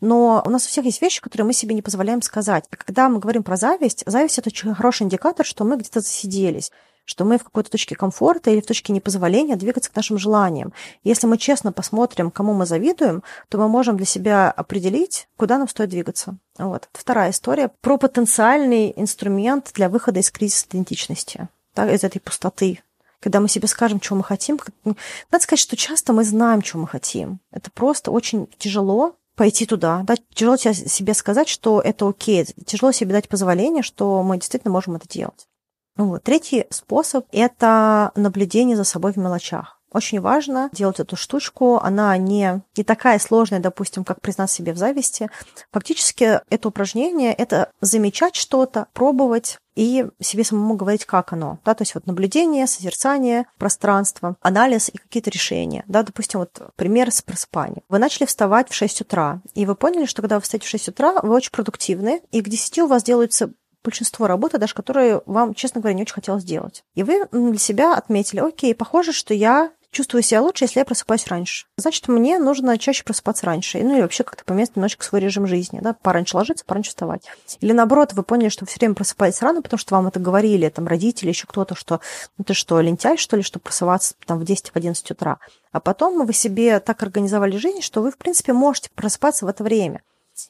Но 0.01 0.41
у 0.45 0.49
нас 0.49 0.65
у 0.65 0.69
всех 0.69 0.85
есть 0.85 1.01
вещи, 1.01 1.21
которые 1.21 1.45
мы 1.45 1.53
себе 1.53 1.75
не 1.75 1.81
позволяем 1.81 2.21
сказать. 2.21 2.65
И 2.71 2.75
когда 2.75 3.09
мы 3.09 3.19
говорим 3.19 3.43
про 3.43 3.55
зависть, 3.55 4.03
зависть– 4.05 4.37
это 4.39 4.49
очень 4.49 4.73
хороший 4.73 5.03
индикатор, 5.03 5.45
что 5.45 5.63
мы 5.63 5.77
где-то 5.77 6.01
засиделись 6.01 6.71
что 7.05 7.25
мы 7.25 7.37
в 7.37 7.43
какой-то 7.43 7.71
точке 7.71 7.95
комфорта 7.95 8.51
или 8.51 8.61
в 8.61 8.65
точке 8.65 8.93
непозволения 8.93 9.55
двигаться 9.55 9.91
к 9.91 9.95
нашим 9.95 10.17
желаниям. 10.17 10.73
Если 11.03 11.27
мы 11.27 11.37
честно 11.37 11.71
посмотрим, 11.71 12.31
кому 12.31 12.53
мы 12.53 12.65
завидуем, 12.65 13.23
то 13.49 13.57
мы 13.57 13.67
можем 13.67 13.97
для 13.97 14.05
себя 14.05 14.51
определить, 14.51 15.27
куда 15.37 15.57
нам 15.57 15.67
стоит 15.67 15.89
двигаться. 15.89 16.37
Вот. 16.57 16.89
Вторая 16.93 17.31
история 17.31 17.71
про 17.81 17.97
потенциальный 17.97 18.93
инструмент 18.95 19.71
для 19.73 19.89
выхода 19.89 20.19
из 20.19 20.31
кризиса 20.31 20.65
идентичности, 20.69 21.47
да, 21.75 21.91
из 21.91 22.03
этой 22.03 22.19
пустоты, 22.19 22.81
когда 23.19 23.39
мы 23.39 23.47
себе 23.47 23.67
скажем, 23.67 23.99
чего 23.99 24.17
мы 24.17 24.23
хотим. 24.23 24.59
Надо 24.83 25.43
сказать, 25.43 25.59
что 25.59 25.77
часто 25.77 26.13
мы 26.13 26.23
знаем, 26.23 26.61
чего 26.61 26.81
мы 26.81 26.87
хотим. 26.87 27.39
Это 27.51 27.71
просто 27.71 28.11
очень 28.11 28.47
тяжело 28.57 29.15
пойти 29.35 29.65
туда. 29.65 30.01
Да? 30.03 30.15
Тяжело 30.33 30.57
себе 30.57 31.13
сказать, 31.13 31.47
что 31.47 31.81
это 31.81 32.07
окей. 32.07 32.45
Тяжело 32.65 32.91
себе 32.91 33.13
дать 33.13 33.29
позволение, 33.29 33.83
что 33.83 34.21
мы 34.23 34.37
действительно 34.37 34.71
можем 34.71 34.95
это 34.95 35.07
делать. 35.07 35.47
Вот. 35.95 36.23
Третий 36.23 36.65
способ– 36.69 37.25
это 37.31 38.11
наблюдение 38.15 38.77
за 38.77 38.83
собой 38.83 39.13
в 39.13 39.17
мелочах. 39.17 39.81
Очень 39.91 40.21
важно 40.21 40.69
делать 40.71 41.01
эту 41.01 41.17
штучку. 41.17 41.77
Она 41.77 42.15
не, 42.17 42.61
не 42.77 42.83
такая 42.83 43.19
сложная, 43.19 43.59
допустим, 43.59 44.05
как 44.05 44.21
признаться 44.21 44.55
себе 44.55 44.73
в 44.73 44.77
зависти. 44.77 45.29
Фактически 45.73 46.39
это 46.49 46.69
упражнение– 46.69 47.33
это 47.37 47.71
замечать 47.81 48.35
что-то, 48.35 48.87
пробовать, 48.93 49.57
и 49.75 50.05
себе 50.19 50.43
самому 50.43 50.75
говорить, 50.75 51.05
как 51.05 51.33
оно. 51.33 51.59
Да, 51.63 51.73
то 51.73 51.83
есть 51.83 51.95
вот 51.95 52.05
наблюдение, 52.05 52.67
созерцание, 52.67 53.45
пространство, 53.57 54.35
анализ 54.41 54.89
и 54.89 54.97
какие-то 54.97 55.29
решения. 55.29 55.83
Да, 55.87 56.03
допустим, 56.03 56.41
вот 56.41 56.61
пример 56.75 57.11
с 57.11 57.21
просыпанием. 57.21 57.83
Вы 57.87 57.99
начали 57.99 58.25
вставать 58.25 58.69
в 58.69 58.73
6 58.73 59.01
утра, 59.01 59.41
и 59.53 59.65
вы 59.65 59.75
поняли, 59.75 60.05
что 60.05 60.21
когда 60.21 60.35
вы 60.35 60.41
встаете 60.41 60.65
в 60.65 60.69
6 60.69 60.89
утра, 60.89 61.21
вы 61.21 61.33
очень 61.33 61.51
продуктивны, 61.51 62.21
и 62.31 62.41
к 62.41 62.49
10 62.49 62.79
у 62.79 62.87
вас 62.87 63.03
делаются 63.03 63.51
большинство 63.83 64.27
работы, 64.27 64.57
даже 64.57 64.73
которые 64.73 65.21
вам, 65.25 65.53
честно 65.53 65.81
говоря, 65.81 65.95
не 65.95 66.03
очень 66.03 66.13
хотелось 66.13 66.43
делать. 66.43 66.83
И 66.95 67.03
вы 67.03 67.27
для 67.31 67.57
себя 67.57 67.95
отметили, 67.95 68.39
окей, 68.39 68.75
похоже, 68.75 69.11
что 69.13 69.33
я 69.33 69.71
чувствую 69.91 70.23
себя 70.23 70.41
лучше, 70.41 70.63
если 70.63 70.79
я 70.79 70.85
просыпаюсь 70.85 71.27
раньше. 71.27 71.65
Значит, 71.77 72.07
мне 72.07 72.39
нужно 72.39 72.77
чаще 72.77 73.03
просыпаться 73.03 73.45
раньше. 73.45 73.83
Ну 73.83 73.95
или 73.95 74.01
вообще 74.01 74.23
как-то 74.23 74.43
поменять 74.45 74.75
немножечко 74.75 75.03
свой 75.03 75.21
режим 75.21 75.45
жизни. 75.47 75.79
Да? 75.81 75.93
Пораньше 75.93 76.37
ложиться, 76.37 76.65
пораньше 76.65 76.89
вставать. 76.89 77.27
Или 77.59 77.73
наоборот, 77.73 78.13
вы 78.13 78.23
поняли, 78.23 78.49
что 78.49 78.63
вы 78.63 78.69
все 78.69 78.79
время 78.79 78.95
просыпаетесь 78.95 79.41
рано, 79.41 79.61
потому 79.61 79.77
что 79.77 79.95
вам 79.95 80.07
это 80.07 80.19
говорили, 80.19 80.69
там, 80.69 80.87
родители, 80.87 81.29
еще 81.29 81.45
кто-то, 81.45 81.75
что 81.75 81.99
ну 82.37 82.45
ты 82.45 82.53
что, 82.53 82.79
лентяй, 82.79 83.17
что 83.17 83.35
ли, 83.35 83.43
чтобы 83.43 83.63
просыпаться 83.63 84.15
там 84.25 84.39
в 84.39 84.43
10-11 84.43 85.11
утра. 85.11 85.37
А 85.71 85.79
потом 85.79 86.25
вы 86.25 86.33
себе 86.33 86.79
так 86.79 87.03
организовали 87.03 87.57
жизнь, 87.57 87.81
что 87.81 88.01
вы, 88.01 88.11
в 88.11 88.17
принципе, 88.17 88.53
можете 88.53 88.89
просыпаться 88.95 89.45
в 89.45 89.49
это 89.49 89.63
время. 89.63 90.01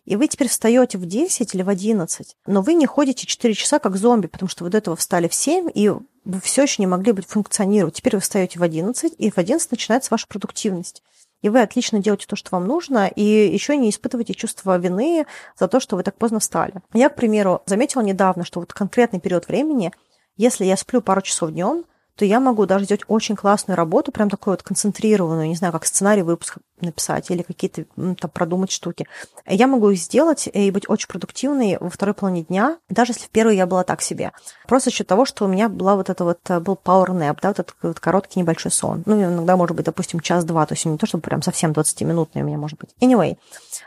И 0.06 0.16
вы 0.16 0.28
теперь 0.28 0.48
встаете 0.48 0.98
в 0.98 1.06
10 1.06 1.54
или 1.54 1.62
в 1.62 1.70
11, 1.70 2.38
но 2.48 2.62
вы 2.62 2.74
не 2.74 2.86
ходите 2.86 3.26
4 3.26 3.54
часа 3.54 3.80
как 3.80 3.98
зомби, 3.98 4.28
потому 4.28 4.50
что 4.50 4.64
вы 4.64 4.70
до 4.70 4.78
этого 4.78 4.96
встали 4.96 5.28
в 5.28 5.34
7, 5.34 5.70
и 5.74 5.90
вы 5.90 6.40
все 6.42 6.64
еще 6.64 6.82
не 6.82 6.88
могли 6.88 7.12
быть 7.12 7.28
функционировать. 7.28 7.96
Теперь 7.96 8.16
вы 8.16 8.22
встаете 8.22 8.60
в 8.60 8.64
11, 8.64 9.14
и 9.18 9.32
в 9.32 9.38
11 9.38 9.72
начинается 9.72 10.10
ваша 10.12 10.28
продуктивность. 10.28 11.04
И 11.42 11.50
вы 11.50 11.62
отлично 11.62 12.00
делаете 12.00 12.28
то, 12.28 12.36
что 12.36 12.50
вам 12.52 12.68
нужно, 12.68 13.08
и 13.08 13.24
еще 13.24 13.76
не 13.76 13.90
испытываете 13.90 14.34
чувство 14.34 14.78
вины 14.78 15.26
за 15.58 15.68
то, 15.68 15.80
что 15.80 15.96
вы 15.96 16.04
так 16.04 16.16
поздно 16.16 16.40
встали. 16.40 16.76
Я, 16.94 17.10
к 17.10 17.16
примеру, 17.16 17.62
заметила 17.66 18.02
недавно, 18.02 18.46
что 18.46 18.60
вот 18.60 18.74
конкретный 18.74 19.20
период 19.20 19.48
времени, 19.48 19.92
если 20.38 20.66
я 20.66 20.78
сплю 20.78 21.02
пару 21.02 21.22
часов 21.22 21.52
днем, 21.52 21.86
то 22.16 22.26
я 22.26 22.40
могу 22.40 22.66
даже 22.66 22.86
сделать 22.86 23.04
очень 23.08 23.36
классную 23.36 23.76
работу, 23.76 24.12
прям 24.12 24.30
такую 24.30 24.54
вот 24.54 24.64
концентрированную, 24.64 25.48
не 25.48 25.56
знаю, 25.56 25.74
как 25.74 25.86
сценарий 25.86 26.22
выпуска 26.22 26.60
написать 26.86 27.30
или 27.32 27.42
какие-то 27.42 27.86
там 27.96 28.32
продумать 28.32 28.72
штуки. 28.72 29.08
Я 29.46 29.68
могу 29.68 29.90
их 29.90 30.00
сделать 30.00 30.50
и 30.52 30.72
быть 30.72 30.90
очень 30.90 31.08
продуктивной 31.08 31.78
во 31.80 31.90
второй 31.90 32.14
половине 32.14 32.44
дня, 32.44 32.78
даже 32.90 33.12
если 33.12 33.26
в 33.26 33.30
первой 33.30 33.56
я 33.56 33.66
была 33.66 33.84
так 33.84 34.02
себе. 34.02 34.32
Просто 34.68 34.90
за 34.90 34.96
счет 34.96 35.08
того, 35.08 35.26
что 35.26 35.46
у 35.46 35.48
меня 35.48 35.70
была 35.70 35.96
вот 35.96 36.10
это 36.10 36.24
вот, 36.24 36.40
э, 36.50 36.60
был 36.60 36.80
power 36.84 37.10
nap, 37.10 37.38
да, 37.42 37.50
вот 37.50 37.60
этот 37.60 37.76
вот 37.82 38.00
короткий 38.00 38.40
небольшой 38.40 38.72
сон. 38.72 39.04
Ну, 39.06 39.22
иногда, 39.22 39.56
может 39.56 39.76
быть, 39.76 39.86
допустим, 39.86 40.20
час-два, 40.20 40.66
то 40.66 40.74
есть 40.74 40.86
не 40.86 40.98
то, 40.98 41.06
чтобы 41.06 41.22
прям 41.22 41.42
совсем 41.42 41.72
20-минутный 41.72 42.42
у 42.42 42.46
меня 42.46 42.58
может 42.58 42.80
быть. 42.80 42.92
Anyway, 43.02 43.38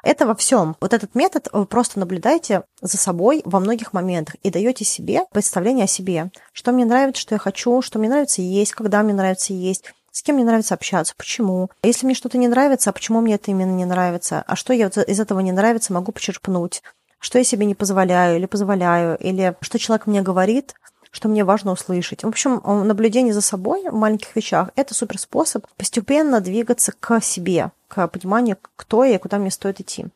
это 0.02 0.26
во 0.26 0.34
всем. 0.34 0.76
Вот 0.80 0.92
этот 0.92 1.14
метод 1.14 1.48
вы 1.52 1.66
просто 1.66 1.98
наблюдаете 1.98 2.64
за 2.80 2.96
собой 2.96 3.42
во 3.44 3.60
многих 3.60 3.92
моментах 3.92 4.36
и 4.42 4.50
даете 4.50 4.84
себе 4.84 5.24
представление 5.32 5.84
о 5.84 5.88
себе. 5.88 6.30
Что 6.52 6.72
мне 6.72 6.84
нравится, 6.84 7.20
что 7.20 7.34
я 7.34 7.38
хочу, 7.38 7.82
что 7.82 7.98
мне 7.98 8.08
нравится 8.08 8.42
есть, 8.42 8.72
когда 8.72 9.02
мне 9.02 9.14
нравится 9.14 9.52
есть, 9.52 9.92
с 10.14 10.22
кем 10.22 10.36
мне 10.36 10.44
нравится 10.44 10.74
общаться, 10.74 11.12
почему. 11.16 11.70
Если 11.82 12.06
мне 12.06 12.14
что-то 12.14 12.38
не 12.38 12.46
нравится, 12.46 12.90
а 12.90 12.92
почему 12.92 13.20
мне 13.20 13.34
это 13.34 13.50
именно 13.50 13.72
не 13.72 13.84
нравится, 13.84 14.44
а 14.46 14.54
что 14.54 14.72
я 14.72 14.86
из 14.86 15.18
этого 15.18 15.40
не 15.40 15.50
нравится, 15.50 15.92
могу 15.92 16.12
почерпнуть, 16.12 16.84
что 17.18 17.38
я 17.38 17.44
себе 17.44 17.66
не 17.66 17.74
позволяю 17.74 18.36
или 18.36 18.46
позволяю, 18.46 19.18
или 19.18 19.56
что 19.60 19.76
человек 19.76 20.06
мне 20.06 20.22
говорит, 20.22 20.76
что 21.10 21.28
мне 21.28 21.42
важно 21.42 21.72
услышать. 21.72 22.22
В 22.22 22.28
общем, 22.28 22.62
наблюдение 22.64 23.34
за 23.34 23.40
собой 23.40 23.88
в 23.90 23.94
маленьких 23.94 24.36
вещах– 24.36 24.70
это 24.76 24.94
супер 24.94 25.18
способ 25.18 25.66
постепенно 25.76 26.40
двигаться 26.40 26.92
к 26.92 27.20
себе, 27.20 27.72
к 27.88 28.06
пониманию, 28.06 28.56
кто 28.76 29.02
я 29.02 29.16
и 29.16 29.18
куда 29.18 29.38
мне 29.38 29.50
стоит 29.50 29.80
идти. 29.80 30.06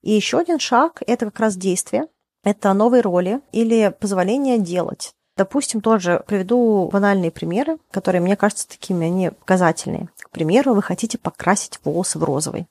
И 0.00 0.12
еще 0.12 0.38
один 0.38 0.58
шаг– 0.58 1.02
это 1.06 1.26
как 1.26 1.40
раз 1.40 1.56
действие, 1.56 2.06
это 2.42 2.72
новые 2.72 3.02
роли 3.02 3.40
или 3.52 3.94
позволение 4.00 4.58
делать. 4.58 5.12
Допустим, 5.36 5.82
тоже 5.82 6.22
приведу 6.26 6.88
банальные 6.90 7.30
примеры, 7.30 7.78
которые, 7.90 8.22
мне 8.22 8.36
кажутся 8.36 8.68
такими, 8.68 9.06
они 9.06 9.30
показательные. 9.30 10.08
К 10.18 10.30
примеру, 10.30 10.74
вы 10.74 10.82
хотите 10.82 11.18
покрасить 11.18 11.78
волосы 11.84 12.18
в 12.18 12.24
розовый. 12.24 12.66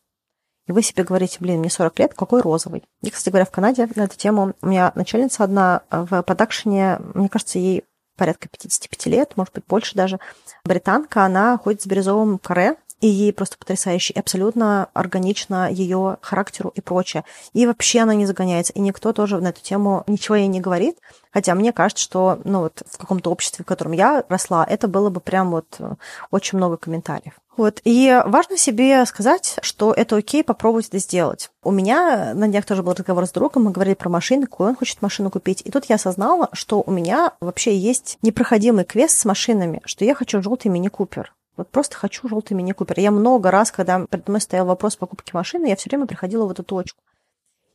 И 0.67 0.71
вы 0.71 0.81
себе 0.81 1.03
говорите, 1.03 1.37
блин, 1.39 1.59
мне 1.59 1.69
40 1.69 1.99
лет, 1.99 2.13
какой 2.15 2.41
розовый? 2.41 2.83
И, 3.03 3.11
кстати 3.11 3.29
говоря, 3.29 3.45
в 3.45 3.51
Канаде 3.51 3.87
на 3.95 4.03
эту 4.03 4.17
тему 4.17 4.55
у 4.61 4.67
меня 4.67 4.91
начальница 4.95 5.43
одна 5.43 5.83
в 5.91 6.23
продакшене, 6.23 6.99
мне 7.13 7.29
кажется, 7.29 7.59
ей 7.59 7.83
порядка 8.17 8.49
55 8.49 9.05
лет, 9.07 9.33
может 9.35 9.53
быть, 9.53 9.65
больше 9.67 9.95
даже, 9.95 10.19
британка, 10.63 11.23
она 11.23 11.57
ходит 11.59 11.83
с 11.83 11.85
бирюзовым 11.85 12.39
каре, 12.39 12.77
и 13.01 13.07
ей 13.07 13.33
просто 13.33 13.57
потрясающе, 13.57 14.13
и 14.13 14.19
абсолютно 14.19 14.89
органично 14.93 15.69
ее 15.69 16.17
характеру 16.21 16.71
и 16.75 16.81
прочее. 16.81 17.23
И 17.53 17.65
вообще 17.65 17.99
она 18.01 18.15
не 18.15 18.25
загоняется, 18.25 18.73
и 18.73 18.79
никто 18.79 19.13
тоже 19.13 19.39
на 19.39 19.49
эту 19.49 19.61
тему 19.61 20.03
ничего 20.07 20.35
ей 20.35 20.47
не 20.47 20.61
говорит, 20.61 20.97
хотя 21.31 21.55
мне 21.55 21.73
кажется, 21.73 22.03
что 22.03 22.39
ну, 22.43 22.61
вот 22.61 22.83
в 22.89 22.97
каком-то 22.97 23.31
обществе, 23.31 23.63
в 23.63 23.67
котором 23.67 23.91
я 23.91 24.23
росла, 24.29 24.65
это 24.67 24.87
было 24.87 25.09
бы 25.09 25.19
прям 25.19 25.51
вот 25.51 25.75
э, 25.79 25.95
очень 26.31 26.57
много 26.57 26.77
комментариев. 26.77 27.33
Вот. 27.57 27.81
И 27.83 28.21
важно 28.25 28.57
себе 28.57 29.05
сказать, 29.05 29.59
что 29.61 29.93
это 29.93 30.17
окей 30.17 30.43
попробовать 30.43 30.89
это 30.89 30.99
сделать. 30.99 31.51
У 31.63 31.71
меня 31.71 32.33
на 32.33 32.47
днях 32.47 32.65
тоже 32.65 32.83
был 32.83 32.93
разговор 32.93 33.25
с 33.25 33.31
другом, 33.31 33.65
мы 33.65 33.71
говорили 33.71 33.95
про 33.95 34.09
машины, 34.09 34.45
какую 34.45 34.69
он 34.69 34.75
хочет 34.75 35.01
машину 35.01 35.29
купить. 35.29 35.61
И 35.65 35.71
тут 35.71 35.85
я 35.85 35.95
осознала, 35.95 36.49
что 36.53 36.83
у 36.85 36.91
меня 36.91 37.33
вообще 37.39 37.77
есть 37.77 38.17
непроходимый 38.21 38.83
квест 38.83 39.17
с 39.17 39.25
машинами, 39.25 39.81
что 39.85 40.03
я 40.05 40.15
хочу 40.15 40.41
желтый 40.41 40.69
мини-купер. 40.69 41.33
Вот 41.57 41.69
просто 41.69 41.95
хочу 41.95 42.27
желтый 42.27 42.55
мини-купер. 42.57 42.99
Я 42.99 43.11
много 43.11 43.51
раз, 43.51 43.71
когда 43.71 44.05
перед 44.05 44.27
мной 44.27 44.41
стоял 44.41 44.65
вопрос 44.65 44.95
покупки 44.95 45.31
машины, 45.33 45.67
я 45.67 45.75
все 45.75 45.89
время 45.89 46.05
приходила 46.05 46.45
в 46.45 46.51
эту 46.51 46.63
точку. 46.63 47.01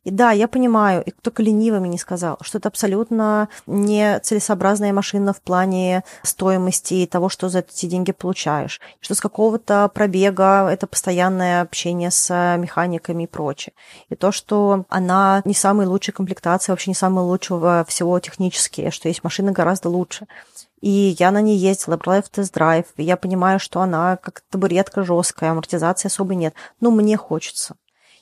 И 0.03 0.11
да, 0.11 0.31
я 0.31 0.49
понимаю, 0.49 1.03
и 1.05 1.11
кто-то 1.11 1.43
ленивыми 1.43 1.87
не 1.87 1.99
сказал, 1.99 2.39
что 2.41 2.57
это 2.57 2.68
абсолютно 2.68 3.51
не 3.66 4.18
целесообразная 4.20 4.95
машина 4.95 5.35
в 5.35 5.43
плане 5.43 6.05
стоимости 6.22 6.95
и 6.95 7.07
того, 7.07 7.28
что 7.28 7.51
за 7.51 7.59
эти 7.59 7.85
деньги 7.85 8.12
получаешь. 8.12 8.81
Что 9.01 9.14
с 9.14 9.20
какого-то 9.20 9.91
пробега 9.93 10.70
это 10.70 10.87
постоянное 10.87 11.61
общение 11.61 12.11
с 12.11 12.31
механиками 12.57 13.24
и 13.24 13.26
прочее. 13.26 13.74
И 14.09 14.14
то, 14.14 14.33
что 14.33 14.87
она 14.89 15.43
не 15.45 15.55
самая 15.55 15.87
лучшая 15.87 16.14
комплектация, 16.14 16.72
вообще 16.72 16.93
не 16.93 16.95
самая 16.95 17.26
лучшая 17.26 17.85
всего 17.85 18.18
технически, 18.20 18.89
что 18.89 19.09
есть 19.09 19.22
машины 19.22 19.53
гораздо 19.53 19.91
лучше. 19.91 20.26
И 20.81 21.16
я 21.18 21.31
на 21.31 21.41
ней 21.43 21.59
ездила, 21.59 21.97
брала 21.97 22.22
в 22.22 22.28
тест-драйв, 22.28 22.87
и 22.97 23.03
я 23.03 23.16
понимаю, 23.16 23.59
что 23.59 23.81
она 23.81 24.16
как 24.16 24.43
табуретка 24.51 25.03
жесткая, 25.03 25.51
амортизации 25.51 26.09
особо 26.09 26.35
нет. 26.35 26.55
Но 26.81 26.91
мне 26.91 27.16
хочется. 27.16 27.76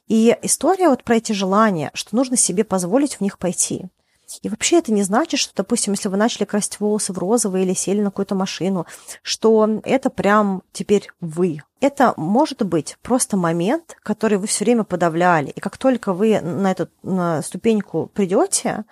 И 0.08 0.36
история 0.42 0.88
вот 0.88 1.04
про 1.04 1.16
эти 1.16 1.32
желания, 1.32 1.90
что 1.94 2.16
нужно 2.16 2.36
себе 2.36 2.64
позволить 2.64 3.16
в 3.16 3.20
них 3.20 3.38
пойти. 3.38 3.88
И 4.42 4.48
вообще 4.48 4.78
это 4.78 4.92
не 4.92 5.02
значит, 5.02 5.40
что, 5.40 5.54
допустим, 5.56 5.94
если 5.94 6.08
вы 6.08 6.16
начали 6.18 6.44
красить 6.44 6.80
волосы 6.80 7.12
в 7.12 7.18
розовый 7.18 7.62
или 7.62 7.72
сели 7.72 8.00
на 8.00 8.10
какую-то 8.10 8.34
машину, 8.34 8.86
что 9.22 9.80
это 9.84 10.10
прям 10.10 10.62
теперь 10.72 11.08
вы. 11.20 11.62
Это 11.80 12.12
может 12.16 12.62
быть 12.62 12.98
просто 13.02 13.36
момент, 13.36 13.96
который 14.02 14.36
вы 14.36 14.46
все 14.46 14.64
время 14.64 14.84
подавляли. 14.84 15.50
И 15.50 15.60
как 15.60 15.78
только 15.78 16.12
вы 16.12 16.40
на 16.40 16.72
эту 16.72 16.88
на 17.02 17.40
ступеньку 17.42 18.10
придете, 18.12 18.84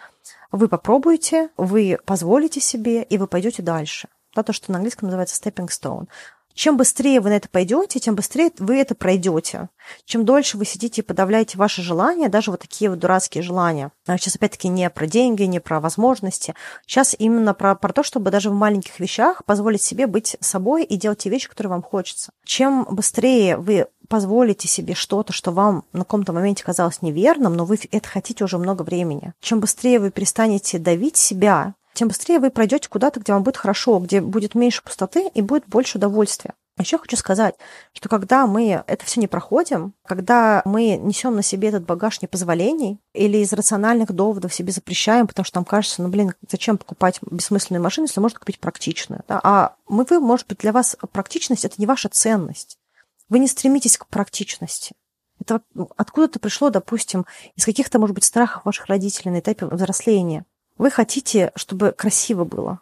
вы 0.53 0.69
попробуете, 0.69 1.51
вы 1.57 1.99
позволите 2.05 2.61
себе, 2.61 3.03
и 3.03 3.19
вы 3.19 3.27
пойдете 3.27 3.63
дальше. 3.63 4.09
Да, 4.35 4.43
то, 4.43 4.53
что 4.53 4.71
на 4.71 4.79
английском 4.79 5.07
называется 5.09 5.41
stepping 5.41 5.69
stone. 5.69 6.09
Чем 6.57 6.79
быстрее 6.79 7.21
вы 7.21 7.29
на 7.29 7.35
это 7.35 7.51
пойдете, 7.51 8.01
тем 8.01 8.15
быстрее 8.15 8.51
вы 8.59 8.79
это 8.79 8.95
пройдете. 8.95 9.69
Чем 10.07 10.25
дольше 10.25 10.57
вы 10.57 10.65
сидите 10.65 11.03
и 11.03 11.05
подавляете 11.05 11.59
ваши 11.59 11.83
желания, 11.83 12.31
даже 12.31 12.51
вот 12.51 12.61
такие 12.61 12.89
вот 12.89 12.99
дурацкие 12.99 13.43
желания. 13.43 13.93
А 14.07 14.17
сейчас 14.17 14.37
опять-таки 14.37 14.69
не 14.69 14.89
про 14.89 15.07
деньги, 15.07 15.43
не 15.43 15.61
про 15.61 15.81
возможности. 15.81 16.55
Сейчас 16.87 17.15
именно 17.19 17.53
про, 17.53 17.75
про 17.75 17.93
то, 17.93 18.03
чтобы 18.03 18.31
даже 18.31 18.49
в 18.49 18.55
маленьких 18.55 18.99
вещах 18.99 19.45
позволить 19.45 19.83
себе 19.83 20.07
быть 20.07 20.39
собой 20.41 20.85
и 20.85 20.97
делать 20.97 21.19
те 21.19 21.29
вещи, 21.29 21.47
которые 21.47 21.73
вам 21.73 21.83
хочется. 21.83 22.33
Чем 22.47 22.87
быстрее 22.91 23.59
вы 23.59 23.89
позволите 24.09 24.69
себе 24.69 24.95
что-то, 24.95 25.33
что 25.33 25.53
вам 25.53 25.85
на 25.93 26.01
каком-то 26.01 26.33
моменте 26.33 26.65
казалось 26.65 27.03
неверным, 27.03 27.55
но 27.55 27.65
вы 27.65 27.79
это 27.91 28.09
хотите 28.09 28.45
уже 28.45 28.59
много 28.59 28.83
времени. 28.83 29.33
Чем 29.41 29.61
быстрее 29.61 29.99
вы 30.01 30.11
перестанете 30.11 30.79
давить 30.79 31.17
себя, 31.17 31.75
тем 31.95 32.09
быстрее 32.09 32.39
вы 32.39 32.51
пройдете 32.51 32.89
куда-то, 32.89 33.21
где 33.21 33.33
вам 33.33 33.43
будет 33.43 33.57
хорошо, 33.57 33.99
где 33.99 34.21
будет 34.21 34.55
меньше 34.55 34.83
пустоты 34.83 35.31
и 35.33 35.41
будет 35.41 35.67
больше 35.67 35.99
удовольствия. 35.99 36.53
Еще 36.79 36.99
хочу 36.99 37.17
сказать, 37.17 37.55
что 37.95 38.11
когда 38.11 38.47
мы 38.47 38.83
это 38.87 39.05
все 39.07 39.19
не 39.19 39.29
проходим, 39.29 39.95
когда 40.05 40.61
мы 40.67 40.99
несем 40.99 41.35
на 41.35 41.43
себе 41.43 41.69
этот 41.69 41.87
багаж 41.87 42.21
непозволений 42.21 43.01
или 43.15 43.39
из 43.39 43.55
рациональных 43.55 44.13
доводов 44.13 44.53
себе 44.53 44.73
запрещаем, 44.73 45.27
потому 45.27 45.45
что 45.47 45.57
нам 45.57 45.65
кажется, 45.65 46.03
ну, 46.03 46.09
блин, 46.11 46.35
зачем 46.51 46.77
покупать 46.77 47.19
бессмысленную 47.23 47.83
машину, 47.83 48.07
если 48.09 48.21
можно 48.21 48.39
купить 48.39 48.61
практичную. 48.61 49.23
Да? 49.27 49.41
А 49.43 49.77
мы, 49.89 50.05
вы, 50.09 50.21
может 50.21 50.47
быть, 50.49 50.59
для 50.59 50.73
вас 50.73 50.99
практичность– 51.13 51.65
это 51.65 51.77
не 51.79 51.87
ваша 51.87 52.11
ценность. 52.11 52.77
Вы 53.29 53.41
не 53.41 53.49
стремитесь 53.49 53.99
к 53.99 54.07
практичности. 54.07 54.95
Это 55.41 55.61
откуда-то 55.97 56.39
пришло, 56.39 56.71
допустим, 56.71 57.27
из 57.57 57.65
каких-то, 57.65 57.99
может 57.99 58.15
быть, 58.15 58.25
страхов 58.25 58.65
ваших 58.65 58.87
родителей 58.87 59.33
на 59.33 59.41
этапе 59.41 59.67
взросления. 59.67 60.45
Вы 60.79 60.91
хотите, 60.91 61.53
чтобы 61.57 61.93
красиво 61.93 62.45
было. 62.45 62.81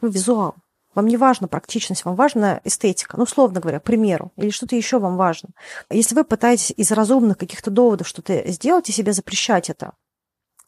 Вы 0.00 0.10
визуал. 0.10 0.54
Вам 0.94 1.06
не 1.06 1.16
важна 1.16 1.46
практичность, 1.46 2.04
вам 2.04 2.16
важна 2.16 2.60
эстетика. 2.64 3.16
Ну, 3.16 3.22
условно 3.22 3.60
говоря, 3.60 3.78
к 3.78 3.84
примеру, 3.84 4.32
или 4.36 4.50
что-то 4.50 4.74
еще 4.74 4.98
вам 4.98 5.16
важно. 5.16 5.50
Если 5.90 6.14
вы 6.14 6.24
пытаетесь 6.24 6.72
из 6.76 6.90
разумных 6.90 7.38
каких-то 7.38 7.70
доводов 7.70 8.08
что-то 8.08 8.50
сделать 8.50 8.88
и 8.88 8.92
себе 8.92 9.12
запрещать 9.12 9.70
это, 9.70 9.92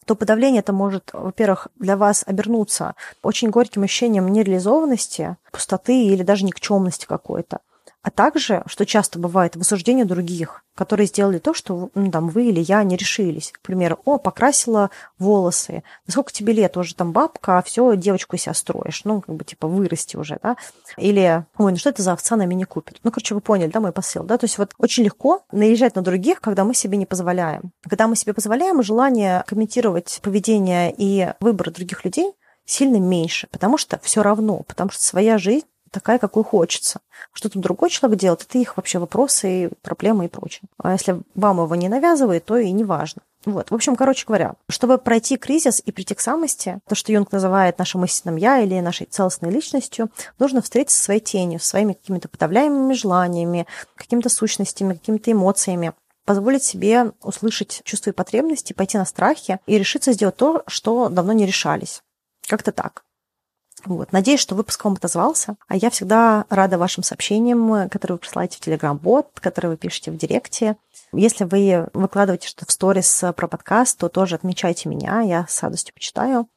то 0.05 0.15
подавление 0.15 0.61
это 0.61 0.73
может, 0.73 1.09
во-первых, 1.13 1.67
для 1.75 1.97
вас 1.97 2.23
обернуться 2.25 2.95
очень 3.21 3.49
горьким 3.49 3.83
ощущением 3.83 4.29
нереализованности, 4.29 5.37
пустоты 5.51 6.05
или 6.05 6.23
даже 6.23 6.45
никчемности 6.45 7.05
какой-то 7.05 7.59
а 8.03 8.09
также, 8.09 8.63
что 8.65 8.85
часто 8.85 9.19
бывает, 9.19 9.55
в 9.55 9.61
осуждении 9.61 10.03
других, 10.03 10.63
которые 10.73 11.05
сделали 11.05 11.37
то, 11.37 11.53
что 11.53 11.89
ну, 11.93 12.09
там, 12.09 12.29
вы 12.29 12.45
или 12.45 12.59
я 12.59 12.83
не 12.83 12.95
решились. 12.97 13.51
К 13.51 13.59
примеру, 13.61 13.99
о, 14.05 14.17
покрасила 14.17 14.89
волосы. 15.19 15.83
Да 16.07 16.11
сколько 16.11 16.31
тебе 16.31 16.53
лет? 16.53 16.77
Уже 16.77 16.95
там 16.95 17.11
бабка, 17.11 17.59
а 17.59 17.61
все, 17.61 17.95
девочку 17.95 18.37
себя 18.37 18.55
строишь. 18.55 19.01
Ну, 19.03 19.21
как 19.21 19.35
бы, 19.35 19.43
типа, 19.43 19.67
вырасти 19.67 20.17
уже, 20.17 20.39
да? 20.41 20.57
Или, 20.97 21.45
ой, 21.57 21.71
ну 21.71 21.77
что 21.77 21.89
это 21.89 22.01
за 22.01 22.13
овца 22.13 22.35
на 22.35 22.45
мини 22.45 22.63
купит? 22.63 22.99
Ну, 23.03 23.11
короче, 23.11 23.35
вы 23.35 23.41
поняли, 23.41 23.69
да, 23.69 23.79
мой 23.79 23.91
посыл, 23.91 24.23
да? 24.23 24.37
То 24.37 24.45
есть 24.45 24.57
вот 24.57 24.73
очень 24.79 25.03
легко 25.03 25.43
наезжать 25.51 25.95
на 25.95 26.01
других, 26.01 26.41
когда 26.41 26.63
мы 26.63 26.73
себе 26.73 26.97
не 26.97 27.05
позволяем. 27.05 27.71
Когда 27.83 28.07
мы 28.07 28.15
себе 28.15 28.33
позволяем, 28.33 28.81
желание 28.81 29.43
комментировать 29.45 30.19
поведение 30.23 30.93
и 30.97 31.33
выбор 31.39 31.69
других 31.69 32.03
людей 32.03 32.33
сильно 32.65 32.97
меньше, 32.97 33.47
потому 33.51 33.77
что 33.77 33.99
все 34.01 34.23
равно, 34.23 34.63
потому 34.63 34.91
что 34.91 35.03
своя 35.03 35.37
жизнь 35.37 35.65
такая, 35.91 36.17
какой 36.17 36.43
хочется. 36.43 37.01
Что 37.33 37.49
там 37.49 37.61
другой 37.61 37.89
человек 37.89 38.19
делает, 38.19 38.41
это 38.41 38.57
их 38.57 38.77
вообще 38.77 38.99
вопросы, 38.99 39.71
проблемы 39.81 40.25
и 40.25 40.29
прочее. 40.29 40.63
А 40.77 40.93
если 40.93 41.21
вам 41.35 41.61
его 41.61 41.75
не 41.75 41.89
навязывает, 41.89 42.45
то 42.45 42.57
и 42.57 42.71
не 42.71 42.83
важно. 42.83 43.21
Вот, 43.45 43.71
в 43.71 43.75
общем, 43.75 43.95
короче 43.95 44.25
говоря, 44.27 44.53
чтобы 44.69 44.99
пройти 44.99 45.35
кризис 45.35 45.81
и 45.83 45.91
прийти 45.91 46.13
к 46.13 46.19
самости, 46.19 46.79
то, 46.87 46.93
что 46.93 47.11
Юнг 47.11 47.31
называет 47.31 47.79
нашим 47.79 48.05
истинным 48.05 48.35
«я» 48.35 48.59
или 48.59 48.79
нашей 48.79 49.07
целостной 49.07 49.49
личностью, 49.49 50.09
нужно 50.37 50.61
встретиться 50.61 50.97
со 50.97 51.05
своей 51.05 51.21
тенью, 51.21 51.59
своими 51.59 51.93
какими-то 51.93 52.29
подавляемыми 52.29 52.93
желаниями, 52.93 53.65
какими-то 53.95 54.29
сущностями, 54.29 54.93
какими-то 54.93 55.31
эмоциями, 55.31 55.93
позволить 56.25 56.63
себе 56.63 57.13
услышать 57.23 57.81
чувства 57.83 58.11
и 58.11 58.13
потребности, 58.13 58.73
пойти 58.73 58.99
на 58.99 59.05
страхи 59.05 59.59
и 59.65 59.77
решиться 59.77 60.13
сделать 60.13 60.35
то, 60.35 60.63
что 60.67 61.09
давно 61.09 61.33
не 61.33 61.47
решались. 61.47 62.03
Как-то 62.47 62.71
так. 62.71 63.03
Вот. 63.85 64.11
Надеюсь, 64.11 64.39
что 64.39 64.55
выпуск 64.55 64.83
вам 64.85 64.93
отозвался. 64.93 65.55
А 65.67 65.75
я 65.75 65.89
всегда 65.89 66.45
рада 66.49 66.77
вашим 66.77 67.03
сообщениям, 67.03 67.89
которые 67.89 68.15
вы 68.15 68.19
присылаете 68.19 68.57
в 68.57 68.61
Telegram-бот, 68.67 69.39
которые 69.39 69.71
вы 69.71 69.77
пишете 69.77 70.11
в 70.11 70.17
Директе. 70.17 70.77
Если 71.13 71.43
вы 71.43 71.87
выкладываете 71.93 72.47
что-то 72.47 72.67
в 72.67 72.71
сторис 72.71 73.23
про 73.35 73.47
подкаст, 73.47 73.97
то 73.97 74.07
тоже 74.07 74.35
отмечайте 74.35 74.87
меня, 74.87 75.21
я 75.21 75.45
с 75.49 75.61
радостью 75.61 75.93
почитаю. 75.93 76.47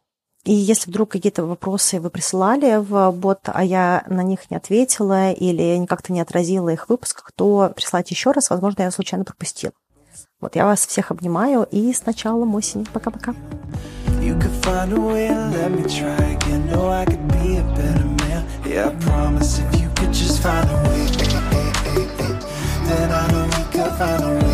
И 0.45 0.53
если 0.53 0.91
вдруг 0.91 1.11
какие-то 1.11 1.47
вопросы 1.47 2.01
вы 2.01 2.11
присылали 2.11 2.77
в 2.77 3.11
бот, 3.13 3.41
а 3.47 3.65
я 3.65 4.05
на 4.09 4.23
них 4.23 4.51
не 4.51 4.59
ответила 4.59 5.33
или 5.33 5.87
как-то 5.87 6.13
не 6.13 6.21
отразила 6.21 6.69
их 6.69 6.85
в 6.85 6.91
выпусках, 6.91 7.33
то 7.35 7.73
присылайте 7.75 8.15
еще 8.15 8.31
раз, 8.31 8.51
возможно, 8.51 8.83
я 8.83 8.91
случайно 8.91 9.25
пропустила. 9.25 9.73
Вот, 10.41 10.55
я 10.55 10.67
вас 10.67 10.87
всех 10.87 11.11
обнимаю 11.11 11.67
и 11.71 11.93
с 11.95 12.05
началом 12.05 12.55
осени. 12.55 12.85
Пока-пока. 12.93 13.35
You 14.35 14.41
could 14.41 14.65
find 14.65 14.93
a 14.93 15.01
way 15.01 15.29
and 15.29 15.53
let 15.53 15.71
me 15.71 15.83
try 15.83 16.17
again. 16.33 16.67
Know 16.67 16.89
I 16.89 17.05
could 17.05 17.29
be 17.29 17.59
a 17.59 17.63
better 17.63 18.05
man. 18.05 18.45
Yeah, 18.67 18.89
I 18.89 18.95
promise 19.05 19.61
if 19.61 19.81
you 19.81 19.89
could 19.91 20.13
just 20.13 20.43
find 20.43 20.69
a 20.69 20.75
way, 20.89 21.07
then 22.89 23.13
I 23.13 23.31
know 23.31 23.45
we 23.45 23.63
could 23.71 23.93
find 23.97 24.25
a 24.25 24.45
way. 24.45 24.54